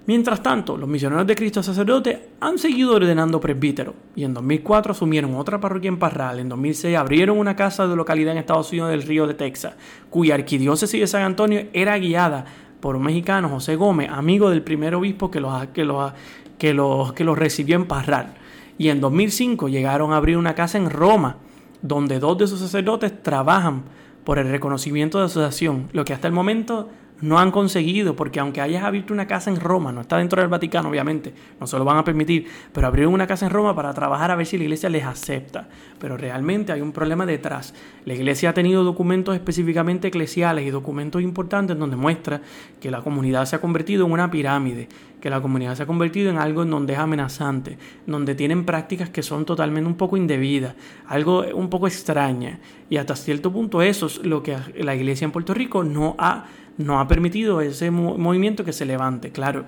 Mientras 0.08 0.44
tanto, 0.44 0.76
los 0.76 0.90
misioneros 0.90 1.26
de 1.26 1.36
Cristo 1.36 1.64
sacerdote 1.64 2.32
han 2.42 2.58
seguido 2.58 2.94
ordenando 2.94 3.40
presbíteros 3.40 3.96
y 4.14 4.26
en 4.26 4.34
2004 4.34 4.92
asumieron 4.92 5.36
otra 5.36 5.62
parroquia 5.62 5.88
en 5.88 6.00
Parral, 6.00 6.40
en 6.40 6.50
2006 6.50 6.98
abrieron 6.98 7.38
una 7.38 7.56
casa 7.56 7.88
de 7.88 7.96
localidad 7.96 8.34
en 8.34 8.40
Estados 8.40 8.72
Unidos 8.72 8.90
del 8.90 9.04
Río 9.04 9.26
de 9.26 9.36
Texas, 9.36 9.76
cuya 10.10 10.36
arquidiócesis 10.36 11.00
de 11.00 11.08
San 11.08 11.24
Antonio 11.24 11.68
era 11.72 11.98
guiada 11.98 12.46
por 12.88 12.96
un 12.96 13.04
mexicano, 13.04 13.50
José 13.50 13.76
Gómez, 13.76 14.10
amigo 14.10 14.50
del 14.50 14.62
primer 14.62 14.96
obispo 14.96 15.30
que 15.30 15.42
los, 15.42 15.68
que 15.74 15.84
los, 15.84 16.14
que 16.58 16.74
los, 16.74 17.12
que 17.12 17.26
los 17.26 17.38
recibió 17.38 17.76
en 17.76 17.86
Parral. 17.86 18.36
Y 18.78 18.88
en 18.88 19.02
2005 19.02 19.68
llegaron 19.68 20.14
a 20.14 20.16
abrir 20.16 20.38
una 20.38 20.56
casa 20.56 20.78
en 20.78 20.90
Roma, 20.90 21.36
donde 21.82 22.18
dos 22.20 22.38
de 22.38 22.48
sus 22.48 22.62
sacerdotes 22.62 23.22
trabajan 23.22 23.84
por 24.24 24.40
el 24.40 24.50
reconocimiento 24.50 25.20
de 25.20 25.26
asociación, 25.26 25.90
lo 25.92 26.06
que 26.06 26.14
hasta 26.14 26.30
el 26.30 26.34
momento 26.34 26.88
no 27.22 27.40
han 27.40 27.52
conseguido, 27.52 28.16
porque 28.16 28.40
aunque 28.40 28.62
hayas 28.62 28.84
abierto 28.84 29.14
una 29.14 29.28
casa 29.28 29.50
en 29.50 29.60
Roma, 29.60 29.92
no 29.92 30.02
está 30.02 30.18
dentro 30.18 30.42
del 30.42 30.50
Vaticano, 30.50 30.90
obviamente, 30.90 31.34
no 31.60 31.66
se 31.66 31.78
lo 31.78 31.86
van 31.86 31.98
a 31.98 32.04
permitir, 32.04 32.48
pero 32.72 32.88
abrieron 32.88 33.14
una 33.14 33.28
casa 33.28 33.46
en 33.46 33.52
Roma 33.52 33.76
para 33.76 33.94
trabajar 33.94 34.32
a 34.32 34.36
ver 34.36 34.46
si 34.46 34.58
la 34.58 34.66
iglesia 34.66 34.90
les 34.90 35.04
acepta. 35.04 35.68
Pero 36.00 36.16
realmente 36.16 36.72
hay 36.72 36.82
un 36.82 36.92
problema 36.92 37.26
detrás. 37.26 37.74
La 38.06 38.14
iglesia 38.14 38.52
ha 38.52 38.54
tenido 38.54 38.84
documentos 38.84 39.36
específicamente 39.36 40.10
eclesiales 40.10 40.66
y 40.66 40.70
documentos 40.70 41.22
importantes 41.22 41.78
donde 41.78 41.96
muestra 41.96 42.42
que 42.80 42.92
la 42.92 43.02
comunidad 43.02 43.46
se 43.46 43.56
ha 43.56 43.62
convertido 43.62 44.06
en 44.06 44.12
una 44.12 44.30
pirámide, 44.30 44.88
que 45.22 45.30
la 45.30 45.42
comunidad 45.42 45.76
se 45.76 45.84
ha 45.84 45.88
convertido 45.88 46.30
en 46.30 46.38
algo 46.38 46.64
en 46.64 46.70
donde 46.70 46.94
es 46.94 47.00
amenazante, 47.00 47.78
donde 48.06 48.36
tienen 48.36 48.66
prácticas 48.66 49.10
que 49.10 49.24
son 49.24 49.46
totalmente 49.46 49.88
un 49.88 49.96
poco 49.96 50.18
indebidas, 50.18 50.76
algo 51.08 51.46
un 51.54 51.70
poco 51.70 51.88
extraña. 51.88 52.60
Y 52.90 52.98
hasta 52.98 53.16
cierto 53.16 53.52
punto 53.52 53.82
eso 53.82 54.06
es 54.06 54.20
lo 54.26 54.44
que 54.44 54.58
la 54.80 54.96
iglesia 54.96 55.26
en 55.26 55.32
Puerto 55.32 55.54
Rico 55.54 55.84
no 55.84 56.16
ha 56.20 56.46
no 56.78 57.00
ha 57.00 57.08
permitido 57.08 57.60
ese 57.62 57.92
movimiento 57.92 58.64
que 58.64 58.74
se 58.74 58.86
levante, 58.86 59.32
claro. 59.32 59.66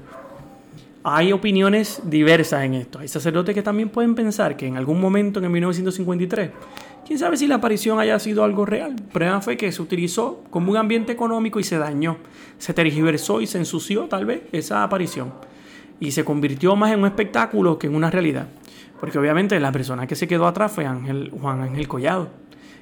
Hay 1.03 1.31
opiniones 1.31 2.01
diversas 2.03 2.63
en 2.63 2.75
esto. 2.75 2.99
Hay 2.99 3.07
sacerdotes 3.07 3.55
que 3.55 3.63
también 3.63 3.89
pueden 3.89 4.15
pensar 4.15 4.55
que 4.55 4.67
en 4.67 4.77
algún 4.77 5.01
momento 5.01 5.39
en 5.39 5.45
el 5.45 5.51
1953, 5.51 6.51
quién 7.09 7.17
sabe 7.17 7.37
si 7.37 7.47
la 7.47 7.55
aparición 7.55 7.99
haya 7.99 8.19
sido 8.19 8.43
algo 8.43 8.67
real. 8.67 8.95
Prueba 9.11 9.41
fue 9.41 9.57
que 9.57 9.71
se 9.71 9.81
utilizó 9.81 10.43
como 10.51 10.69
un 10.69 10.77
ambiente 10.77 11.11
económico 11.11 11.59
y 11.59 11.63
se 11.63 11.79
dañó. 11.79 12.17
Se 12.59 12.71
tergiversó 12.71 13.41
y 13.41 13.47
se 13.47 13.57
ensució 13.57 14.03
tal 14.03 14.27
vez 14.27 14.43
esa 14.51 14.83
aparición. 14.83 15.33
Y 15.99 16.11
se 16.11 16.23
convirtió 16.23 16.75
más 16.75 16.91
en 16.91 16.99
un 16.99 17.07
espectáculo 17.07 17.79
que 17.79 17.87
en 17.87 17.95
una 17.95 18.11
realidad. 18.11 18.47
Porque 18.99 19.17
obviamente 19.17 19.59
la 19.59 19.71
persona 19.71 20.05
que 20.05 20.15
se 20.15 20.27
quedó 20.27 20.45
atrás 20.45 20.71
fue 20.71 20.85
Ángel, 20.85 21.31
Juan 21.31 21.61
Ángel 21.61 21.87
Collado 21.87 22.29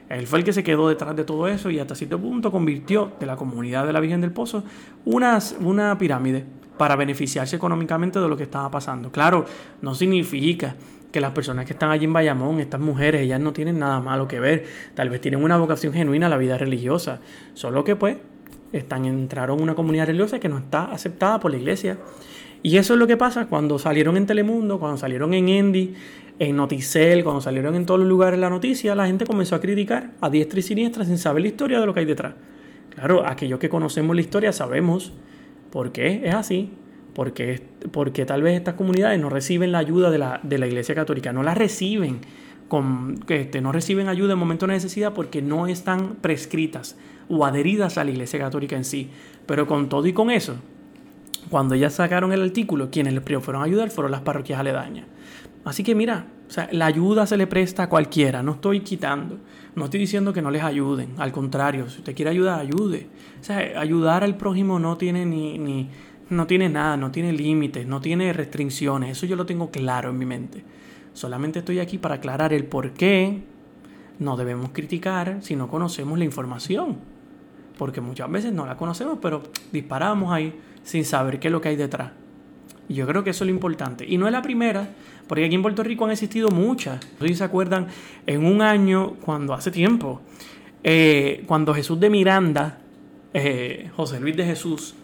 él 0.10 0.28
fue 0.28 0.40
el 0.40 0.46
que 0.46 0.54
se 0.54 0.64
quedó 0.64 0.90
detrás 0.90 1.16
de 1.16 1.24
todo 1.26 1.48
eso 1.48 1.70
y 1.70 1.80
hasta 1.80 1.96
cierto 1.96 2.20
punto 2.20 2.52
convirtió 2.52 3.12
de 3.20 3.26
la 3.26 3.36
comunidad 3.36 3.86
de 3.86 3.94
la 3.94 4.00
Virgen 4.00 4.22
del 4.22 4.32
Pozo 4.32 4.64
una 5.06 5.98
pirámide 5.98 6.46
para 6.78 6.96
beneficiarse 6.96 7.56
económicamente 7.56 8.20
de 8.20 8.28
lo 8.30 8.38
que 8.38 8.44
estaba 8.44 8.70
pasando. 8.72 9.12
Claro, 9.12 9.46
no 9.82 9.96
significa 9.96 10.76
que 11.18 11.22
las 11.22 11.32
personas 11.32 11.66
que 11.66 11.74
están 11.74 11.90
allí 11.90 12.06
en 12.06 12.14
Bayamón, 12.14 12.60
estas 12.60 12.80
mujeres, 12.80 13.22
ellas 13.22 13.40
no 13.40 13.52
tienen 13.52 13.80
nada 13.80 14.00
malo 14.00 14.28
que 14.28 14.40
ver. 14.40 14.66
Tal 14.94 15.10
vez 15.10 15.20
tienen 15.20 15.44
una 15.44 15.58
vocación 15.58 15.92
genuina 15.92 16.28
a 16.28 16.30
la 16.30 16.38
vida 16.38 16.60
religiosa. 16.60 17.22
Solo 17.56 17.84
que 17.84 17.96
pues 17.96 18.18
entraron 18.72 19.58
en 19.58 19.64
una 19.64 19.74
comunidad 19.74 20.06
religiosa 20.06 20.40
que 20.40 20.48
no 20.48 20.60
está 20.60 20.92
aceptada 20.92 21.40
por 21.40 21.50
la 21.50 21.58
iglesia. 21.58 21.98
Y 22.62 22.78
eso 22.78 22.94
es 22.94 23.00
lo 23.00 23.08
que 23.08 23.18
pasa 23.18 23.48
cuando 23.48 23.80
salieron 23.80 24.16
en 24.16 24.28
Telemundo, 24.28 24.78
cuando 24.78 24.98
salieron 24.98 25.34
en 25.34 25.50
Endy, 25.50 25.96
en 26.38 26.56
Noticel, 26.56 27.24
cuando 27.24 27.42
salieron 27.42 27.74
en 27.74 27.88
todos 27.88 28.00
los 28.00 28.08
lugares 28.08 28.40
la 28.40 28.52
noticia, 28.52 28.94
la 28.94 29.08
gente 29.08 29.26
comenzó 29.26 29.56
a 29.56 29.60
criticar 29.60 30.12
a 30.22 30.30
diestra 30.30 30.60
y 30.60 30.62
siniestra 30.62 31.04
sin 31.04 31.18
saber 31.18 31.42
la 31.42 31.48
historia 31.48 31.80
de 31.80 31.88
lo 31.88 31.96
que 31.96 32.02
hay 32.02 32.06
detrás. 32.06 32.36
Claro, 32.94 33.26
aquellos 33.26 33.58
que 33.58 33.70
conocemos 33.70 34.16
la 34.16 34.22
historia 34.22 34.54
sabemos 34.54 35.14
por 35.72 35.92
qué 35.92 36.22
es 36.26 36.36
así, 36.36 36.74
porque, 37.18 37.64
porque 37.92 38.28
tal 38.28 38.44
vez 38.44 38.56
estas 38.56 38.76
comunidades 38.76 39.20
no 39.20 39.32
reciben 39.32 39.72
la 39.72 39.80
ayuda 39.80 40.12
de 40.12 40.20
la, 40.20 40.40
de 40.44 40.60
la 40.60 40.68
Iglesia 40.68 40.94
Católica, 40.94 41.34
no 41.34 41.42
la 41.42 41.56
reciben, 41.56 42.20
con, 42.68 43.26
este, 43.28 43.60
no 43.60 43.72
reciben 43.72 44.08
ayuda 44.08 44.34
en 44.34 44.40
momento 44.40 44.68
de 44.68 44.74
necesidad 44.74 45.14
porque 45.16 45.42
no 45.42 45.66
están 45.66 46.18
prescritas 46.22 46.96
o 47.28 47.44
adheridas 47.44 47.98
a 47.98 48.04
la 48.04 48.12
Iglesia 48.12 48.38
Católica 48.38 48.76
en 48.76 48.86
sí. 48.86 49.10
Pero 49.48 49.66
con 49.66 49.90
todo 49.90 50.06
y 50.06 50.14
con 50.14 50.30
eso, 50.30 50.58
cuando 51.50 51.74
ya 51.74 51.90
sacaron 51.90 52.34
el 52.34 52.44
artículo, 52.44 52.92
quienes 52.92 53.16
les 53.16 53.24
fueron 53.44 53.64
a 53.64 53.66
ayudar 53.66 53.90
fueron 53.90 54.12
las 54.12 54.22
parroquias 54.22 54.60
aledañas. 54.60 55.08
Así 55.66 55.82
que 55.82 55.96
mira, 55.96 56.28
o 56.48 56.52
sea, 56.52 56.70
la 56.72 56.86
ayuda 56.86 57.26
se 57.26 57.36
le 57.36 57.48
presta 57.48 57.84
a 57.84 57.90
cualquiera, 57.90 58.44
no 58.44 58.52
estoy 58.52 58.82
quitando, 58.82 59.40
no 59.76 59.86
estoy 59.86 60.02
diciendo 60.02 60.34
que 60.34 60.44
no 60.44 60.52
les 60.52 60.62
ayuden, 60.62 61.16
al 61.18 61.32
contrario, 61.32 61.90
si 61.90 61.98
usted 61.98 62.16
quiere 62.16 62.30
ayudar, 62.30 62.60
ayude. 62.60 63.08
O 63.42 63.44
sea, 63.44 63.58
ayudar 63.80 64.24
al 64.24 64.38
prójimo 64.38 64.78
no 64.78 64.98
tiene 64.98 65.26
ni, 65.26 65.58
ni 65.58 65.90
no 66.30 66.48
tiene 66.48 66.70
nada, 66.70 66.98
no 66.98 67.12
tiene 67.12 67.32
límites, 67.32 67.88
no 67.88 68.02
tiene 68.02 68.34
restricciones, 68.34 69.12
eso 69.12 69.26
yo 69.26 69.36
lo 69.36 69.46
tengo 69.46 69.72
claro 69.72 70.10
en 70.10 70.18
mi 70.18 70.26
mente. 70.26 70.64
Solamente 71.14 71.60
estoy 71.60 71.80
aquí 71.80 71.98
para 71.98 72.16
aclarar 72.16 72.54
el 72.54 72.66
por 72.66 72.92
qué 72.92 73.42
no 74.20 74.38
debemos 74.38 74.70
criticar 74.72 75.38
si 75.42 75.56
no 75.56 75.68
conocemos 75.68 76.18
la 76.18 76.26
información. 76.26 76.98
Porque 77.78 78.02
muchas 78.02 78.30
veces 78.30 78.54
no 78.54 78.66
la 78.66 78.78
conocemos, 78.78 79.20
pero 79.22 79.44
disparamos 79.72 80.32
ahí 80.32 80.54
sin 80.84 81.06
saber 81.06 81.40
qué 81.40 81.48
es 81.48 81.52
lo 81.52 81.62
que 81.62 81.70
hay 81.70 81.76
detrás. 81.76 82.12
Y 82.90 82.96
yo 82.96 83.06
creo 83.06 83.24
que 83.24 83.32
eso 83.32 83.44
es 83.44 83.50
lo 83.50 83.54
importante. 83.54 84.06
Y 84.08 84.18
no 84.18 84.28
es 84.28 84.32
la 84.32 84.42
primera, 84.42 84.90
porque 85.28 85.46
aquí 85.46 85.56
en 85.56 85.62
Puerto 85.62 85.84
Rico 85.84 86.06
han 86.06 86.12
existido 86.12 86.50
muchas. 86.50 87.00
No 87.20 87.28
si 87.28 87.36
se 87.36 87.44
acuerdan, 87.44 87.88
en 88.26 88.46
un 88.46 88.62
año, 88.62 89.16
cuando 89.16 89.54
hace 89.54 89.72
tiempo, 89.72 90.22
eh, 90.84 91.44
cuando 91.48 91.74
Jesús 91.74 92.00
de 92.00 92.10
Miranda, 92.10 92.80
eh, 93.34 93.90
José 93.96 94.20
Luis 94.20 94.38
de 94.38 94.46
Jesús, 94.46 94.96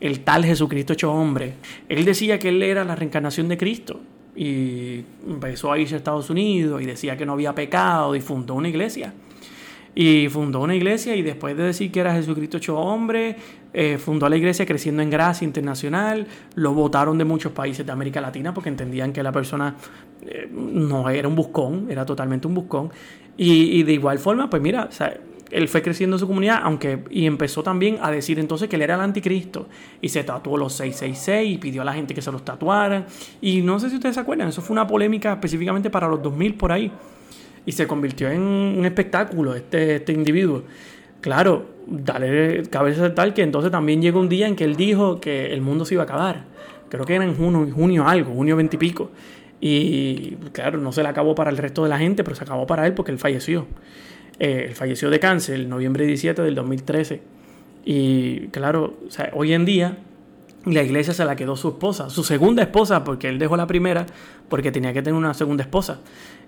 el 0.00 0.20
tal 0.20 0.44
Jesucristo 0.44 0.94
hecho 0.94 1.12
hombre, 1.12 1.54
él 1.88 2.04
decía 2.04 2.38
que 2.38 2.48
él 2.48 2.62
era 2.62 2.84
la 2.84 2.96
reencarnación 2.96 3.48
de 3.48 3.58
Cristo. 3.58 4.00
Y 4.34 5.04
empezó 5.26 5.72
a 5.72 5.78
irse 5.78 5.94
a 5.94 5.98
Estados 5.98 6.30
Unidos 6.30 6.80
y 6.80 6.86
decía 6.86 7.16
que 7.16 7.26
no 7.26 7.32
había 7.32 7.54
pecado 7.54 8.14
y 8.14 8.20
fundó 8.20 8.54
una 8.54 8.68
iglesia. 8.68 9.12
Y 9.94 10.28
fundó 10.28 10.60
una 10.60 10.76
iglesia 10.76 11.16
y 11.16 11.22
después 11.22 11.56
de 11.56 11.64
decir 11.64 11.90
que 11.90 12.00
era 12.00 12.14
Jesucristo 12.14 12.58
hecho 12.58 12.78
hombre, 12.78 13.36
eh, 13.72 13.98
fundó 13.98 14.28
la 14.28 14.36
iglesia 14.36 14.64
creciendo 14.64 15.02
en 15.02 15.10
gracia 15.10 15.44
internacional, 15.44 16.26
lo 16.54 16.72
votaron 16.74 17.18
de 17.18 17.24
muchos 17.24 17.52
países 17.52 17.84
de 17.84 17.90
América 17.90 18.20
Latina 18.20 18.54
porque 18.54 18.68
entendían 18.68 19.12
que 19.12 19.22
la 19.22 19.32
persona 19.32 19.74
eh, 20.22 20.48
no 20.50 21.10
era 21.10 21.26
un 21.26 21.34
buscón, 21.34 21.88
era 21.90 22.06
totalmente 22.06 22.46
un 22.46 22.54
buscón. 22.54 22.90
Y, 23.36 23.84
de 23.84 23.94
igual 23.94 24.18
forma, 24.18 24.50
pues 24.50 24.60
mira, 24.60 24.90
él 25.50 25.68
fue 25.68 25.82
creciendo 25.82 26.16
en 26.16 26.20
su 26.20 26.26
comunidad, 26.26 26.60
aunque 26.62 27.04
y 27.10 27.26
empezó 27.26 27.62
también 27.62 27.98
a 28.00 28.10
decir 28.10 28.38
entonces 28.38 28.68
que 28.68 28.76
él 28.76 28.82
era 28.82 28.94
el 28.94 29.00
anticristo 29.00 29.68
y 30.00 30.08
se 30.08 30.24
tatuó 30.24 30.56
los 30.56 30.72
666 30.74 31.54
y 31.54 31.58
pidió 31.58 31.82
a 31.82 31.84
la 31.84 31.92
gente 31.92 32.14
que 32.14 32.22
se 32.22 32.30
los 32.30 32.44
tatuaran. 32.44 33.06
Y 33.40 33.62
no 33.62 33.78
sé 33.80 33.90
si 33.90 33.96
ustedes 33.96 34.14
se 34.14 34.20
acuerdan, 34.20 34.48
eso 34.48 34.62
fue 34.62 34.74
una 34.74 34.86
polémica 34.86 35.32
específicamente 35.32 35.90
para 35.90 36.08
los 36.08 36.22
2000 36.22 36.54
por 36.54 36.72
ahí 36.72 36.92
y 37.66 37.72
se 37.72 37.86
convirtió 37.86 38.30
en 38.30 38.40
un 38.40 38.84
espectáculo 38.84 39.54
este, 39.54 39.96
este 39.96 40.12
individuo. 40.12 40.62
Claro, 41.20 41.66
dale 41.86 42.62
cabeza 42.70 43.14
tal 43.14 43.34
que 43.34 43.42
entonces 43.42 43.70
también 43.70 44.00
llegó 44.00 44.20
un 44.20 44.28
día 44.28 44.46
en 44.46 44.56
que 44.56 44.64
él 44.64 44.76
dijo 44.76 45.20
que 45.20 45.52
el 45.52 45.60
mundo 45.60 45.84
se 45.84 45.94
iba 45.94 46.02
a 46.02 46.06
acabar. 46.06 46.44
Creo 46.88 47.04
que 47.04 47.14
era 47.14 47.24
en 47.24 47.36
junio, 47.36 47.68
junio 47.72 48.08
algo, 48.08 48.32
junio 48.32 48.56
veintipico. 48.56 49.10
Y, 49.60 50.36
claro, 50.52 50.78
no 50.78 50.90
se 50.90 51.02
le 51.02 51.08
acabó 51.10 51.34
para 51.34 51.50
el 51.50 51.58
resto 51.58 51.82
de 51.82 51.90
la 51.90 51.98
gente, 51.98 52.24
pero 52.24 52.34
se 52.34 52.42
acabó 52.42 52.66
para 52.66 52.86
él 52.86 52.94
porque 52.94 53.12
él 53.12 53.18
falleció. 53.18 53.66
Eh, 54.42 54.72
falleció 54.74 55.10
de 55.10 55.20
cáncer 55.20 55.56
el 55.56 55.68
noviembre 55.68 56.06
17 56.06 56.40
del 56.40 56.54
2013. 56.54 57.20
Y 57.84 58.48
claro, 58.48 58.98
hoy 59.34 59.52
en 59.52 59.66
día 59.66 59.98
la 60.64 60.82
iglesia 60.82 61.12
se 61.12 61.26
la 61.26 61.36
quedó 61.36 61.56
su 61.56 61.68
esposa, 61.68 62.08
su 62.08 62.24
segunda 62.24 62.62
esposa, 62.62 63.04
porque 63.04 63.28
él 63.28 63.38
dejó 63.38 63.58
la 63.58 63.66
primera 63.66 64.06
porque 64.48 64.72
tenía 64.72 64.94
que 64.94 65.02
tener 65.02 65.16
una 65.18 65.34
segunda 65.34 65.62
esposa. 65.62 66.00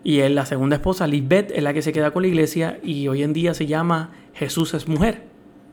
Y 0.03 0.21
él, 0.21 0.35
la 0.35 0.47
segunda 0.47 0.77
esposa, 0.77 1.07
Lisbeth, 1.07 1.51
es 1.55 1.63
la 1.63 1.75
que 1.75 1.83
se 1.83 1.93
queda 1.93 2.13
con 2.13 2.23
la 2.23 2.29
iglesia 2.29 2.79
y 2.83 3.09
hoy 3.09 3.23
en 3.23 3.35
día 3.35 3.53
se 3.53 3.67
llama 3.67 4.11
Jesús 4.33 4.73
es 4.73 4.89
mujer. 4.89 5.25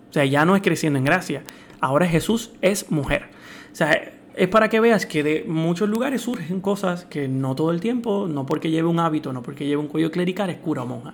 O 0.10 0.14
sea, 0.14 0.26
ya 0.26 0.44
no 0.44 0.58
es 0.58 0.62
creciendo 0.62 1.00
en 1.00 1.06
gracia, 1.06 1.44
ahora 1.80 2.06
Jesús 2.06 2.52
es 2.62 2.92
mujer. 2.92 3.28
O 3.72 3.76
sea, 3.76 4.12
es 4.36 4.48
para 4.50 4.68
que 4.68 4.82
veas 4.82 5.06
que 5.06 5.24
de 5.24 5.46
muchos 5.48 5.88
lugares 5.88 6.22
surgen 6.22 6.60
cosas 6.60 7.06
que 7.06 7.30
no 7.30 7.56
todo 7.56 7.72
el 7.72 7.80
tiempo, 7.80 8.28
no 8.30 8.46
porque 8.46 8.72
lleve 8.72 8.90
un 8.90 9.00
hábito, 9.00 9.32
no 9.32 9.42
porque 9.42 9.66
lleve 9.66 9.82
un 9.82 9.88
cuello 9.88 10.12
clerical, 10.12 10.50
es 10.50 10.58
cura 10.58 10.84
o 10.84 10.86
monja. 10.86 11.14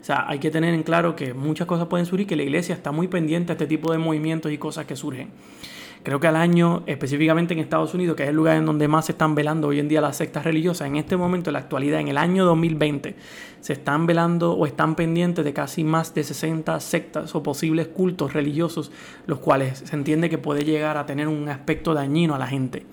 O 0.00 0.04
sea, 0.04 0.26
hay 0.28 0.38
que 0.38 0.50
tener 0.50 0.72
en 0.72 0.82
claro 0.82 1.14
que 1.14 1.34
muchas 1.34 1.66
cosas 1.66 1.86
pueden 1.88 2.06
surgir, 2.06 2.26
que 2.26 2.36
la 2.36 2.42
iglesia 2.42 2.74
está 2.74 2.90
muy 2.90 3.08
pendiente 3.08 3.52
a 3.52 3.54
este 3.54 3.66
tipo 3.66 3.92
de 3.92 3.98
movimientos 3.98 4.50
y 4.50 4.58
cosas 4.58 4.86
que 4.86 4.96
surgen. 4.96 5.30
Creo 6.02 6.18
que 6.18 6.26
al 6.26 6.36
año, 6.36 6.82
específicamente 6.86 7.52
en 7.52 7.60
Estados 7.60 7.92
Unidos, 7.92 8.16
que 8.16 8.22
es 8.22 8.30
el 8.30 8.36
lugar 8.36 8.56
en 8.56 8.64
donde 8.64 8.88
más 8.88 9.04
se 9.04 9.12
están 9.12 9.34
velando 9.34 9.68
hoy 9.68 9.80
en 9.80 9.88
día 9.88 10.00
las 10.00 10.16
sectas 10.16 10.44
religiosas, 10.44 10.88
en 10.88 10.96
este 10.96 11.14
momento, 11.18 11.50
en 11.50 11.52
la 11.52 11.58
actualidad, 11.58 12.00
en 12.00 12.08
el 12.08 12.16
año 12.16 12.46
2020, 12.46 13.16
se 13.60 13.72
están 13.74 14.06
velando 14.06 14.54
o 14.54 14.64
están 14.64 14.94
pendientes 14.94 15.44
de 15.44 15.52
casi 15.52 15.84
más 15.84 16.14
de 16.14 16.24
60 16.24 16.80
sectas 16.80 17.34
o 17.34 17.42
posibles 17.42 17.88
cultos 17.88 18.32
religiosos, 18.32 18.90
los 19.26 19.40
cuales 19.40 19.82
se 19.84 19.94
entiende 19.94 20.30
que 20.30 20.38
puede 20.38 20.64
llegar 20.64 20.96
a 20.96 21.04
tener 21.04 21.28
un 21.28 21.46
aspecto 21.50 21.92
dañino 21.92 22.34
a 22.34 22.38
la 22.38 22.46
gente. 22.46 22.86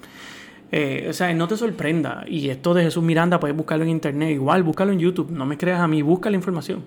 Eh, 0.72 1.08
o 1.10 1.14
sea, 1.14 1.34
no 1.34 1.48
te 1.48 1.58
sorprenda. 1.58 2.24
Y 2.28 2.50
esto 2.50 2.74
de 2.74 2.84
Jesús 2.84 3.04
Miranda 3.04 3.40
puedes 3.40 3.56
buscarlo 3.56 3.84
en 3.84 3.92
internet, 3.92 4.32
igual, 4.32 4.64
búscalo 4.64 4.92
en 4.92 5.00
YouTube. 5.00 5.32
No 5.32 5.46
me 5.46 5.58
creas 5.58 5.80
a 5.80 5.88
mí, 5.88 6.02
busca 6.02 6.30
la 6.30 6.36
información. 6.36 6.84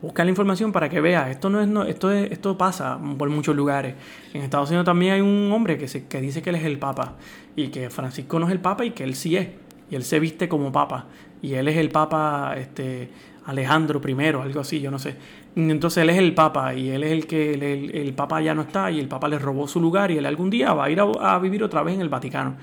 Busca 0.00 0.24
la 0.24 0.30
información 0.30 0.72
para 0.72 0.88
que 0.88 1.00
veas. 1.00 1.30
Esto 1.30 1.48
no 1.48 1.60
es, 1.60 1.68
no, 1.68 1.84
esto 1.84 2.10
esto 2.10 2.58
pasa 2.58 2.98
por 3.16 3.30
muchos 3.30 3.54
lugares. 3.54 3.94
En 4.34 4.42
Estados 4.42 4.68
Unidos 4.70 4.84
también 4.84 5.14
hay 5.14 5.20
un 5.20 5.50
hombre 5.52 5.78
que, 5.78 5.88
se, 5.88 6.06
que 6.06 6.20
dice 6.20 6.42
que 6.42 6.50
él 6.50 6.56
es 6.56 6.64
el 6.64 6.78
Papa 6.78 7.14
y 7.54 7.68
que 7.68 7.88
Francisco 7.88 8.38
no 8.38 8.46
es 8.46 8.52
el 8.52 8.60
Papa 8.60 8.84
y 8.84 8.90
que 8.90 9.04
él 9.04 9.14
sí 9.14 9.36
es. 9.36 9.48
Y 9.90 9.94
él 9.94 10.02
se 10.04 10.18
viste 10.18 10.48
como 10.48 10.72
Papa. 10.72 11.06
Y 11.40 11.54
él 11.54 11.68
es 11.68 11.76
el 11.76 11.90
Papa 11.90 12.54
este, 12.56 13.10
Alejandro 13.46 14.00
I, 14.06 14.12
algo 14.26 14.60
así, 14.60 14.80
yo 14.80 14.90
no 14.90 14.98
sé. 14.98 15.16
Entonces 15.54 16.02
él 16.02 16.10
es 16.10 16.18
el 16.18 16.34
Papa 16.34 16.74
y 16.74 16.90
él 16.90 17.02
es 17.02 17.12
el 17.12 17.26
que 17.26 17.52
el, 17.52 18.14
Papa 18.14 18.40
ya 18.40 18.54
no 18.54 18.62
está 18.62 18.90
y 18.90 18.98
el 18.98 19.08
Papa 19.08 19.28
le 19.28 19.38
robó 19.38 19.68
su 19.68 19.80
lugar 19.80 20.10
y 20.10 20.18
él 20.18 20.26
algún 20.26 20.48
día 20.48 20.72
va 20.72 20.84
a 20.84 20.90
ir 20.90 21.00
a 21.00 21.38
vivir 21.38 21.62
otra 21.62 21.82
vez 21.82 21.94
en 21.94 22.00
el 22.00 22.08
Vaticano. 22.08 22.56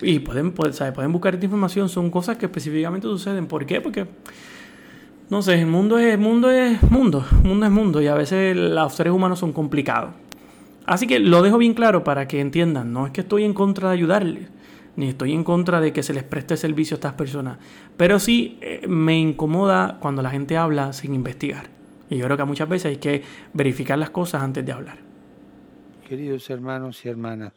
Y 0.00 0.20
pueden, 0.20 0.52
pueden 0.52 1.12
buscar 1.12 1.34
esta 1.34 1.46
información, 1.46 1.88
son 1.88 2.10
cosas 2.10 2.36
que 2.36 2.46
específicamente 2.46 3.06
suceden. 3.08 3.46
¿Por 3.46 3.66
qué? 3.66 3.80
Porque, 3.80 4.06
no 5.28 5.42
sé, 5.42 5.60
el 5.60 5.66
mundo 5.66 5.98
es 5.98 6.18
mundo, 6.18 6.50
es 6.50 6.82
mundo, 6.90 7.24
mundo 7.42 7.66
es 7.66 7.72
mundo 7.72 8.00
y 8.00 8.06
a 8.06 8.14
veces 8.14 8.56
los 8.56 8.94
seres 8.94 9.12
humanos 9.12 9.40
son 9.40 9.52
complicados. 9.52 10.10
Así 10.86 11.06
que 11.06 11.18
lo 11.18 11.42
dejo 11.42 11.58
bien 11.58 11.74
claro 11.74 12.02
para 12.02 12.26
que 12.28 12.40
entiendan, 12.40 12.92
no 12.92 13.06
es 13.06 13.12
que 13.12 13.20
estoy 13.20 13.44
en 13.44 13.52
contra 13.52 13.88
de 13.88 13.94
ayudarles, 13.94 14.48
ni 14.96 15.08
estoy 15.08 15.32
en 15.32 15.44
contra 15.44 15.80
de 15.80 15.92
que 15.92 16.02
se 16.02 16.14
les 16.14 16.22
preste 16.22 16.56
servicio 16.56 16.94
a 16.94 16.96
estas 16.96 17.12
personas, 17.12 17.58
pero 17.96 18.18
sí 18.18 18.58
eh, 18.62 18.86
me 18.88 19.18
incomoda 19.18 19.98
cuando 20.00 20.22
la 20.22 20.30
gente 20.30 20.56
habla 20.56 20.92
sin 20.94 21.14
investigar. 21.14 21.66
Y 22.08 22.16
yo 22.16 22.24
creo 22.24 22.38
que 22.38 22.44
muchas 22.44 22.68
veces 22.70 22.86
hay 22.86 22.96
que 22.96 23.22
verificar 23.52 23.98
las 23.98 24.10
cosas 24.10 24.42
antes 24.42 24.64
de 24.64 24.72
hablar. 24.72 24.96
Queridos 26.08 26.48
hermanos 26.48 27.04
y 27.04 27.10
hermanas, 27.10 27.52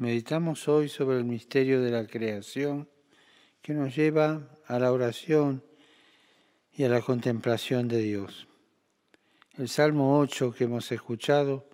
Meditamos 0.00 0.66
hoy 0.66 0.88
sobre 0.88 1.18
el 1.18 1.24
misterio 1.24 1.82
de 1.82 1.90
la 1.90 2.06
creación 2.06 2.88
que 3.60 3.74
nos 3.74 3.94
lleva 3.94 4.48
a 4.66 4.78
la 4.78 4.92
oración 4.92 5.62
y 6.72 6.84
a 6.84 6.88
la 6.88 7.02
contemplación 7.02 7.86
de 7.86 7.98
Dios. 7.98 8.48
El 9.58 9.68
Salmo 9.68 10.18
8 10.18 10.54
que 10.54 10.64
hemos 10.64 10.90
escuchado 10.90 11.68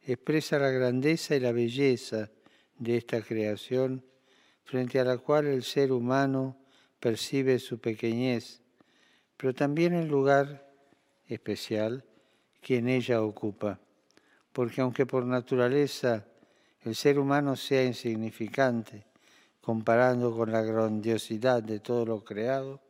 expresa 0.00 0.60
la 0.60 0.70
grandeza 0.70 1.34
y 1.34 1.40
la 1.40 1.50
belleza 1.50 2.30
de 2.78 2.98
esta 2.98 3.20
creación 3.20 4.04
frente 4.62 5.00
a 5.00 5.04
la 5.04 5.18
cual 5.18 5.48
el 5.48 5.64
ser 5.64 5.90
humano 5.90 6.56
percibe 7.00 7.58
su 7.58 7.80
pequeñez, 7.80 8.62
pero 9.36 9.54
también 9.54 9.92
el 9.94 10.06
lugar 10.06 10.72
especial 11.26 12.04
que 12.60 12.76
en 12.76 12.88
ella 12.88 13.22
ocupa, 13.22 13.80
porque 14.52 14.82
aunque 14.82 15.04
por 15.04 15.26
naturaleza 15.26 16.28
el 16.84 16.94
ser 16.94 17.18
humano 17.18 17.56
sea 17.56 17.84
insignificante 17.84 19.06
comparando 19.60 20.36
con 20.36 20.50
la 20.50 20.62
grandiosidad 20.62 21.62
de 21.62 21.78
todo 21.78 22.04
lo 22.04 22.24
creado, 22.24 22.80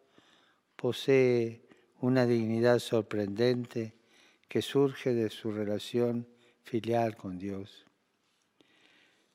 posee 0.74 1.60
una 2.00 2.24
dignidad 2.26 2.78
sorprendente 2.78 3.94
que 4.48 4.62
surge 4.62 5.12
de 5.12 5.28
su 5.28 5.52
relación 5.52 6.26
filial 6.64 7.16
con 7.16 7.38
Dios. 7.38 7.84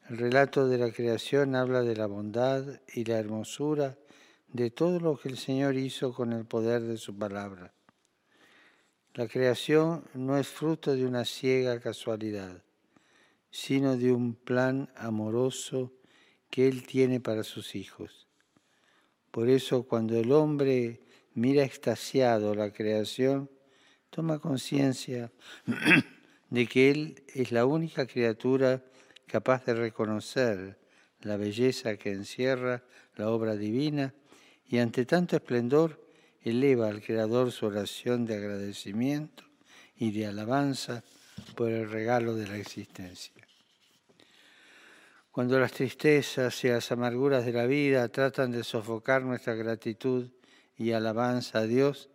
El 0.09 0.17
relato 0.17 0.67
de 0.67 0.77
la 0.77 0.91
creación 0.91 1.55
habla 1.55 1.81
de 1.83 1.95
la 1.95 2.07
bondad 2.07 2.81
y 2.93 3.03
la 3.03 3.19
hermosura 3.19 3.97
de 4.47 4.71
todo 4.71 4.99
lo 4.99 5.17
que 5.17 5.29
el 5.29 5.37
Señor 5.37 5.75
hizo 5.75 6.13
con 6.13 6.33
el 6.33 6.45
poder 6.45 6.81
de 6.81 6.97
su 6.97 7.15
palabra. 7.15 7.73
La 9.13 9.27
creación 9.27 10.05
no 10.13 10.37
es 10.37 10.47
fruto 10.47 10.95
de 10.95 11.05
una 11.05 11.25
ciega 11.25 11.79
casualidad, 11.79 12.63
sino 13.57 13.97
de 13.97 14.11
un 14.11 14.35
plan 14.35 14.87
amoroso 14.95 15.91
que 16.51 16.67
Él 16.67 16.85
tiene 16.85 17.19
para 17.19 17.43
sus 17.43 17.73
hijos. 17.73 18.27
Por 19.31 19.49
eso 19.49 19.81
cuando 19.81 20.15
el 20.15 20.31
hombre 20.31 21.01
mira 21.33 21.63
extasiado 21.63 22.53
la 22.53 22.71
creación, 22.71 23.49
toma 24.11 24.37
conciencia 24.37 25.31
de 26.51 26.67
que 26.67 26.91
Él 26.91 27.23
es 27.33 27.51
la 27.51 27.65
única 27.65 28.05
criatura 28.05 28.83
capaz 29.25 29.65
de 29.65 29.73
reconocer 29.73 30.77
la 31.21 31.35
belleza 31.35 31.97
que 31.97 32.11
encierra 32.11 32.83
la 33.15 33.31
obra 33.31 33.55
divina 33.55 34.13
y 34.69 34.77
ante 34.77 35.03
tanto 35.03 35.35
esplendor 35.35 35.99
eleva 36.43 36.89
al 36.89 37.01
Creador 37.01 37.51
su 37.51 37.65
oración 37.65 38.23
de 38.23 38.35
agradecimiento 38.35 39.45
y 39.97 40.11
de 40.11 40.27
alabanza 40.27 41.03
por 41.55 41.71
el 41.71 41.89
regalo 41.89 42.35
de 42.35 42.47
la 42.47 42.57
existencia. 42.57 43.46
Cuando 45.37 45.59
las 45.59 45.71
tristezas 45.71 46.63
y 46.63 46.69
las 46.69 46.91
amarguras 46.91 47.45
de 47.45 47.53
la 47.53 47.67
vida 47.67 48.07
tratan 48.07 48.49
de 48.49 48.63
sofocar 48.63 49.21
nuestra 49.21 49.53
gratitud 49.53 50.31
y 50.75 50.93
alabanza 50.93 51.59
a 51.59 51.67
Dios, 51.67 52.09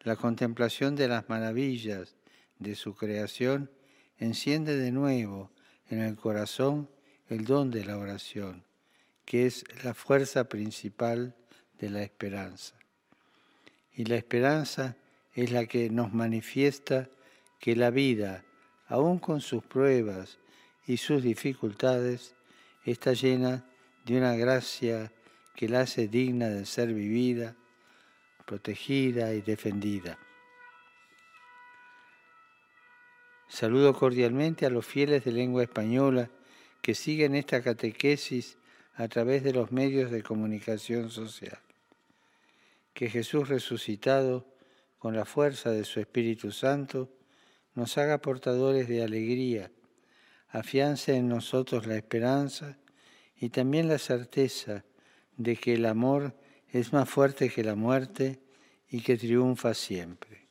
la 0.00 0.16
contemplación 0.16 0.96
de 0.96 1.06
las 1.06 1.28
maravillas 1.28 2.16
de 2.58 2.74
su 2.74 2.96
creación 2.96 3.70
enciende 4.18 4.76
de 4.76 4.90
nuevo 4.90 5.52
en 5.88 6.00
el 6.00 6.16
corazón 6.16 6.90
el 7.28 7.44
don 7.44 7.70
de 7.70 7.84
la 7.84 7.96
oración, 7.96 8.64
que 9.24 9.46
es 9.46 9.64
la 9.84 9.94
fuerza 9.94 10.48
principal 10.48 11.36
de 11.78 11.90
la 11.90 12.02
esperanza. 12.02 12.74
Y 13.92 14.06
la 14.06 14.16
esperanza 14.16 14.96
es 15.32 15.52
la 15.52 15.66
que 15.66 15.90
nos 15.90 16.12
manifiesta 16.12 17.08
que 17.60 17.76
la 17.76 17.90
vida, 17.90 18.42
aun 18.88 19.20
con 19.20 19.40
sus 19.40 19.62
pruebas 19.62 20.38
y 20.88 20.96
sus 20.96 21.22
dificultades, 21.22 22.34
está 22.92 23.12
llena 23.12 23.64
de 24.04 24.18
una 24.18 24.36
gracia 24.36 25.12
que 25.54 25.68
la 25.68 25.80
hace 25.80 26.08
digna 26.08 26.48
de 26.48 26.66
ser 26.66 26.92
vivida, 26.92 27.56
protegida 28.46 29.32
y 29.32 29.40
defendida. 29.40 30.18
Saludo 33.48 33.94
cordialmente 33.94 34.66
a 34.66 34.70
los 34.70 34.84
fieles 34.84 35.24
de 35.24 35.32
lengua 35.32 35.62
española 35.62 36.28
que 36.82 36.94
siguen 36.94 37.34
esta 37.34 37.62
catequesis 37.62 38.58
a 38.96 39.08
través 39.08 39.42
de 39.42 39.52
los 39.52 39.72
medios 39.72 40.10
de 40.10 40.22
comunicación 40.22 41.10
social. 41.10 41.58
Que 42.92 43.08
Jesús 43.08 43.48
resucitado, 43.48 44.46
con 44.98 45.16
la 45.16 45.24
fuerza 45.24 45.70
de 45.70 45.84
su 45.84 46.00
Espíritu 46.00 46.50
Santo, 46.52 47.10
nos 47.74 47.98
haga 47.98 48.18
portadores 48.18 48.88
de 48.88 49.02
alegría, 49.02 49.70
afiance 50.54 51.14
en 51.14 51.28
nosotros 51.28 51.86
la 51.86 51.96
esperanza 51.96 52.78
y 53.36 53.48
también 53.48 53.88
la 53.88 53.98
certeza 53.98 54.84
de 55.36 55.56
que 55.56 55.74
el 55.74 55.84
amor 55.84 56.34
es 56.70 56.92
más 56.92 57.08
fuerte 57.08 57.50
que 57.50 57.64
la 57.64 57.74
muerte 57.74 58.40
y 58.88 59.00
que 59.00 59.16
triunfa 59.16 59.74
siempre. 59.74 60.48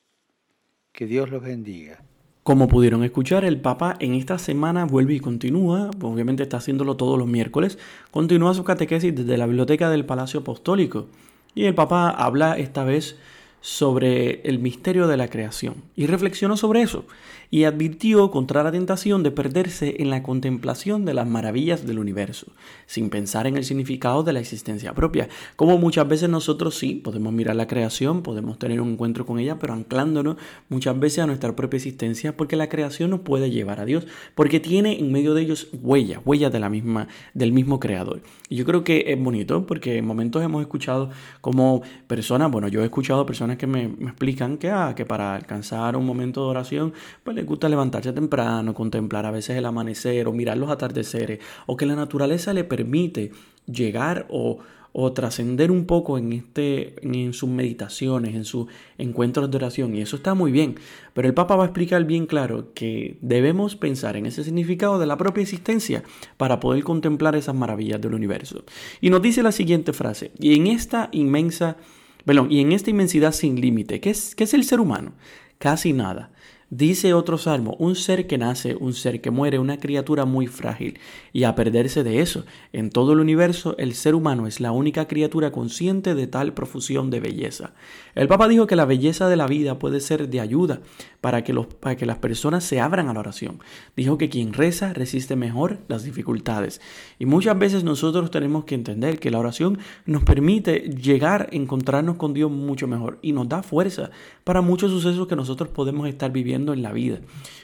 Que 0.92 1.06
Dios 1.06 1.30
los 1.30 1.42
bendiga. 1.42 2.04
Como 2.44 2.68
pudieron 2.68 3.06
escuchar, 3.06 3.46
el 3.46 3.62
Papa 3.62 3.96
en 4.00 4.16
esta 4.16 4.38
semana 4.38 4.84
vuelve 4.84 5.14
y 5.14 5.20
continúa, 5.22 5.90
obviamente 6.02 6.44
está 6.44 6.58
haciéndolo 6.58 6.98
todos 6.98 7.18
los 7.18 7.28
miércoles, 7.28 7.80
continúa 8.12 8.54
su 8.54 8.66
catequesis 8.66 9.16
desde 9.16 9.38
la 9.38 9.46
biblioteca 9.46 9.90
del 9.90 10.06
Palacio 10.06 10.42
Apostólico. 10.42 11.08
Y 11.56 11.64
el 11.64 11.76
Papa 11.76 12.10
habla 12.10 12.58
esta 12.58 12.84
vez 12.84 13.18
sobre 13.64 14.42
el 14.42 14.60
misterio 14.60 15.08
de 15.08 15.16
la 15.16 15.30
creación 15.30 15.76
y 15.96 16.06
reflexionó 16.06 16.58
sobre 16.58 16.82
eso 16.82 17.06
y 17.54 17.66
advirtió 17.66 18.32
contra 18.32 18.64
la 18.64 18.72
tentación 18.72 19.22
de 19.22 19.30
perderse 19.30 19.98
en 20.00 20.10
la 20.10 20.24
contemplación 20.24 21.06
de 21.06 21.14
las 21.14 21.28
maravillas 21.28 21.86
del 21.86 22.00
universo, 22.00 22.48
sin 22.88 23.12
pensar 23.12 23.46
en 23.46 23.56
el 23.56 23.64
significado 23.64 24.24
de 24.24 24.34
la 24.34 24.40
existencia 24.40 24.96
propia. 24.96 25.30
Como 25.56 25.78
muchas 25.78 26.08
veces 26.08 26.30
nosotros 26.30 26.76
sí 26.76 26.96
podemos 26.96 27.32
mirar 27.32 27.56
la 27.56 27.68
creación, 27.68 28.24
podemos 28.24 28.58
tener 28.58 28.82
un 28.82 28.94
encuentro 28.94 29.28
con 29.28 29.38
ella, 29.38 29.60
pero 29.60 29.74
anclándonos 29.74 30.38
muchas 30.68 31.00
veces 31.00 31.20
a 31.20 31.28
nuestra 31.28 31.56
propia 31.56 31.78
existencia, 31.78 32.36
porque 32.36 32.56
la 32.56 32.70
creación 32.70 33.12
nos 33.12 33.20
puede 33.20 33.52
llevar 33.52 33.80
a 33.80 33.86
Dios, 33.86 34.08
porque 34.34 34.60
tiene 34.60 35.00
en 35.00 35.12
medio 35.12 35.36
de 35.36 35.44
ellos 35.44 35.68
huellas, 35.74 36.22
huellas 36.26 36.52
de 36.52 36.60
la 36.60 36.70
misma, 36.70 37.08
del 37.36 37.52
mismo 37.52 37.80
creador. 37.80 38.24
Y 38.50 38.56
yo 38.56 38.66
creo 38.66 38.84
que 38.84 39.06
es 39.14 39.24
bonito, 39.24 39.68
porque 39.68 40.00
en 40.00 40.08
momentos 40.08 40.42
hemos 40.42 40.62
escuchado 40.62 41.12
como 41.40 41.84
personas, 42.08 42.50
bueno, 42.50 42.68
yo 42.68 42.82
he 42.82 42.86
escuchado 42.86 43.28
personas 43.28 43.53
que 43.58 43.68
me, 43.68 43.84
explican 43.84 44.58
que, 44.58 44.70
ah, 44.70 44.94
que 44.96 45.06
para 45.06 45.36
alcanzar 45.36 45.96
un 45.96 46.06
momento 46.06 46.44
de 46.44 46.48
oración, 46.48 46.94
pues 47.24 47.36
les 47.36 47.46
gusta 47.46 47.70
levantarse 47.70 48.14
temprano, 48.14 48.74
contemplar 48.74 49.26
a 49.26 49.32
veces 49.32 49.58
el 49.58 49.66
amanecer 49.66 50.28
o 50.28 50.34
mirar 50.34 50.58
los 50.58 50.70
atardeceres, 50.70 51.40
o 51.66 51.78
que 51.78 51.86
la 51.86 51.96
naturaleza 51.96 52.54
le 52.54 52.64
permite 52.64 53.32
llegar 53.66 54.26
o, 54.30 54.60
o 54.94 55.12
trascender 55.12 55.72
un 55.72 55.86
poco 55.86 56.20
en, 56.20 56.34
este, 56.34 56.96
en 57.02 57.34
sus 57.34 57.50
meditaciones, 57.50 58.36
en 58.36 58.46
sus 58.46 58.68
encuentros 59.00 59.50
de 59.50 59.58
oración. 59.58 59.96
Y 59.96 60.02
eso 60.02 60.16
está 60.16 60.36
muy 60.36 60.52
bien. 60.52 60.76
Pero 61.14 61.28
el 61.28 61.34
Papa 61.34 61.56
va 61.56 61.64
a 61.64 61.68
explicar 61.68 62.06
bien 62.06 62.28
claro 62.28 62.74
que 62.76 63.18
debemos 63.22 63.76
pensar 63.76 64.16
en 64.16 64.28
ese 64.28 64.44
significado 64.44 65.00
de 65.00 65.08
la 65.08 65.18
propia 65.18 65.42
existencia 65.42 66.04
para 66.38 66.60
poder 66.60 66.84
contemplar 66.84 67.36
esas 67.36 67.56
maravillas 67.56 68.00
del 68.00 68.14
universo. 68.14 68.64
Y 69.02 69.10
nos 69.10 69.22
dice 69.24 69.42
la 69.42 69.52
siguiente 69.52 69.94
frase, 69.94 70.32
y 70.40 70.54
en 70.56 70.68
esta 70.68 71.10
inmensa, 71.12 71.78
perdón, 72.26 72.52
y 72.52 72.60
en 72.62 72.72
esta 72.72 72.90
inmensidad 72.90 73.32
sin 73.32 73.60
límite, 73.60 74.00
¿qué 74.00 74.10
es, 74.10 74.36
¿qué 74.36 74.44
es 74.44 74.54
el 74.54 74.64
ser 74.66 74.80
humano? 74.80 75.14
Casi 75.58 75.94
nada. 75.94 76.33
Dice 76.76 77.14
otro 77.14 77.38
salmo, 77.38 77.76
un 77.78 77.96
ser 77.96 78.26
que 78.26 78.40
nace, 78.40 78.76
un 78.76 78.94
ser 78.94 79.22
que 79.22 79.30
muere, 79.30 79.60
una 79.60 79.78
criatura 79.78 80.26
muy 80.26 80.48
frágil. 80.48 80.98
Y 81.32 81.44
a 81.44 81.54
perderse 81.54 82.04
de 82.04 82.20
eso, 82.20 82.46
en 82.72 82.90
todo 82.90 83.14
el 83.14 83.20
universo 83.20 83.76
el 83.78 83.94
ser 83.94 84.16
humano 84.16 84.48
es 84.48 84.60
la 84.60 84.72
única 84.72 85.08
criatura 85.08 85.52
consciente 85.52 86.16
de 86.16 86.26
tal 86.26 86.56
profusión 86.56 87.12
de 87.12 87.20
belleza. 87.20 87.74
El 88.16 88.28
Papa 88.28 88.48
dijo 88.48 88.66
que 88.66 88.76
la 88.76 88.86
belleza 88.86 89.30
de 89.30 89.36
la 89.36 89.46
vida 89.46 89.78
puede 89.78 90.00
ser 90.00 90.30
de 90.30 90.40
ayuda 90.40 90.82
para 91.22 91.44
que, 91.44 91.54
los, 91.54 91.68
para 91.68 91.96
que 91.96 92.08
las 92.08 92.18
personas 92.18 92.64
se 92.64 92.80
abran 92.80 93.08
a 93.08 93.14
la 93.14 93.20
oración. 93.20 93.60
Dijo 93.96 94.18
que 94.18 94.30
quien 94.30 94.52
reza 94.52 94.94
resiste 94.94 95.36
mejor 95.36 95.78
las 95.88 96.04
dificultades. 96.04 96.82
Y 97.20 97.28
muchas 97.28 97.58
veces 97.60 97.84
nosotros 97.84 98.32
tenemos 98.32 98.66
que 98.66 98.74
entender 98.74 99.20
que 99.20 99.30
la 99.30 99.38
oración 99.38 99.78
nos 100.08 100.24
permite 100.24 100.90
llegar 100.90 101.50
encontrarnos 101.52 102.16
con 102.18 102.34
Dios 102.34 102.50
mucho 102.50 102.88
mejor 102.88 103.20
y 103.22 103.32
nos 103.32 103.48
da 103.48 103.62
fuerza 103.62 104.10
para 104.44 104.62
muchos 104.62 104.90
sucesos 104.90 105.28
que 105.28 105.36
nosotros 105.36 105.70
podemos 105.70 106.08
estar 106.08 106.32
viviendo 106.32 106.63
en 106.72 106.84
la 106.84 106.94
vida. 106.94 107.20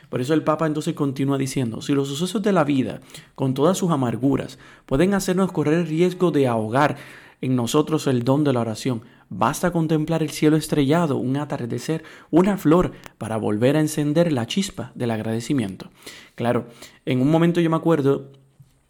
Por 0.10 0.20
eso 0.20 0.34
el 0.34 0.44
Papa 0.44 0.68
entonces 0.68 0.96
continúa 0.96 1.38
diciendo, 1.38 1.82
si 1.82 1.94
los 1.94 2.10
sucesos 2.10 2.42
de 2.42 2.52
la 2.52 2.66
vida, 2.66 3.00
con 3.36 3.54
todas 3.54 3.78
sus 3.78 3.92
amarguras, 3.92 4.60
pueden 4.86 5.14
hacernos 5.14 5.54
correr 5.54 5.76
el 5.76 5.88
riesgo 5.88 6.32
de 6.32 6.48
ahogar 6.48 6.98
en 7.40 7.56
nosotros 7.56 8.08
el 8.08 8.24
don 8.24 8.44
de 8.44 8.52
la 8.52 8.60
oración, 8.60 9.04
basta 9.30 9.72
contemplar 9.72 10.24
el 10.24 10.32
cielo 10.32 10.58
estrellado, 10.58 11.18
un 11.18 11.38
atardecer, 11.38 12.04
una 12.32 12.58
flor, 12.58 12.92
para 13.18 13.38
volver 13.38 13.78
a 13.78 13.80
encender 13.80 14.34
la 14.34 14.48
chispa 14.48 14.92
del 14.96 15.12
agradecimiento. 15.12 15.90
Claro, 16.36 16.68
en 17.06 17.22
un 17.22 17.32
momento 17.32 17.62
yo 17.62 17.70
me 17.70 17.78
acuerdo 17.78 18.32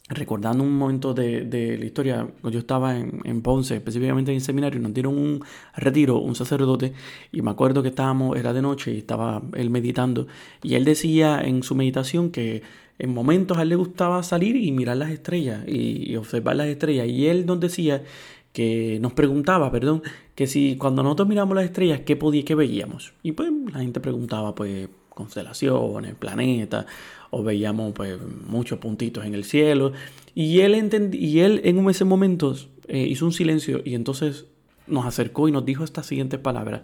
recordando 0.09 0.63
un 0.63 0.75
momento 0.75 1.13
de, 1.13 1.77
la 1.79 1.85
historia, 1.85 2.27
yo 2.43 2.59
estaba 2.59 2.97
en, 2.97 3.41
Ponce, 3.41 3.75
específicamente 3.75 4.31
en 4.31 4.37
el 4.37 4.41
seminario, 4.41 4.79
nos 4.79 4.93
dieron 4.93 5.17
un 5.17 5.43
retiro, 5.75 6.17
un 6.17 6.35
sacerdote, 6.35 6.93
y 7.31 7.41
me 7.43 7.51
acuerdo 7.51 7.83
que 7.83 7.89
estábamos, 7.89 8.37
era 8.37 8.51
de 8.51 8.61
noche 8.61 8.91
y 8.91 8.97
estaba 8.97 9.41
él 9.53 9.69
meditando, 9.69 10.27
y 10.63 10.73
él 10.73 10.83
decía 10.83 11.41
en 11.41 11.61
su 11.61 11.75
meditación 11.75 12.31
que 12.31 12.63
en 12.97 13.13
momentos 13.13 13.57
a 13.57 13.61
él 13.61 13.69
le 13.69 13.75
gustaba 13.75 14.23
salir 14.23 14.55
y 14.55 14.71
mirar 14.71 14.97
las 14.97 15.11
estrellas 15.11 15.63
y, 15.67 16.15
observar 16.15 16.55
las 16.55 16.67
estrellas, 16.67 17.07
y 17.07 17.27
él 17.27 17.45
nos 17.45 17.59
decía 17.59 18.03
que 18.51 18.97
nos 18.99 19.13
preguntaba, 19.13 19.71
perdón, 19.71 20.01
que 20.33 20.47
si 20.47 20.75
cuando 20.75 21.03
nosotros 21.03 21.27
miramos 21.27 21.55
las 21.55 21.65
estrellas, 21.65 22.01
¿qué 22.03 22.15
podía, 22.15 22.43
qué 22.43 22.55
veíamos? 22.55 23.13
Y 23.21 23.33
pues 23.33 23.51
la 23.71 23.79
gente 23.79 23.99
preguntaba, 23.99 24.55
pues, 24.55 24.89
constelaciones, 25.19 26.15
planetas, 26.15 26.85
o 27.31 27.43
veíamos 27.43 27.93
pues 27.93 28.17
muchos 28.47 28.79
puntitos 28.79 29.25
en 29.25 29.33
el 29.33 29.43
cielo. 29.43 29.93
Y 30.35 30.61
él, 30.61 31.13
y 31.13 31.39
él 31.39 31.61
en 31.63 31.89
ese 31.89 32.05
momento 32.05 32.55
eh, 32.87 33.05
hizo 33.07 33.25
un 33.25 33.33
silencio 33.33 33.81
y 33.83 33.95
entonces 33.95 34.45
nos 34.87 35.05
acercó 35.05 35.47
y 35.47 35.51
nos 35.51 35.65
dijo 35.65 35.83
estas 35.83 36.05
siguientes 36.05 36.39
palabras. 36.39 36.81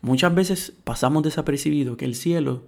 Muchas 0.00 0.34
veces 0.34 0.72
pasamos 0.84 1.22
desapercibido 1.22 1.96
que 1.96 2.04
el 2.04 2.14
cielo 2.14 2.62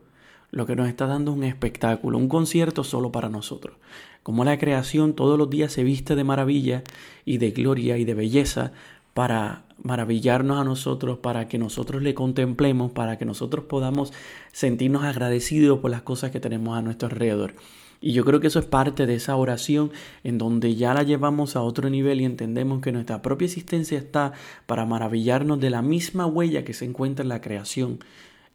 lo 0.51 0.67
que 0.67 0.75
nos 0.75 0.89
está 0.89 1.07
dando 1.07 1.31
es 1.31 1.37
un 1.37 1.45
espectáculo, 1.45 2.19
un 2.19 2.29
concierto 2.29 2.83
solo 2.83 3.13
para 3.13 3.29
nosotros. 3.29 3.77
Como 4.23 4.45
la 4.45 4.59
creación 4.59 5.15
todos 5.15 5.39
los 5.39 5.49
días 5.49 5.73
se 5.73 5.85
viste 5.85 6.17
de 6.17 6.25
maravilla 6.25 6.83
y 7.25 7.39
de 7.39 7.53
gloria 7.53 7.99
y 7.99 8.05
de 8.05 8.15
belleza 8.15 8.73
para 9.15 9.65
maravillarnos 9.83 10.61
a 10.61 10.65
nosotros, 10.65 11.19
para 11.19 11.49
que 11.49 11.59
nosotros 11.59 12.03
le 12.03 12.15
contemplemos, 12.15 12.93
para 12.93 13.19
que 13.19 13.25
nosotros 13.25 13.65
podamos 13.65 14.13
sentirnos 14.53 15.05
agradecidos 15.05 15.81
por 15.81 15.91
las 15.91 16.03
cosas 16.03 16.31
que 16.31 16.41
tenemos 16.41 16.77
a 16.77 16.83
nuestro 16.83 17.09
alrededor. 17.09 17.55
Y 18.01 18.13
yo 18.13 18.25
creo 18.25 18.41
que 18.41 18.47
eso 18.47 18.59
es 18.59 18.65
parte 18.65 19.07
de 19.07 19.15
esa 19.15 19.37
oración 19.37 19.93
en 20.25 20.39
donde 20.39 20.75
ya 20.75 20.95
la 20.95 21.03
llevamos 21.03 21.55
a 21.55 21.61
otro 21.61 21.91
nivel 21.91 22.21
y 22.21 22.25
entendemos 22.25 22.81
que 22.81 22.93
nuestra 22.93 23.21
propia 23.21 23.45
existencia 23.45 23.99
está 23.99 24.33
para 24.67 24.87
maravillarnos 24.87 25.61
de 25.61 25.69
la 25.69 25.83
misma 25.83 26.27
huella 26.27 26.65
que 26.65 26.73
se 26.73 26.87
encuentra 26.87 27.23
en 27.23 27.29
la 27.29 27.43
creación 27.43 27.99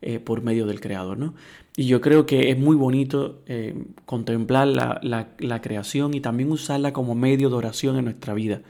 eh, 0.02 0.20
por 0.20 0.42
medio 0.42 0.66
del 0.66 0.82
Creador, 0.82 1.18
¿no? 1.18 1.36
Y 1.78 1.88
yo 1.88 2.02
creo 2.02 2.26
que 2.26 2.52
es 2.52 2.58
muy 2.58 2.76
bonito 2.76 3.42
eh, 3.48 3.76
contemplar 4.06 4.68
la, 4.68 5.00
la, 5.02 5.62
creación 5.62 6.14
y 6.14 6.22
también 6.22 6.52
usarla 6.52 6.94
como 6.94 7.16
medio 7.16 7.50
de 7.50 7.56
oración 7.56 7.98
en 7.98 8.06
nuestra 8.06 8.34
vida. 8.34 8.62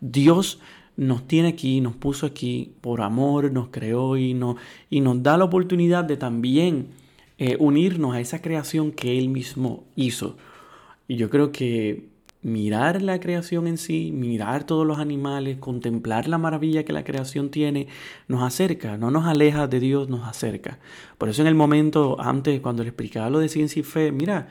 Dios 0.00 0.60
nos 1.00 1.26
tiene 1.26 1.48
aquí, 1.48 1.80
nos 1.80 1.96
puso 1.96 2.26
aquí 2.26 2.74
por 2.82 3.00
amor, 3.00 3.50
nos 3.52 3.68
creó 3.68 4.18
y, 4.18 4.38
y 4.90 5.00
nos 5.00 5.22
da 5.22 5.38
la 5.38 5.44
oportunidad 5.44 6.04
de 6.04 6.18
también 6.18 6.88
eh, 7.38 7.56
unirnos 7.58 8.14
a 8.14 8.20
esa 8.20 8.42
creación 8.42 8.92
que 8.92 9.18
Él 9.18 9.30
mismo 9.30 9.84
hizo. 9.96 10.36
Y 11.08 11.16
yo 11.16 11.30
creo 11.30 11.52
que 11.52 12.10
mirar 12.42 13.00
la 13.00 13.18
creación 13.18 13.66
en 13.66 13.78
sí, 13.78 14.12
mirar 14.12 14.64
todos 14.64 14.86
los 14.86 14.98
animales, 14.98 15.56
contemplar 15.56 16.28
la 16.28 16.36
maravilla 16.36 16.84
que 16.84 16.92
la 16.92 17.02
creación 17.02 17.48
tiene, 17.48 17.88
nos 18.28 18.42
acerca, 18.42 18.98
no 18.98 19.10
nos 19.10 19.24
aleja 19.24 19.68
de 19.68 19.80
Dios, 19.80 20.10
nos 20.10 20.28
acerca. 20.28 20.80
Por 21.16 21.30
eso 21.30 21.40
en 21.40 21.48
el 21.48 21.54
momento 21.54 22.20
antes, 22.20 22.60
cuando 22.60 22.82
le 22.82 22.90
explicaba 22.90 23.30
lo 23.30 23.38
de 23.38 23.48
ciencia 23.48 23.80
y 23.80 23.84
fe, 23.84 24.12
mira, 24.12 24.48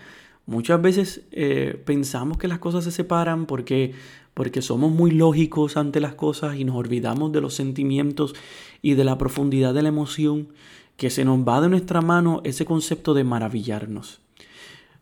muchas 0.47 0.81
veces 0.81 1.21
eh, 1.31 1.79
pensamos 1.85 2.39
que 2.39 2.47
las 2.47 2.57
cosas 2.57 2.83
se 2.85 2.91
separan 2.91 3.45
porque, 3.45 3.93
porque 4.39 4.61
somos 4.61 4.89
muy 4.89 5.11
lógicos 5.11 5.75
ante 5.75 5.99
las 5.99 6.13
cosas 6.13 6.55
y 6.55 6.63
nos 6.63 6.77
olvidamos 6.77 7.33
de 7.33 7.41
los 7.41 7.55
sentimientos 7.55 8.33
y 8.81 8.93
de 8.93 9.03
la 9.03 9.17
profundidad 9.17 9.73
de 9.73 9.81
la 9.81 9.89
emoción 9.89 10.47
que 10.95 11.09
se 11.09 11.25
nos 11.25 11.39
va 11.45 11.59
de 11.59 11.67
nuestra 11.67 11.99
mano 11.99 12.39
ese 12.45 12.63
concepto 12.63 13.13
de 13.13 13.25
maravillarnos. 13.25 14.21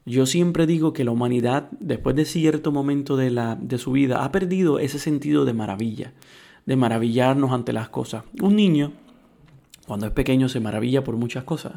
Yo 0.07 0.25
siempre 0.25 0.65
digo 0.65 0.91
que 0.91 1.03
la 1.03 1.11
humanidad, 1.11 1.69
después 1.79 2.15
de 2.15 2.25
cierto 2.25 2.71
momento 2.71 3.15
de, 3.15 3.29
la, 3.29 3.55
de 3.61 3.77
su 3.77 3.91
vida, 3.91 4.23
ha 4.23 4.31
perdido 4.31 4.79
ese 4.79 4.97
sentido 4.97 5.45
de 5.45 5.53
maravilla, 5.53 6.13
de 6.65 6.75
maravillarnos 6.75 7.51
ante 7.51 7.73
las 7.73 7.89
cosas. 7.89 8.23
Un 8.41 8.55
niño, 8.55 8.93
cuando 9.85 10.07
es 10.07 10.13
pequeño, 10.13 10.49
se 10.49 10.61
maravilla 10.61 11.03
por 11.03 11.15
muchas 11.15 11.43
cosas 11.43 11.73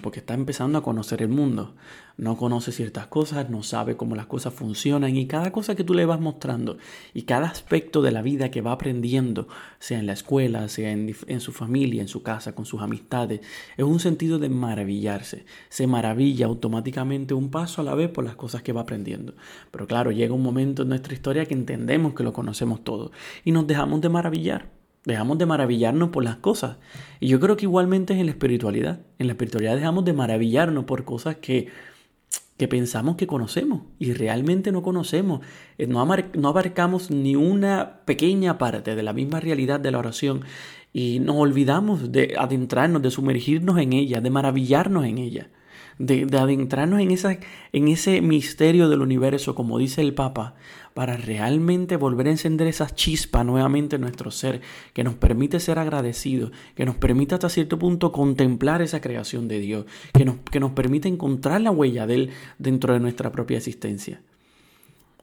porque 0.00 0.20
está 0.20 0.34
empezando 0.34 0.78
a 0.78 0.82
conocer 0.82 1.22
el 1.22 1.28
mundo. 1.28 1.74
No 2.16 2.36
conoce 2.36 2.70
ciertas 2.70 3.08
cosas, 3.08 3.50
no 3.50 3.62
sabe 3.62 3.96
cómo 3.96 4.14
las 4.14 4.26
cosas 4.26 4.54
funcionan 4.54 5.16
y 5.16 5.26
cada 5.26 5.50
cosa 5.50 5.74
que 5.74 5.82
tú 5.82 5.94
le 5.94 6.04
vas 6.04 6.20
mostrando 6.20 6.76
y 7.14 7.22
cada 7.22 7.48
aspecto 7.48 8.00
de 8.00 8.12
la 8.12 8.22
vida 8.22 8.50
que 8.50 8.60
va 8.60 8.72
aprendiendo, 8.72 9.48
sea 9.80 9.98
en 9.98 10.06
la 10.06 10.12
escuela, 10.12 10.68
sea 10.68 10.92
en, 10.92 11.14
en 11.26 11.40
su 11.40 11.52
familia, 11.52 12.00
en 12.00 12.08
su 12.08 12.22
casa, 12.22 12.54
con 12.54 12.64
sus 12.64 12.80
amistades, 12.80 13.40
es 13.76 13.84
un 13.84 13.98
sentido 13.98 14.38
de 14.38 14.50
maravillarse. 14.50 15.46
Se 15.68 15.86
maravilla 15.86 16.46
automáticamente 16.46 17.34
un 17.34 17.50
paso 17.50 17.80
a 17.80 17.84
la 17.84 17.94
vez 17.94 18.08
por 18.10 18.24
las 18.24 18.36
cosas 18.36 18.62
que 18.62 18.72
va 18.72 18.82
aprendiendo. 18.82 19.34
Pero 19.72 19.86
claro, 19.88 20.12
llega 20.12 20.34
un 20.34 20.42
momento 20.42 20.82
en 20.82 20.90
nuestra 20.90 21.14
historia 21.14 21.46
que 21.46 21.54
entendemos 21.54 22.14
que 22.14 22.22
lo 22.22 22.32
conocemos 22.32 22.84
todo 22.84 23.10
y 23.44 23.50
nos 23.50 23.66
dejamos 23.66 24.00
de 24.00 24.08
maravillar. 24.10 24.81
Dejamos 25.04 25.38
de 25.38 25.46
maravillarnos 25.46 26.10
por 26.10 26.22
las 26.24 26.36
cosas. 26.36 26.76
Y 27.18 27.28
yo 27.28 27.40
creo 27.40 27.56
que 27.56 27.64
igualmente 27.64 28.14
es 28.14 28.20
en 28.20 28.26
la 28.26 28.32
espiritualidad. 28.32 29.00
En 29.18 29.26
la 29.26 29.32
espiritualidad 29.32 29.76
dejamos 29.76 30.04
de 30.04 30.12
maravillarnos 30.12 30.84
por 30.84 31.04
cosas 31.04 31.36
que, 31.36 31.68
que 32.56 32.68
pensamos 32.68 33.16
que 33.16 33.26
conocemos 33.26 33.82
y 33.98 34.12
realmente 34.12 34.70
no 34.70 34.82
conocemos. 34.82 35.40
Eh, 35.78 35.86
no, 35.86 36.04
no 36.06 36.48
abarcamos 36.48 37.10
ni 37.10 37.34
una 37.34 38.00
pequeña 38.04 38.58
parte 38.58 38.94
de 38.94 39.02
la 39.02 39.12
misma 39.12 39.40
realidad 39.40 39.80
de 39.80 39.90
la 39.90 39.98
oración 39.98 40.42
y 40.92 41.18
nos 41.20 41.36
olvidamos 41.36 42.12
de 42.12 42.34
adentrarnos, 42.38 43.02
de 43.02 43.10
sumergirnos 43.10 43.78
en 43.78 43.92
ella, 43.92 44.20
de 44.20 44.30
maravillarnos 44.30 45.04
en 45.04 45.18
ella 45.18 45.50
de, 45.98 46.26
adentrarnos 46.36 47.00
en, 47.00 47.10
esa, 47.10 47.38
en 47.72 47.88
ese 47.88 48.20
misterio 48.20 48.88
del 48.88 49.02
universo, 49.02 49.54
como 49.54 49.78
dice 49.78 50.00
el 50.00 50.14
Papa, 50.14 50.54
para 50.94 51.16
realmente 51.16 51.96
volver 51.96 52.26
a 52.26 52.30
encender 52.30 52.66
esa 52.66 52.94
chispa 52.94 53.44
nuevamente 53.44 53.96
en 53.96 54.02
nuestro 54.02 54.30
ser, 54.30 54.60
que 54.92 55.04
nos 55.04 55.14
permite 55.14 55.60
ser 55.60 55.78
agradecidos, 55.78 56.52
que 56.74 56.84
nos 56.84 56.96
permite 56.96 57.34
hasta 57.34 57.48
cierto 57.48 57.78
punto 57.78 58.12
contemplar 58.12 58.82
esa 58.82 59.00
creación 59.00 59.48
de 59.48 59.58
Dios, 59.58 59.86
que 60.12 60.24
nos, 60.24 60.36
que 60.50 60.60
nos 60.60 60.72
permite 60.72 61.08
encontrar 61.08 61.60
la 61.60 61.70
huella 61.70 62.06
de 62.06 62.14
Él 62.14 62.30
dentro 62.58 62.92
de 62.92 63.00
nuestra 63.00 63.32
propia 63.32 63.58
existencia. 63.58 64.20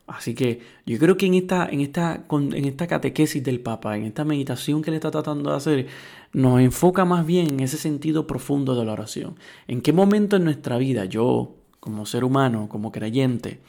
Así 0.09 0.33
que 0.33 0.61
yo 0.85 0.97
creo 0.97 1.17
que 1.17 1.27
en 1.27 1.35
esta, 1.35 1.67
en, 1.69 1.81
esta, 1.81 2.25
en 2.31 2.65
esta 2.65 2.87
catequesis 2.87 3.43
del 3.43 3.59
Papa, 3.59 3.95
en 3.95 4.05
esta 4.05 4.25
meditación 4.25 4.81
que 4.81 4.89
le 4.89 4.97
está 4.97 5.11
tratando 5.11 5.51
de 5.51 5.57
hacer, 5.57 5.87
nos 6.33 6.59
enfoca 6.61 7.05
más 7.05 7.25
bien 7.25 7.47
en 7.47 7.59
ese 7.59 7.77
sentido 7.77 8.25
profundo 8.25 8.75
de 8.75 8.85
la 8.85 8.93
oración. 8.93 9.35
¿En 9.67 9.81
qué 9.81 9.93
momento 9.93 10.35
en 10.35 10.45
nuestra 10.45 10.77
vida 10.77 11.05
yo, 11.05 11.55
como 11.79 12.07
ser 12.07 12.23
humano, 12.23 12.67
como 12.69 12.91
creyente, 12.91 13.59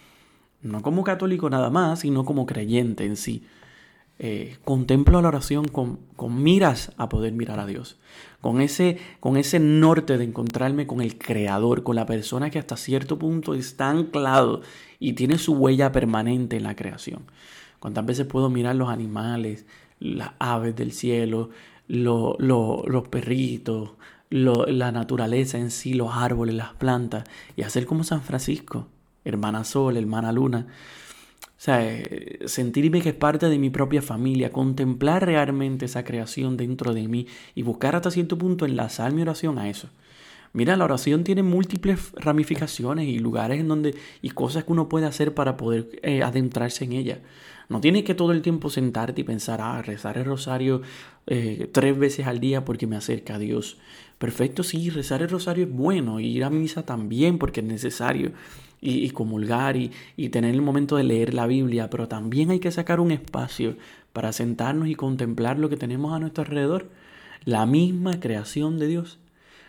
no 0.62 0.80
como 0.82 1.05
católico 1.05 1.51
nada 1.51 1.68
más, 1.68 2.01
sino 2.01 2.24
como 2.24 2.47
creyente 2.47 3.05
en 3.05 3.16
sí, 3.16 3.45
eh, 4.22 4.58
contemplo 4.66 5.22
la 5.22 5.28
oración 5.28 5.66
con, 5.66 5.98
con, 6.14 6.42
miras 6.42 6.92
a 6.98 7.08
poder 7.08 7.32
mirar 7.32 7.58
a 7.58 7.64
Dios, 7.64 7.96
con 8.42 8.60
ese, 8.60 8.98
con 9.18 9.38
ese 9.38 9.58
norte 9.60 10.18
de 10.18 10.24
encontrarme 10.24 10.86
con 10.86 11.00
el 11.00 11.16
Creador, 11.16 11.82
con 11.82 11.96
la 11.96 12.04
persona 12.04 12.50
que 12.50 12.58
hasta 12.58 12.76
cierto 12.76 13.18
punto 13.18 13.54
está 13.54 13.88
anclado 13.88 14.60
y 14.98 15.14
tiene 15.14 15.38
su 15.38 15.54
huella 15.54 15.90
permanente 15.90 16.58
en 16.58 16.64
la 16.64 16.76
creación. 16.76 17.22
¿Cuántas 17.78 18.04
veces 18.04 18.26
puedo 18.26 18.50
mirar 18.50 18.76
los 18.76 18.90
animales, 18.90 19.64
las 20.00 20.32
aves 20.38 20.76
del 20.76 20.92
cielo, 20.92 21.48
los 21.88 23.08
perritos, 23.08 23.92
la 24.28 24.92
naturaleza 24.92 25.56
en 25.56 25.70
sí, 25.70 25.94
los 25.94 26.14
árboles, 26.14 26.54
las 26.54 26.74
plantas, 26.74 27.24
y 27.56 27.62
hacer 27.62 27.86
como 27.86 28.04
San 28.04 28.20
Francisco, 28.20 28.86
hermana 29.24 29.64
Sol, 29.64 29.96
hermana 29.96 30.30
Luna? 30.30 30.66
O 31.61 31.62
sea, 31.62 31.86
eh, 31.86 32.38
sentirme 32.46 33.02
que 33.02 33.11
es 33.11 33.14
parte 33.14 33.50
de 33.50 33.58
mi 33.58 33.68
propia 33.68 34.00
familia, 34.00 34.50
contemplar 34.50 35.26
realmente 35.26 35.84
esa 35.84 36.04
creación 36.04 36.56
dentro 36.56 36.94
de 36.94 37.06
mí 37.06 37.26
y 37.54 37.62
buscar 37.64 37.94
hasta 37.94 38.11
cierto 38.11 38.38
punto 38.38 38.64
enlazar 38.64 39.12
mi 39.12 39.20
oración 39.20 39.58
a 39.58 39.68
eso. 39.68 39.90
Mira, 40.54 40.74
la 40.78 40.86
oración 40.86 41.22
tiene 41.22 41.42
múltiples 41.42 42.12
ramificaciones 42.14 43.08
y 43.08 43.18
lugares 43.18 43.61
en 43.61 43.68
donde 43.68 43.94
y 44.22 44.30
cosas 44.30 44.64
que 44.64 44.72
uno 44.72 44.88
puede 44.88 45.04
hacer 45.04 45.34
para 45.34 45.58
poder 45.58 46.00
eh, 46.02 46.22
adentrarse 46.22 46.84
en 46.84 46.94
ella. 46.94 47.20
No 47.68 47.82
tienes 47.82 48.04
que 48.04 48.14
todo 48.14 48.32
el 48.32 48.40
tiempo 48.40 48.70
sentarte 48.70 49.20
y 49.20 49.24
pensar, 49.24 49.61
ah, 49.62 49.82
rezar 49.82 50.16
el 50.16 50.24
rosario 50.24 50.80
eh, 51.26 51.68
tres 51.70 51.98
veces 51.98 52.26
al 52.26 52.40
día 52.40 52.64
porque 52.64 52.86
me 52.86 52.96
acerca 52.96 53.34
a 53.34 53.38
Dios. 53.38 53.76
Perfecto, 54.20 54.62
sí, 54.62 54.90
rezar 54.90 55.22
el 55.22 55.30
rosario 55.30 55.64
es 55.64 55.72
bueno, 55.72 56.20
y 56.20 56.26
ir 56.26 56.44
a 56.44 56.50
misa 56.50 56.84
también 56.84 57.38
porque 57.38 57.60
es 57.60 57.66
necesario 57.66 58.32
y, 58.78 59.08
comulgar 59.12 59.78
y, 59.78 59.92
y 60.14 60.28
tener 60.28 60.54
el 60.54 60.60
momento 60.60 60.96
de 60.98 61.04
leer 61.04 61.32
la 61.32 61.46
Biblia, 61.46 61.88
pero 61.88 62.06
también 62.06 62.50
hay 62.50 62.60
que 62.60 62.70
sacar 62.70 63.00
un 63.00 63.12
espacio 63.12 63.76
para 64.12 64.34
sentarnos 64.34 64.88
y 64.88 64.94
contemplar 64.94 65.58
lo 65.58 65.70
que 65.70 65.78
tenemos 65.78 66.12
a 66.12 66.18
nuestro 66.18 66.44
alrededor, 66.44 66.90
la 67.46 67.64
misma 67.64 68.20
creación 68.20 68.78
de 68.78 68.88
Dios. 68.88 69.18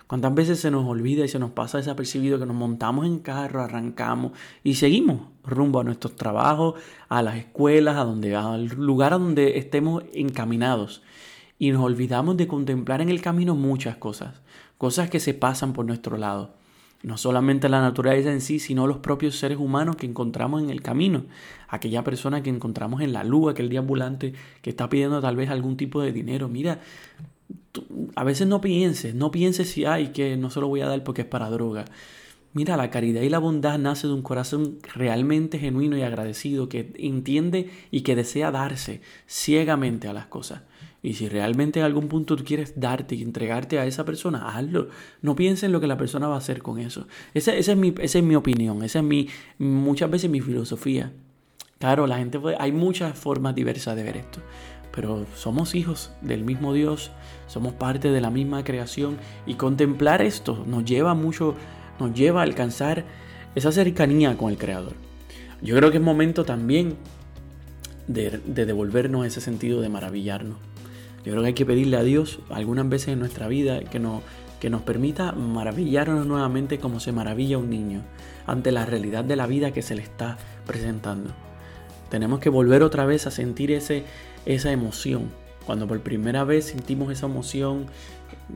¿Cuántas 0.05 0.35
veces 0.35 0.59
se 0.59 0.69
nos 0.69 0.85
olvida 0.85 1.23
y 1.23 1.29
se 1.29 1.39
nos 1.39 1.51
pasa 1.51 1.77
desapercibido 1.77 2.37
que 2.37 2.45
nos 2.45 2.57
montamos 2.57 3.05
en 3.05 3.19
carro, 3.19 3.61
arrancamos 3.61 4.33
y 4.65 4.75
seguimos 4.75 5.21
rumbo 5.45 5.79
a 5.79 5.85
nuestros 5.85 6.17
trabajos, 6.17 6.75
a 7.07 7.21
las 7.21 7.37
escuelas, 7.37 7.95
a 7.95 8.03
donde, 8.03 8.35
al 8.35 8.65
lugar 8.65 9.13
a 9.13 9.17
donde 9.17 9.57
estemos 9.57 10.03
encaminados? 10.13 11.03
Y 11.61 11.69
nos 11.69 11.83
olvidamos 11.83 12.37
de 12.37 12.47
contemplar 12.47 13.01
en 13.01 13.09
el 13.09 13.21
camino 13.21 13.53
muchas 13.53 13.95
cosas, 13.95 14.41
cosas 14.79 15.11
que 15.11 15.19
se 15.19 15.35
pasan 15.35 15.73
por 15.73 15.85
nuestro 15.85 16.17
lado. 16.17 16.55
No 17.03 17.19
solamente 17.19 17.69
la 17.69 17.81
naturaleza 17.81 18.31
en 18.31 18.41
sí, 18.41 18.57
sino 18.57 18.87
los 18.87 18.97
propios 18.97 19.35
seres 19.35 19.59
humanos 19.59 19.95
que 19.95 20.07
encontramos 20.07 20.63
en 20.63 20.71
el 20.71 20.81
camino. 20.81 21.25
Aquella 21.67 22.03
persona 22.03 22.41
que 22.41 22.49
encontramos 22.49 23.01
en 23.01 23.13
la 23.13 23.23
luz, 23.23 23.51
aquel 23.51 23.77
ambulante 23.77 24.33
que 24.63 24.71
está 24.71 24.89
pidiendo 24.89 25.21
tal 25.21 25.35
vez 25.35 25.51
algún 25.51 25.77
tipo 25.77 26.01
de 26.01 26.11
dinero. 26.11 26.49
Mira, 26.49 26.79
a 28.15 28.23
veces 28.23 28.47
no 28.47 28.59
pienses, 28.59 29.13
no 29.13 29.29
pienses 29.29 29.69
si 29.69 29.85
hay 29.85 30.07
que 30.07 30.37
no 30.37 30.49
se 30.49 30.61
lo 30.61 30.67
voy 30.67 30.81
a 30.81 30.87
dar 30.87 31.03
porque 31.03 31.21
es 31.21 31.27
para 31.27 31.51
droga. 31.51 31.85
Mira, 32.53 32.75
la 32.75 32.89
caridad 32.89 33.21
y 33.21 33.29
la 33.29 33.37
bondad 33.37 33.77
nace 33.77 34.07
de 34.07 34.13
un 34.13 34.23
corazón 34.23 34.79
realmente 34.95 35.59
genuino 35.59 35.95
y 35.95 36.01
agradecido 36.01 36.69
que 36.69 36.91
entiende 36.97 37.69
y 37.91 38.01
que 38.01 38.15
desea 38.15 38.49
darse 38.49 39.01
ciegamente 39.27 40.07
a 40.07 40.13
las 40.13 40.25
cosas. 40.25 40.63
Y 41.03 41.13
si 41.13 41.27
realmente 41.27 41.79
en 41.79 41.85
algún 41.85 42.07
punto 42.07 42.35
tú 42.35 42.43
quieres 42.43 42.79
darte 42.79 43.15
y 43.15 43.23
entregarte 43.23 43.79
a 43.79 43.85
esa 43.85 44.05
persona, 44.05 44.49
hazlo. 44.49 44.89
No 45.21 45.35
pienses 45.35 45.63
en 45.63 45.71
lo 45.71 45.81
que 45.81 45.87
la 45.87 45.97
persona 45.97 46.27
va 46.27 46.35
a 46.35 46.39
hacer 46.39 46.61
con 46.61 46.79
eso. 46.79 47.07
Esa, 47.33 47.55
es, 47.55 47.75
mi, 47.75 47.93
esa 47.99 48.19
es 48.19 48.23
mi 48.23 48.35
opinión, 48.35 48.83
esa 48.83 48.99
es 48.99 49.05
mi, 49.05 49.27
muchas 49.57 50.11
veces 50.11 50.29
mi 50.29 50.41
filosofía. 50.41 51.11
Claro, 51.79 52.05
la 52.05 52.17
gente 52.17 52.39
hay 52.59 52.71
muchas 52.71 53.17
formas 53.17 53.55
diversas 53.55 53.95
de 53.95 54.03
ver 54.03 54.17
esto, 54.17 54.39
pero 54.93 55.25
somos 55.35 55.73
hijos 55.73 56.11
del 56.21 56.43
mismo 56.43 56.73
Dios, 56.73 57.09
somos 57.47 57.73
parte 57.73 58.11
de 58.11 58.21
la 58.21 58.29
misma 58.29 58.63
creación 58.63 59.17
y 59.47 59.55
contemplar 59.55 60.21
esto 60.21 60.63
nos 60.67 60.85
lleva 60.85 61.15
mucho, 61.15 61.55
nos 61.99 62.13
lleva 62.13 62.41
a 62.41 62.43
alcanzar 62.43 63.03
esa 63.55 63.71
cercanía 63.71 64.37
con 64.37 64.51
el 64.51 64.59
Creador. 64.59 64.93
Yo 65.63 65.75
creo 65.75 65.89
que 65.89 65.97
es 65.97 66.03
momento 66.03 66.45
también 66.45 66.97
de, 68.05 68.39
de 68.45 68.67
devolvernos 68.67 69.25
ese 69.25 69.41
sentido 69.41 69.81
de 69.81 69.89
maravillarnos. 69.89 70.70
Yo 71.23 71.31
creo 71.31 71.41
que 71.41 71.47
hay 71.47 71.53
que 71.53 71.65
pedirle 71.65 71.97
a 71.97 72.03
Dios 72.03 72.39
algunas 72.49 72.87
veces 72.89 73.09
en 73.09 73.19
nuestra 73.19 73.47
vida 73.47 73.81
que 73.81 73.99
nos, 73.99 74.23
que 74.59 74.69
nos 74.69 74.81
permita 74.81 75.31
maravillarnos 75.33 76.25
nuevamente 76.25 76.79
como 76.79 76.99
se 76.99 77.11
maravilla 77.11 77.57
un 77.57 77.69
niño 77.69 78.01
ante 78.47 78.71
la 78.71 78.85
realidad 78.85 79.23
de 79.23 79.35
la 79.35 79.47
vida 79.47 79.71
que 79.71 79.81
se 79.81 79.95
le 79.95 80.01
está 80.01 80.37
presentando. 80.65 81.31
Tenemos 82.09 82.39
que 82.39 82.49
volver 82.49 82.83
otra 82.83 83.05
vez 83.05 83.27
a 83.27 83.31
sentir 83.31 83.71
ese, 83.71 84.03
esa 84.45 84.71
emoción 84.71 85.29
Cuando 85.65 85.87
por 85.87 85.99
primera 86.01 86.43
vez 86.43 86.65
sentimos 86.65 87.11
esa 87.11 87.27
emoción, 87.27 87.85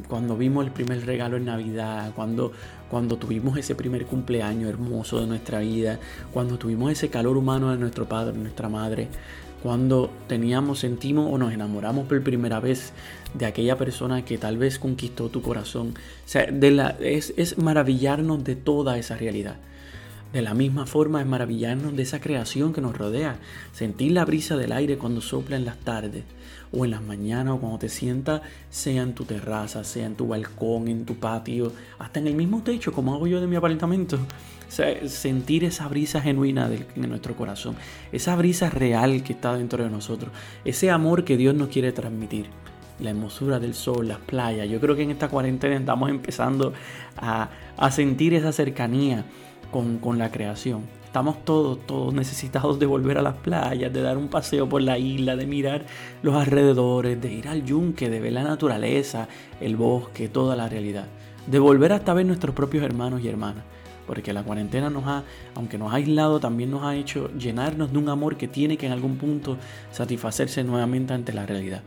cuando 0.07 0.35
vimos 0.35 0.65
el 0.65 0.71
primer 0.71 1.05
regalo 1.05 1.37
en 1.37 1.45
Navidad, 1.45 2.11
cuando, 2.15 2.51
cuando 2.89 3.17
tuvimos 3.17 3.57
ese 3.57 3.75
primer 3.75 4.05
cumpleaños 4.05 4.69
hermoso 4.69 5.21
de 5.21 5.27
nuestra 5.27 5.59
vida, 5.59 5.99
cuando 6.33 6.57
tuvimos 6.57 6.91
ese 6.91 7.09
calor 7.09 7.37
humano 7.37 7.71
de 7.71 7.77
nuestro 7.77 8.07
padre, 8.09 8.35
nuestra 8.37 8.69
madre, 8.69 9.07
cuando 9.65 10.11
teníamos, 10.27 10.77
sentimos 10.77 11.33
o 11.33 11.39
nos 11.39 11.51
enamoramos 11.51 12.07
por 12.07 12.21
primera 12.21 12.59
vez 12.59 12.93
de 13.33 13.47
aquella 13.47 13.79
persona 13.79 14.23
que 14.23 14.37
tal 14.37 14.59
vez 14.59 14.77
conquistó 14.77 15.29
tu 15.29 15.41
corazón. 15.41 15.95
O 15.95 16.53
de 16.53 16.69
la, 16.69 16.89
es, 16.99 17.33
es 17.35 17.57
maravillarnos 17.57 18.43
de 18.43 18.55
toda 18.55 18.99
esa 18.99 19.17
realidad. 19.17 19.55
De 20.31 20.43
la 20.43 20.53
misma 20.53 20.85
forma 20.85 21.19
es 21.19 21.25
maravillarnos 21.25 21.95
de 21.95 22.03
esa 22.03 22.21
creación 22.21 22.73
que 22.73 22.81
nos 22.81 22.95
rodea, 22.95 23.39
sentir 23.73 24.11
la 24.11 24.23
brisa 24.23 24.55
del 24.55 24.71
aire 24.71 24.99
cuando 24.99 25.19
sopla 25.19 25.55
en 25.55 25.65
las 25.65 25.79
tardes 25.79 26.25
o 26.71 26.85
en 26.85 26.91
las 26.91 27.01
mañanas 27.01 27.55
o 27.55 27.59
cuando 27.59 27.79
te 27.79 27.89
sientas, 27.89 28.41
sea 28.69 29.01
en 29.01 29.15
tu 29.15 29.25
terraza, 29.25 29.83
sea 29.83 30.05
en 30.05 30.13
tu 30.13 30.27
balcón, 30.27 30.89
en 30.89 31.05
tu 31.05 31.15
patio, 31.15 31.71
hasta 31.97 32.19
en 32.19 32.27
el 32.27 32.35
mismo 32.35 32.61
techo 32.61 32.93
como 32.93 33.15
hago 33.15 33.25
yo 33.25 33.41
de 33.41 33.47
mi 33.47 33.55
apartamento. 33.55 34.19
Sentir 34.67 35.63
esa 35.63 35.87
brisa 35.87 36.21
genuina 36.21 36.69
de, 36.69 36.85
nuestro 36.95 37.35
corazón, 37.35 37.75
esa 38.11 38.35
brisa 38.35 38.69
real 38.69 39.23
que 39.23 39.33
está 39.33 39.55
dentro 39.55 39.83
de 39.83 39.89
nosotros, 39.89 40.31
ese 40.63 40.91
amor 40.91 41.23
que 41.23 41.37
Dios 41.37 41.55
nos 41.55 41.69
quiere 41.69 41.91
transmitir 41.91 42.47
la 42.99 43.09
hermosura 43.09 43.59
del 43.59 43.73
sol, 43.73 44.07
las 44.07 44.19
playas. 44.19 44.69
Yo 44.69 44.79
creo 44.79 44.95
que 44.95 45.03
en 45.03 45.11
esta 45.11 45.27
cuarentena 45.27 45.75
estamos 45.75 46.09
empezando 46.09 46.73
a, 47.17 47.49
sentir 47.91 48.33
esa 48.33 48.51
cercanía 48.51 49.25
con, 49.71 50.17
la 50.17 50.31
creación. 50.31 50.83
Estamos 51.05 51.45
todos, 51.45 51.85
todos 51.85 52.13
necesitados 52.13 52.77
de 52.77 52.85
volver 52.85 53.17
a 53.17 53.21
las 53.21 53.35
playas, 53.35 53.91
de 53.91 54.01
dar 54.01 54.17
un 54.17 54.27
paseo 54.27 54.67
por 54.67 54.81
la 54.81 54.97
isla, 54.97 55.35
de 55.35 55.45
mirar 55.45 55.85
los 56.23 56.35
alrededores, 56.35 57.21
de 57.21 57.31
ir 57.31 57.47
al 57.47 57.63
yunque, 57.63 58.09
de 58.09 58.19
ver 58.19 58.33
la 58.33 58.43
naturaleza, 58.43 59.27
el 59.61 59.77
bosque, 59.77 60.27
toda 60.27 60.55
la 60.55 60.67
realidad. 60.67 61.07
De 61.47 61.59
volver 61.59 61.93
hasta 61.93 62.13
ver 62.13 62.25
nuestros 62.25 62.55
propios 62.55 62.83
hermanos 62.83 63.21
y 63.21 63.29
hermanas. 63.29 63.63
Porque 64.07 64.33
la 64.33 64.43
cuarentena 64.43 64.89
nos 64.89 65.05
ha, 65.07 65.23
aunque 65.55 65.77
nos 65.77 65.91
ha 65.91 65.97
aislado, 65.97 66.39
también 66.39 66.71
nos 66.71 66.83
ha 66.83 66.95
hecho 66.95 67.31
llenarnos 67.37 67.91
de 67.91 67.97
un 67.97 68.09
amor 68.09 68.37
que 68.37 68.47
tiene 68.47 68.77
que 68.77 68.85
en 68.85 68.91
algún 68.91 69.17
punto 69.17 69.57
satisfacerse 69.91 70.63
nuevamente 70.63 71.13
ante 71.13 71.33
la 71.33 71.45
realidad. 71.45 71.81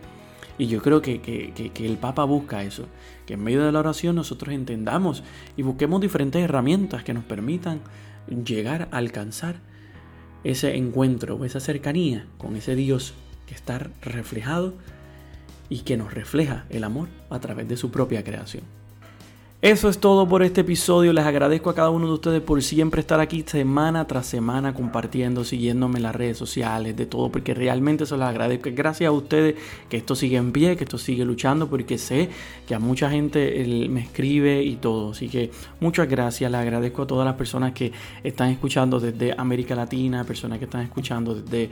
Y 0.58 0.66
yo 0.66 0.82
creo 0.82 1.00
que, 1.00 1.20
que, 1.20 1.86
el 1.86 1.96
Papa 1.98 2.24
busca 2.24 2.64
eso, 2.64 2.86
que 3.26 3.34
en 3.34 3.44
medio 3.44 3.64
de 3.64 3.70
la 3.70 3.78
oración 3.78 4.16
nosotros 4.16 4.52
entendamos 4.52 5.22
y 5.56 5.62
busquemos 5.62 6.00
diferentes 6.00 6.42
herramientas 6.42 7.04
que 7.04 7.14
nos 7.14 7.22
permitan 7.22 7.80
llegar 8.44 8.88
a 8.90 8.96
alcanzar 8.96 9.60
ese 10.42 10.76
encuentro, 10.76 11.44
esa 11.44 11.60
cercanía 11.60 12.26
con 12.38 12.56
ese 12.56 12.74
Dios 12.74 13.14
que 13.46 13.54
está 13.54 13.78
reflejado 14.02 14.74
y 15.68 15.80
que 15.80 15.96
nos 15.96 16.12
refleja 16.12 16.64
el 16.70 16.82
amor 16.82 17.08
a 17.30 17.38
través 17.38 17.68
de 17.68 17.76
su 17.76 17.90
propia 17.90 18.24
creación. 18.24 18.64
Eso 19.61 19.88
es 19.88 19.98
todo 19.98 20.28
por 20.28 20.44
este 20.44 20.61
episodio. 20.61 21.12
Les 21.12 21.26
agradezco 21.26 21.68
a 21.68 21.74
cada 21.74 21.90
uno 21.90 22.06
de 22.06 22.12
ustedes 22.12 22.40
por 22.40 22.62
siempre 22.62 23.00
estar 23.00 23.18
aquí 23.18 23.42
semana 23.44 24.06
tras 24.06 24.24
semana 24.26 24.72
compartiendo, 24.72 25.42
siguiéndome 25.42 25.96
en 25.96 26.04
las 26.04 26.14
redes 26.14 26.38
sociales, 26.38 26.96
de 26.96 27.06
todo, 27.06 27.28
porque 27.32 27.54
realmente 27.54 28.06
se 28.06 28.16
los 28.16 28.24
agradezco. 28.24 28.70
Gracias 28.72 29.09
a 29.09 29.11
ustedes 29.11 29.56
que 29.88 29.96
esto 29.96 30.14
sigue 30.14 30.36
en 30.36 30.52
pie, 30.52 30.76
que 30.76 30.84
esto 30.84 30.96
sigue 30.96 31.24
luchando, 31.24 31.68
porque 31.68 31.98
sé 31.98 32.28
que 32.68 32.76
a 32.76 32.78
mucha 32.78 33.11
gente 33.11 33.88
me 33.90 34.02
escribe 34.02 34.62
y 34.62 34.76
todo. 34.76 35.11
Así 35.11 35.28
que 35.28 35.50
muchas 35.80 36.09
gracias. 36.09 36.48
Les 36.52 36.61
agradezco 36.61 37.02
a 37.02 37.06
todas 37.09 37.26
las 37.26 37.34
personas 37.34 37.72
que 37.72 37.90
están 38.22 38.50
escuchando 38.50 39.00
desde 39.00 39.34
América 39.36 39.74
Latina, 39.74 40.22
personas 40.22 40.61
que 40.61 40.66
están 40.66 40.82
escuchando 40.82 41.34
desde 41.34 41.68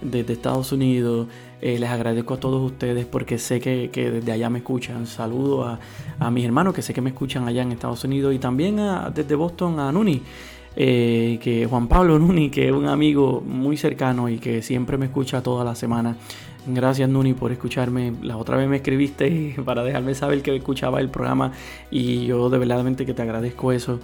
desde 0.00 0.32
Estados 0.32 0.72
Unidos. 0.72 1.28
Eh, 1.60 1.78
les 1.78 1.90
agradezco 1.90 2.34
a 2.34 2.36
todos 2.40 2.64
ustedes 2.64 3.04
porque 3.06 3.38
sé 3.38 3.60
que, 3.60 3.90
desde 3.92 4.32
allá 4.32 4.50
me 4.50 4.58
escuchan. 4.58 5.06
Saludo 5.06 5.64
a, 5.64 5.78
a, 6.18 6.30
mis 6.30 6.44
hermanos 6.44 6.74
que 6.74 6.82
sé 6.82 6.94
que 6.94 7.00
me 7.00 7.10
escuchan 7.10 7.48
allá 7.48 7.62
en 7.62 7.72
Estados 7.72 8.04
Unidos 8.04 8.34
y 8.34 8.38
también 8.38 8.78
a, 8.78 9.10
desde 9.10 9.34
Boston 9.34 9.80
a 9.80 9.90
Nuni. 9.92 10.22
Eh, 10.80 11.40
que 11.42 11.66
Juan 11.66 11.88
Pablo 11.88 12.18
Nuni, 12.20 12.50
que 12.50 12.68
es 12.68 12.72
un 12.72 12.86
amigo 12.86 13.42
muy 13.44 13.76
cercano 13.76 14.28
y 14.28 14.38
que 14.38 14.62
siempre 14.62 14.96
me 14.96 15.06
escucha 15.06 15.42
toda 15.42 15.64
la 15.64 15.74
semana. 15.74 16.16
Gracias 16.66 17.08
Nuni 17.08 17.34
por 17.34 17.50
escucharme. 17.50 18.12
La 18.22 18.36
otra 18.36 18.56
vez 18.56 18.68
me 18.68 18.76
escribiste 18.76 19.56
para 19.64 19.82
dejarme 19.82 20.14
saber 20.14 20.42
que 20.42 20.54
escuchaba 20.54 21.00
el 21.00 21.08
programa 21.08 21.52
y 21.90 22.26
yo 22.26 22.48
de 22.48 22.58
verdad 22.58 22.84
que 22.94 23.14
te 23.14 23.22
agradezco 23.22 23.72
eso. 23.72 23.98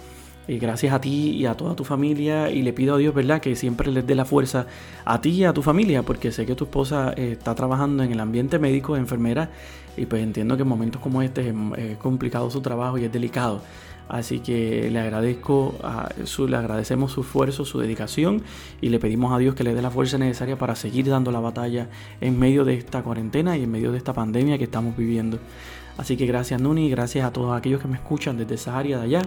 Y 0.47 0.59
gracias 0.59 0.93
a 0.93 1.01
ti 1.01 1.31
y 1.31 1.45
a 1.47 1.55
toda 1.55 1.75
tu 1.75 1.83
familia 1.83 2.51
y 2.51 2.61
le 2.61 2.71
pido 2.71 2.95
a 2.95 2.97
Dios, 2.97 3.15
¿verdad? 3.15 3.41
Que 3.41 3.55
siempre 3.55 3.91
les 3.91 4.05
dé 4.05 4.13
la 4.13 4.25
fuerza 4.25 4.67
a 5.03 5.19
ti 5.19 5.29
y 5.31 5.43
a 5.43 5.53
tu 5.53 5.63
familia, 5.63 6.03
porque 6.03 6.31
sé 6.31 6.45
que 6.45 6.53
tu 6.55 6.65
esposa 6.65 7.13
eh, 7.17 7.31
está 7.31 7.55
trabajando 7.55 8.03
en 8.03 8.11
el 8.11 8.19
ambiente 8.19 8.59
médico, 8.59 8.95
enfermera, 8.95 9.49
y 9.97 10.05
pues 10.05 10.21
entiendo 10.21 10.55
que 10.55 10.61
en 10.61 10.67
momentos 10.67 11.01
como 11.01 11.21
este 11.21 11.49
es, 11.77 11.97
complicado 11.97 12.51
su 12.51 12.61
trabajo 12.61 12.97
y 12.97 13.05
es 13.05 13.11
delicado. 13.11 13.61
Así 14.07 14.39
que 14.39 14.91
le 14.91 14.99
agradezco, 14.99 15.73
a 15.81 16.09
su, 16.25 16.47
le 16.47 16.57
agradecemos 16.57 17.11
su 17.11 17.21
esfuerzo, 17.21 17.65
su 17.65 17.79
dedicación 17.79 18.43
y 18.79 18.89
le 18.89 18.99
pedimos 18.99 19.33
a 19.33 19.39
Dios 19.39 19.55
que 19.55 19.63
le 19.63 19.73
dé 19.73 19.81
la 19.81 19.89
fuerza 19.89 20.19
necesaria 20.19 20.59
para 20.59 20.75
seguir 20.75 21.09
dando 21.09 21.31
la 21.31 21.39
batalla 21.39 21.89
en 22.21 22.37
medio 22.37 22.65
de 22.65 22.75
esta 22.75 23.01
cuarentena 23.01 23.57
y 23.57 23.63
en 23.63 23.71
medio 23.71 23.91
de 23.91 23.97
esta 23.97 24.13
pandemia 24.13 24.59
que 24.59 24.65
estamos 24.65 24.95
viviendo. 24.95 25.39
Así 25.97 26.17
que 26.17 26.27
gracias 26.27 26.61
Nuni, 26.61 26.87
gracias 26.91 27.25
a 27.25 27.33
todos 27.33 27.57
aquellos 27.57 27.81
que 27.81 27.87
me 27.87 27.95
escuchan 27.95 28.37
desde 28.37 28.55
esa 28.55 28.77
área 28.77 28.99
de 28.99 29.05
allá. 29.05 29.21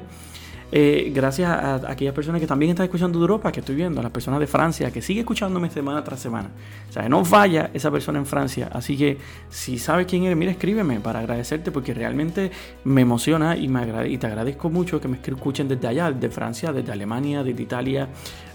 Eh, 0.70 1.10
gracias 1.14 1.48
a, 1.48 1.90
aquellas 1.90 2.14
personas 2.14 2.40
que 2.40 2.46
también 2.46 2.70
están 2.70 2.84
escuchando 2.84 3.18
de 3.18 3.22
Europa, 3.22 3.50
que 3.50 3.60
estoy 3.60 3.74
viendo, 3.74 4.00
a 4.00 4.02
las 4.02 4.12
personas 4.12 4.38
de 4.38 4.46
Francia, 4.46 4.90
que 4.90 5.00
sigue 5.00 5.20
escuchándome 5.20 5.70
semana 5.70 6.04
tras 6.04 6.20
semana. 6.20 6.50
O 6.88 6.92
sea, 6.92 7.08
no 7.08 7.24
falla 7.24 7.70
esa 7.72 7.90
persona 7.90 8.18
en 8.18 8.26
Francia. 8.26 8.68
Así 8.72 8.96
que 8.96 9.18
si 9.48 9.78
sabes 9.78 10.06
quién 10.06 10.24
eres, 10.24 10.36
mira, 10.36 10.50
escríbeme 10.50 11.00
para 11.00 11.20
agradecerte 11.20 11.70
porque 11.70 11.94
realmente 11.94 12.50
me 12.84 13.00
emociona 13.00 13.56
y, 13.56 13.68
me 13.68 14.08
y 14.08 14.18
te 14.18 14.26
agradezco 14.26 14.68
mucho 14.68 15.00
que 15.00 15.08
me 15.08 15.18
escuchen 15.22 15.68
desde 15.68 15.88
allá, 15.88 16.10
desde 16.10 16.28
Francia, 16.28 16.72
desde 16.72 16.92
Alemania, 16.92 17.42
desde 17.42 17.62
Italia, 17.62 18.08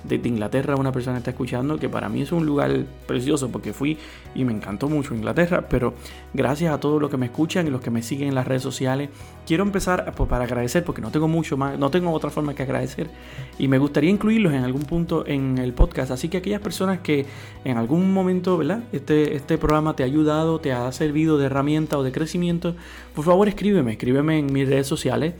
desde 0.03 0.27
Inglaterra. 0.29 0.75
Una 0.75 0.91
persona 0.91 1.17
está 1.17 1.31
escuchando, 1.31 1.77
que 1.77 1.89
para 1.89 2.09
mí 2.09 2.21
es 2.21 2.31
un 2.31 2.45
lugar 2.45 2.85
precioso 3.07 3.49
porque 3.49 3.73
fui 3.73 3.97
y 4.35 4.43
me 4.43 4.53
encantó 4.53 4.89
mucho 4.89 5.13
Inglaterra. 5.13 5.67
Pero 5.69 5.93
gracias 6.33 6.73
a 6.73 6.79
todos 6.79 7.01
los 7.01 7.09
que 7.09 7.17
me 7.17 7.27
escuchan 7.27 7.67
y 7.67 7.69
los 7.69 7.81
que 7.81 7.91
me 7.91 8.01
siguen 8.01 8.29
en 8.29 8.35
las 8.35 8.47
redes 8.47 8.61
sociales. 8.61 9.09
Quiero 9.45 9.63
empezar 9.63 10.13
pues, 10.15 10.29
para 10.29 10.45
agradecer 10.45 10.83
porque 10.83 11.01
no 11.01 11.11
tengo 11.11 11.27
mucho 11.27 11.57
más, 11.57 11.77
no 11.77 11.89
tengo 11.89 12.11
otra 12.11 12.29
forma 12.29 12.53
que 12.53 12.63
agradecer 12.63 13.09
y 13.57 13.67
me 13.67 13.77
gustaría 13.77 14.09
incluirlos 14.09 14.53
en 14.53 14.63
algún 14.63 14.83
punto 14.83 15.25
en 15.27 15.57
el 15.57 15.73
podcast. 15.73 16.11
Así 16.11 16.29
que 16.29 16.37
aquellas 16.37 16.61
personas 16.61 16.99
que 16.99 17.25
en 17.65 17.77
algún 17.77 18.13
momento, 18.13 18.57
¿verdad? 18.57 18.83
Este, 18.91 19.35
este 19.35 19.57
programa 19.57 19.95
te 19.95 20.03
ha 20.03 20.05
ayudado, 20.05 20.59
te 20.59 20.71
ha 20.71 20.91
servido 20.91 21.37
de 21.37 21.45
herramienta 21.45 21.97
o 21.97 22.03
de 22.03 22.11
crecimiento, 22.11 22.75
por 23.15 23.25
favor 23.25 23.47
escríbeme, 23.47 23.93
escríbeme 23.93 24.39
en 24.39 24.51
mis 24.51 24.67
redes 24.67 24.87
sociales 24.87 25.33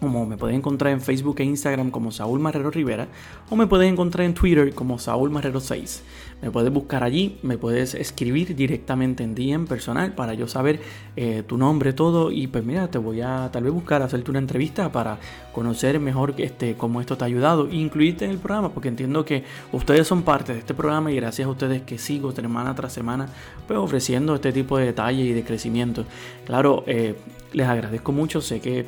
como 0.00 0.24
me 0.26 0.36
puedes 0.36 0.56
encontrar 0.56 0.92
en 0.92 1.00
Facebook 1.00 1.36
e 1.40 1.44
Instagram 1.44 1.90
como 1.90 2.10
Saúl 2.10 2.40
Marrero 2.40 2.70
Rivera 2.70 3.08
o 3.50 3.56
me 3.56 3.66
puedes 3.66 3.90
encontrar 3.90 4.24
en 4.26 4.34
Twitter 4.34 4.74
como 4.74 4.98
Saúl 4.98 5.30
Marrero 5.30 5.60
6. 5.60 6.02
Me 6.42 6.50
puedes 6.50 6.72
buscar 6.72 7.04
allí, 7.04 7.38
me 7.42 7.58
puedes 7.58 7.94
escribir 7.94 8.56
directamente 8.56 9.22
en 9.22 9.34
DM 9.34 9.66
personal 9.66 10.14
para 10.14 10.32
yo 10.32 10.48
saber 10.48 10.80
eh, 11.16 11.42
tu 11.46 11.58
nombre, 11.58 11.92
todo 11.92 12.32
y 12.32 12.46
pues 12.46 12.64
mira, 12.64 12.90
te 12.90 12.96
voy 12.96 13.20
a 13.20 13.50
tal 13.52 13.64
vez 13.64 13.72
buscar 13.72 14.00
hacerte 14.00 14.30
una 14.30 14.38
entrevista 14.38 14.90
para 14.90 15.18
conocer 15.52 16.00
mejor 16.00 16.34
este, 16.38 16.76
cómo 16.76 17.00
esto 17.00 17.18
te 17.18 17.24
ha 17.24 17.26
ayudado 17.26 17.68
e 17.68 17.76
incluirte 17.76 18.24
en 18.24 18.30
el 18.30 18.38
programa 18.38 18.70
porque 18.70 18.88
entiendo 18.88 19.24
que 19.26 19.44
ustedes 19.72 20.06
son 20.06 20.22
parte 20.22 20.54
de 20.54 20.60
este 20.60 20.72
programa 20.72 21.12
y 21.12 21.16
gracias 21.16 21.46
a 21.46 21.50
ustedes 21.50 21.82
que 21.82 21.98
sigo 21.98 22.32
semana 22.32 22.74
tras 22.74 22.92
semana 22.92 23.28
pues 23.66 23.78
ofreciendo 23.78 24.34
este 24.34 24.52
tipo 24.52 24.78
de 24.78 24.86
detalles 24.86 25.26
y 25.26 25.32
de 25.32 25.44
crecimiento. 25.44 26.06
Claro, 26.46 26.84
eh, 26.86 27.16
les 27.52 27.66
agradezco 27.66 28.12
mucho, 28.12 28.40
sé 28.40 28.60
que 28.60 28.86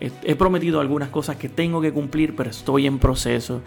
He 0.00 0.34
prometido 0.34 0.80
algunas 0.80 1.08
cosas 1.08 1.36
que 1.36 1.48
tengo 1.48 1.80
que 1.80 1.92
cumplir, 1.92 2.34
pero 2.36 2.50
estoy 2.50 2.86
en 2.86 2.98
proceso. 2.98 3.62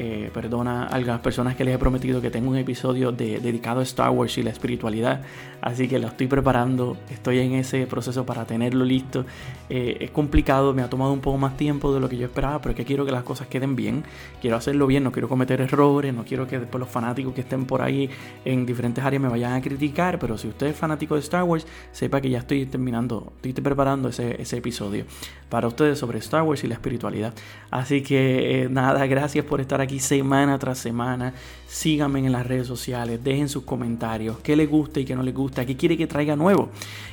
Eh, 0.00 0.30
perdona 0.32 0.84
a 0.84 0.86
algunas 0.86 1.18
personas 1.18 1.56
que 1.56 1.64
les 1.64 1.74
he 1.74 1.78
prometido 1.78 2.20
que 2.20 2.30
tengo 2.30 2.50
un 2.50 2.56
episodio 2.56 3.10
dedicado 3.10 3.80
a 3.80 3.82
Star 3.82 4.10
Wars 4.10 4.38
y 4.38 4.44
la 4.44 4.50
espiritualidad, 4.50 5.22
así 5.60 5.88
que 5.88 5.98
lo 5.98 6.06
estoy 6.06 6.28
preparando, 6.28 6.96
estoy 7.10 7.40
en 7.40 7.54
ese 7.54 7.84
proceso 7.88 8.24
para 8.24 8.44
tenerlo 8.44 8.84
listo. 8.84 9.26
Eh, 9.68 9.96
es 9.98 10.12
complicado, 10.12 10.72
me 10.72 10.82
ha 10.82 10.88
tomado 10.88 11.12
un 11.12 11.18
poco 11.18 11.36
más 11.36 11.56
tiempo 11.56 11.92
de 11.92 11.98
lo 11.98 12.08
que 12.08 12.16
yo 12.16 12.26
esperaba, 12.26 12.60
pero 12.60 12.70
es 12.70 12.76
que 12.76 12.84
quiero 12.84 13.04
que 13.04 13.10
las 13.10 13.24
cosas 13.24 13.48
queden 13.48 13.74
bien, 13.74 14.04
quiero 14.40 14.56
hacerlo 14.56 14.86
bien, 14.86 15.02
no 15.02 15.10
quiero 15.10 15.28
cometer 15.28 15.60
errores, 15.60 16.14
no 16.14 16.24
quiero 16.24 16.46
que 16.46 16.60
después 16.60 16.78
los 16.78 16.88
fanáticos 16.88 17.34
que 17.34 17.40
estén 17.40 17.64
por 17.64 17.82
ahí 17.82 18.08
en 18.44 18.66
diferentes 18.66 19.04
áreas 19.04 19.20
me 19.20 19.28
vayan 19.28 19.54
a 19.54 19.60
criticar, 19.60 20.20
pero 20.20 20.38
si 20.38 20.46
usted 20.46 20.68
es 20.68 20.76
fanático 20.76 21.16
de 21.16 21.22
Star 21.22 21.42
Wars, 21.42 21.66
sepa 21.90 22.20
que 22.20 22.30
ya 22.30 22.38
estoy 22.38 22.66
terminando, 22.66 23.32
estoy 23.42 23.64
preparando 23.64 24.10
ese, 24.10 24.36
episodio 24.56 25.06
para 25.48 25.66
ustedes 25.66 25.98
sobre 25.98 26.18
Star 26.18 26.42
Wars 26.42 26.62
y 26.62 26.68
la 26.68 26.74
espiritualidad. 26.74 27.34
Así 27.72 28.02
que 28.02 28.62
eh, 28.62 28.68
nada, 28.68 29.04
gracias 29.06 29.44
por 29.44 29.60
estar 29.60 29.80
aquí 29.80 29.87
semana 29.98 30.58
tras 30.58 30.78
semana. 30.78 31.32
Síganme 31.66 32.18
en 32.20 32.32
las 32.32 32.46
redes 32.46 32.66
sociales, 32.66 33.24
dejen 33.24 33.48
sus 33.48 33.64
comentarios, 33.64 34.38
qué 34.40 34.56
les 34.56 34.68
gusta 34.68 35.00
y 35.00 35.04
qué 35.04 35.16
no 35.16 35.22
les 35.22 35.34
gusta, 35.34 35.64
qué 35.64 35.76
quiere 35.76 35.96
que 35.96 36.06
traiga 36.06 36.36
nuevo. 36.36 36.68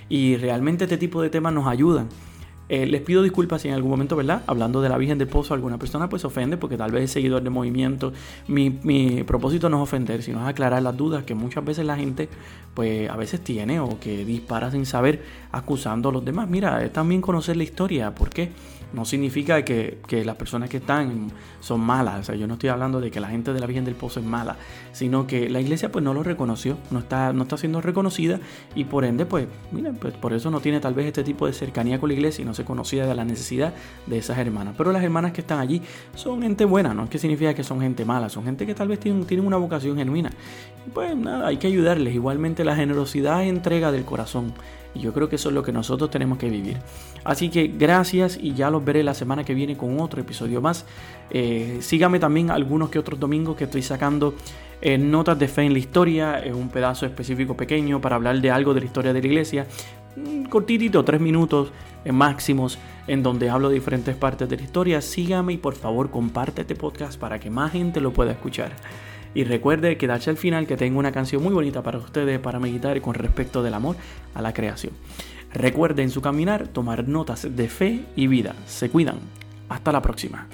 Y 0.09 0.37
realmente 0.37 0.83
este 0.83 0.97
tipo 0.97 1.21
de 1.21 1.29
temas 1.29 1.53
nos 1.53 1.67
ayudan 1.67 2.09
Eh, 2.67 2.87
les 2.87 3.01
pido 3.01 3.21
disculpas 3.21 3.61
si 3.61 3.67
en 3.67 3.75
algún 3.75 3.91
momento, 3.91 4.15
¿verdad? 4.15 4.41
Hablando 4.47 4.81
de 4.81 4.89
la 4.89 4.97
Virgen 4.97 5.19
del 5.19 5.27
Pozo, 5.27 5.53
alguna 5.53 5.77
persona 5.77 6.09
pues 6.09 6.25
ofende 6.25 6.57
porque 6.57 6.77
tal 6.77 6.91
vez 6.91 7.03
es 7.03 7.11
seguidor 7.11 7.43
de 7.43 7.51
movimiento. 7.51 8.11
Mi, 8.47 8.71
mi, 8.71 9.23
propósito 9.23 9.69
no 9.69 9.77
es 9.77 9.83
ofender, 9.83 10.23
sino 10.23 10.41
es 10.41 10.47
aclarar 10.47 10.81
las 10.81 10.97
dudas 10.97 11.23
que 11.25 11.35
muchas 11.35 11.63
veces 11.63 11.85
la 11.85 11.95
gente 11.95 12.27
pues 12.73 13.07
a 13.07 13.15
veces 13.17 13.41
tiene 13.41 13.79
o 13.79 13.99
que 13.99 14.25
dispara 14.25 14.71
sin 14.71 14.85
saber 14.87 15.23
acusando 15.51 16.09
a 16.09 16.11
los 16.11 16.25
demás. 16.25 16.49
Mira, 16.49 16.83
es 16.83 16.91
también 16.91 17.21
conocer 17.21 17.55
la 17.55 17.63
historia. 17.63 18.15
¿Por 18.15 18.31
qué? 18.31 18.51
No 18.93 19.05
significa 19.05 19.63
que, 19.63 19.99
las 20.25 20.35
personas 20.35 20.69
que 20.69 20.77
están 20.77 21.31
son 21.59 21.81
malas. 21.81 22.19
O 22.19 22.23
sea, 22.23 22.35
yo 22.35 22.47
no 22.47 22.53
estoy 22.53 22.69
hablando 22.69 23.01
de 23.01 23.11
que 23.11 23.19
la 23.19 23.27
gente 23.27 23.53
de 23.53 23.59
la 23.59 23.65
Virgen 23.65 23.85
del 23.85 23.95
Pozo 23.95 24.19
es 24.19 24.25
mala, 24.25 24.57
sino 24.91 25.27
que 25.27 25.49
la 25.49 25.59
iglesia 25.59 25.91
pues 25.91 26.03
no 26.03 26.13
lo 26.13 26.23
reconoció, 26.23 26.77
no 26.91 26.99
está, 26.99 27.33
no 27.33 27.43
está 27.43 27.57
siendo 27.57 27.81
reconocida 27.81 28.39
y 28.75 28.85
por 28.85 29.03
ende 29.03 29.25
pues, 29.25 29.47
miren, 29.71 29.95
pues 29.95 30.13
por 30.13 30.33
eso 30.33 30.49
no 30.49 30.59
tiene 30.61 30.79
tal 30.79 30.93
vez 30.93 31.07
este 31.07 31.23
tipo 31.23 31.47
de 31.47 31.53
cercanía 31.53 31.99
con 31.99 32.09
la 32.09 32.15
iglesia 32.15 32.43
y 32.43 32.45
no 32.45 32.53
se 32.53 32.63
conocía 32.63 33.05
de 33.05 33.15
la 33.15 33.25
necesidad 33.25 33.73
de 34.05 34.17
esas 34.17 34.37
hermanas. 34.37 34.75
Pero 34.77 34.91
las 34.91 35.03
hermanas 35.03 35.33
que 35.33 35.41
están 35.41 35.59
allí 35.59 35.81
son 36.15 36.41
gente 36.41 36.65
buena, 36.65 36.93
no 36.93 37.03
es 37.03 37.09
que 37.09 37.19
significa 37.19 37.53
que 37.53 37.63
son 37.63 37.81
gente 37.81 38.05
mala, 38.05 38.29
son 38.29 38.45
gente 38.45 38.65
que 38.65 38.75
tal 38.75 38.87
vez 38.87 38.99
tienen, 38.99 39.25
tienen 39.25 39.45
una 39.45 39.57
vocación 39.57 39.97
genuina. 39.97 40.31
pues 40.93 41.15
nada, 41.15 41.47
hay 41.47 41.57
que 41.57 41.67
ayudarles. 41.67 42.15
Igualmente 42.15 42.63
la 42.63 42.75
generosidad 42.75 43.43
y 43.43 43.49
entrega 43.49 43.91
del 43.91 44.05
corazón. 44.05 44.53
Y 44.95 45.01
yo 45.01 45.13
creo 45.13 45.29
que 45.29 45.35
eso 45.35 45.49
es 45.49 45.55
lo 45.55 45.61
que 45.61 45.71
nosotros 45.71 46.09
tenemos 46.09 46.37
que 46.37 46.49
vivir. 46.49 46.77
Así 47.23 47.49
que 47.49 47.67
gracias 47.67 48.39
y 48.41 48.53
ya 48.53 48.69
los 48.71 48.83
veré 48.83 49.03
la 49.03 49.13
semana 49.13 49.43
que 49.43 49.53
viene 49.53 49.77
con 49.77 49.99
otro 49.99 50.21
episodio 50.21 50.61
más. 50.61 50.85
Eh, 51.29 51.77
sígame 51.81 52.17
también 52.17 52.49
algunos 52.49 52.89
que 52.89 52.97
otros 52.97 53.19
domingos 53.19 53.55
que 53.55 53.65
estoy 53.65 53.81
sacando 53.81 54.33
eh, 54.81 54.97
notas 54.97 55.37
de 55.37 55.47
fe 55.47 55.63
en 55.63 55.73
la 55.73 55.79
historia, 55.79 56.43
en 56.43 56.55
un 56.55 56.69
pedazo 56.69 57.05
específico 57.05 57.55
pequeño 57.55 57.99
para 58.01 58.15
hablar 58.15 58.39
de 58.39 58.49
algo 58.49 58.73
de 58.73 58.79
la 58.79 58.85
historia 58.85 59.13
de 59.13 59.21
la 59.21 59.27
iglesia. 59.27 59.67
Cortitito, 60.49 61.03
tres 61.03 61.19
minutos 61.19 61.71
máximos, 62.09 62.77
en 63.07 63.23
donde 63.23 63.49
hablo 63.49 63.69
de 63.69 63.75
diferentes 63.75 64.15
partes 64.15 64.47
de 64.47 64.57
la 64.57 64.63
historia. 64.63 65.01
Sígame 65.01 65.53
y 65.53 65.57
por 65.57 65.75
favor 65.75 66.09
comparte 66.09 66.61
este 66.61 66.75
podcast 66.75 67.19
para 67.19 67.39
que 67.39 67.49
más 67.49 67.73
gente 67.73 67.99
lo 67.99 68.13
pueda 68.13 68.31
escuchar. 68.31 68.71
Y 69.35 69.43
recuerde 69.43 69.97
quedarse 69.97 70.31
al 70.31 70.37
final 70.37 70.65
que 70.65 70.77
tengo 70.77 70.97
una 70.97 71.11
canción 71.11 71.43
muy 71.43 71.53
bonita 71.53 71.83
para 71.83 71.99
ustedes 71.99 72.39
para 72.39 72.59
meditar 72.59 72.99
con 73.01 73.13
respecto 73.13 73.61
del 73.61 73.75
amor 73.75 73.97
a 74.33 74.41
la 74.41 74.53
creación. 74.53 74.93
Recuerde 75.53 76.03
en 76.03 76.09
su 76.09 76.21
caminar 76.21 76.69
tomar 76.69 77.07
notas 77.07 77.55
de 77.55 77.69
fe 77.69 78.05
y 78.15 78.27
vida. 78.27 78.55
Se 78.65 78.89
cuidan. 78.89 79.19
Hasta 79.69 79.91
la 79.91 80.01
próxima. 80.01 80.47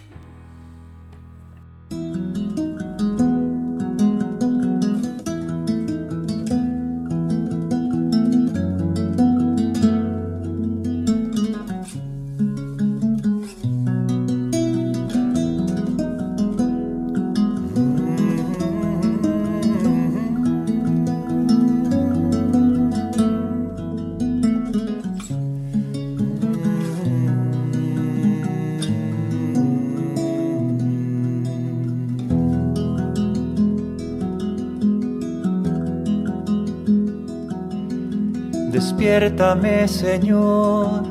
Despiértame, 39.12 39.89
Señor, 39.89 41.03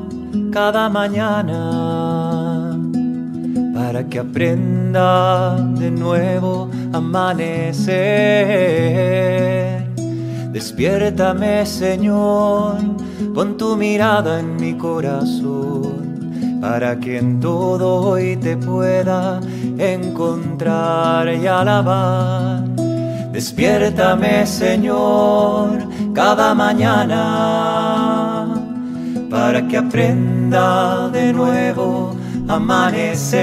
cada 0.51 0.89
mañana 0.89 2.75
para 3.75 4.03
que 4.09 4.17
aprenda 4.17 5.55
de 5.77 5.91
nuevo 5.91 6.67
amanecer. 6.93 7.93
Despiértame, 10.51 11.63
Señor, 11.67 12.77
pon 13.35 13.55
tu 13.55 13.77
mirada 13.77 14.39
en 14.39 14.55
mi 14.55 14.73
corazón 14.73 16.57
para 16.59 16.99
que 16.99 17.19
en 17.19 17.39
todo 17.39 18.01
hoy 18.01 18.35
te 18.35 18.57
pueda 18.57 19.39
encontrar 19.77 21.31
y 21.35 21.45
alabar. 21.45 22.63
Despiértame, 23.31 24.47
Señor, 24.47 25.83
cada 26.15 26.55
mañana 26.55 27.70
para 29.51 29.67
que 29.67 29.75
aprenda 29.75 31.09
de 31.09 31.33
nuevo 31.33 32.15
amanecer. 32.47 33.37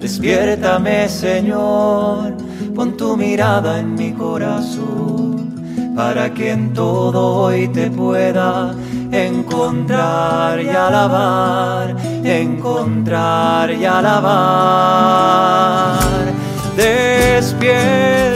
Despiértame, 0.00 1.08
Señor, 1.08 2.34
pon 2.74 2.96
tu 2.96 3.16
mirada 3.16 3.78
en 3.78 3.94
mi 3.94 4.10
corazón 4.10 5.94
para 5.94 6.34
que 6.34 6.50
en 6.50 6.74
todo 6.74 7.44
hoy 7.44 7.68
te 7.68 7.88
pueda 7.88 8.74
encontrar 9.12 10.60
y 10.60 10.68
alabar, 10.68 11.94
encontrar 12.24 13.70
y 13.70 13.84
alabar. 13.84 15.20
Despiértame. 16.76 18.35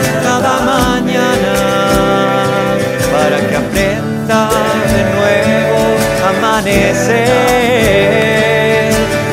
cada 0.41 0.59
mañana 0.61 1.53
para 3.13 3.37
que 3.47 3.55
aprenda 3.55 4.49
de 4.93 5.01
nuevo 5.15 5.79
amanecer. 6.29 7.21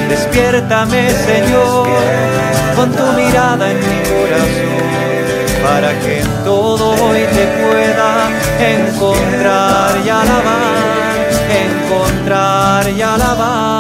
Despiértame, 0.08 1.10
Señor, 1.10 1.86
con 2.76 2.88
tu 2.92 3.06
mirada 3.12 3.70
en 3.70 3.78
mi 3.78 3.98
corazón 4.10 4.88
para 5.62 5.90
que 6.00 6.20
en 6.20 6.28
todo 6.44 6.90
hoy 7.04 7.20
te 7.36 7.46
pueda 7.60 8.10
encontrar 8.76 9.90
y 10.04 10.08
alabar, 10.08 11.16
encontrar 11.64 12.88
y 12.88 13.02
alabar. 13.02 13.77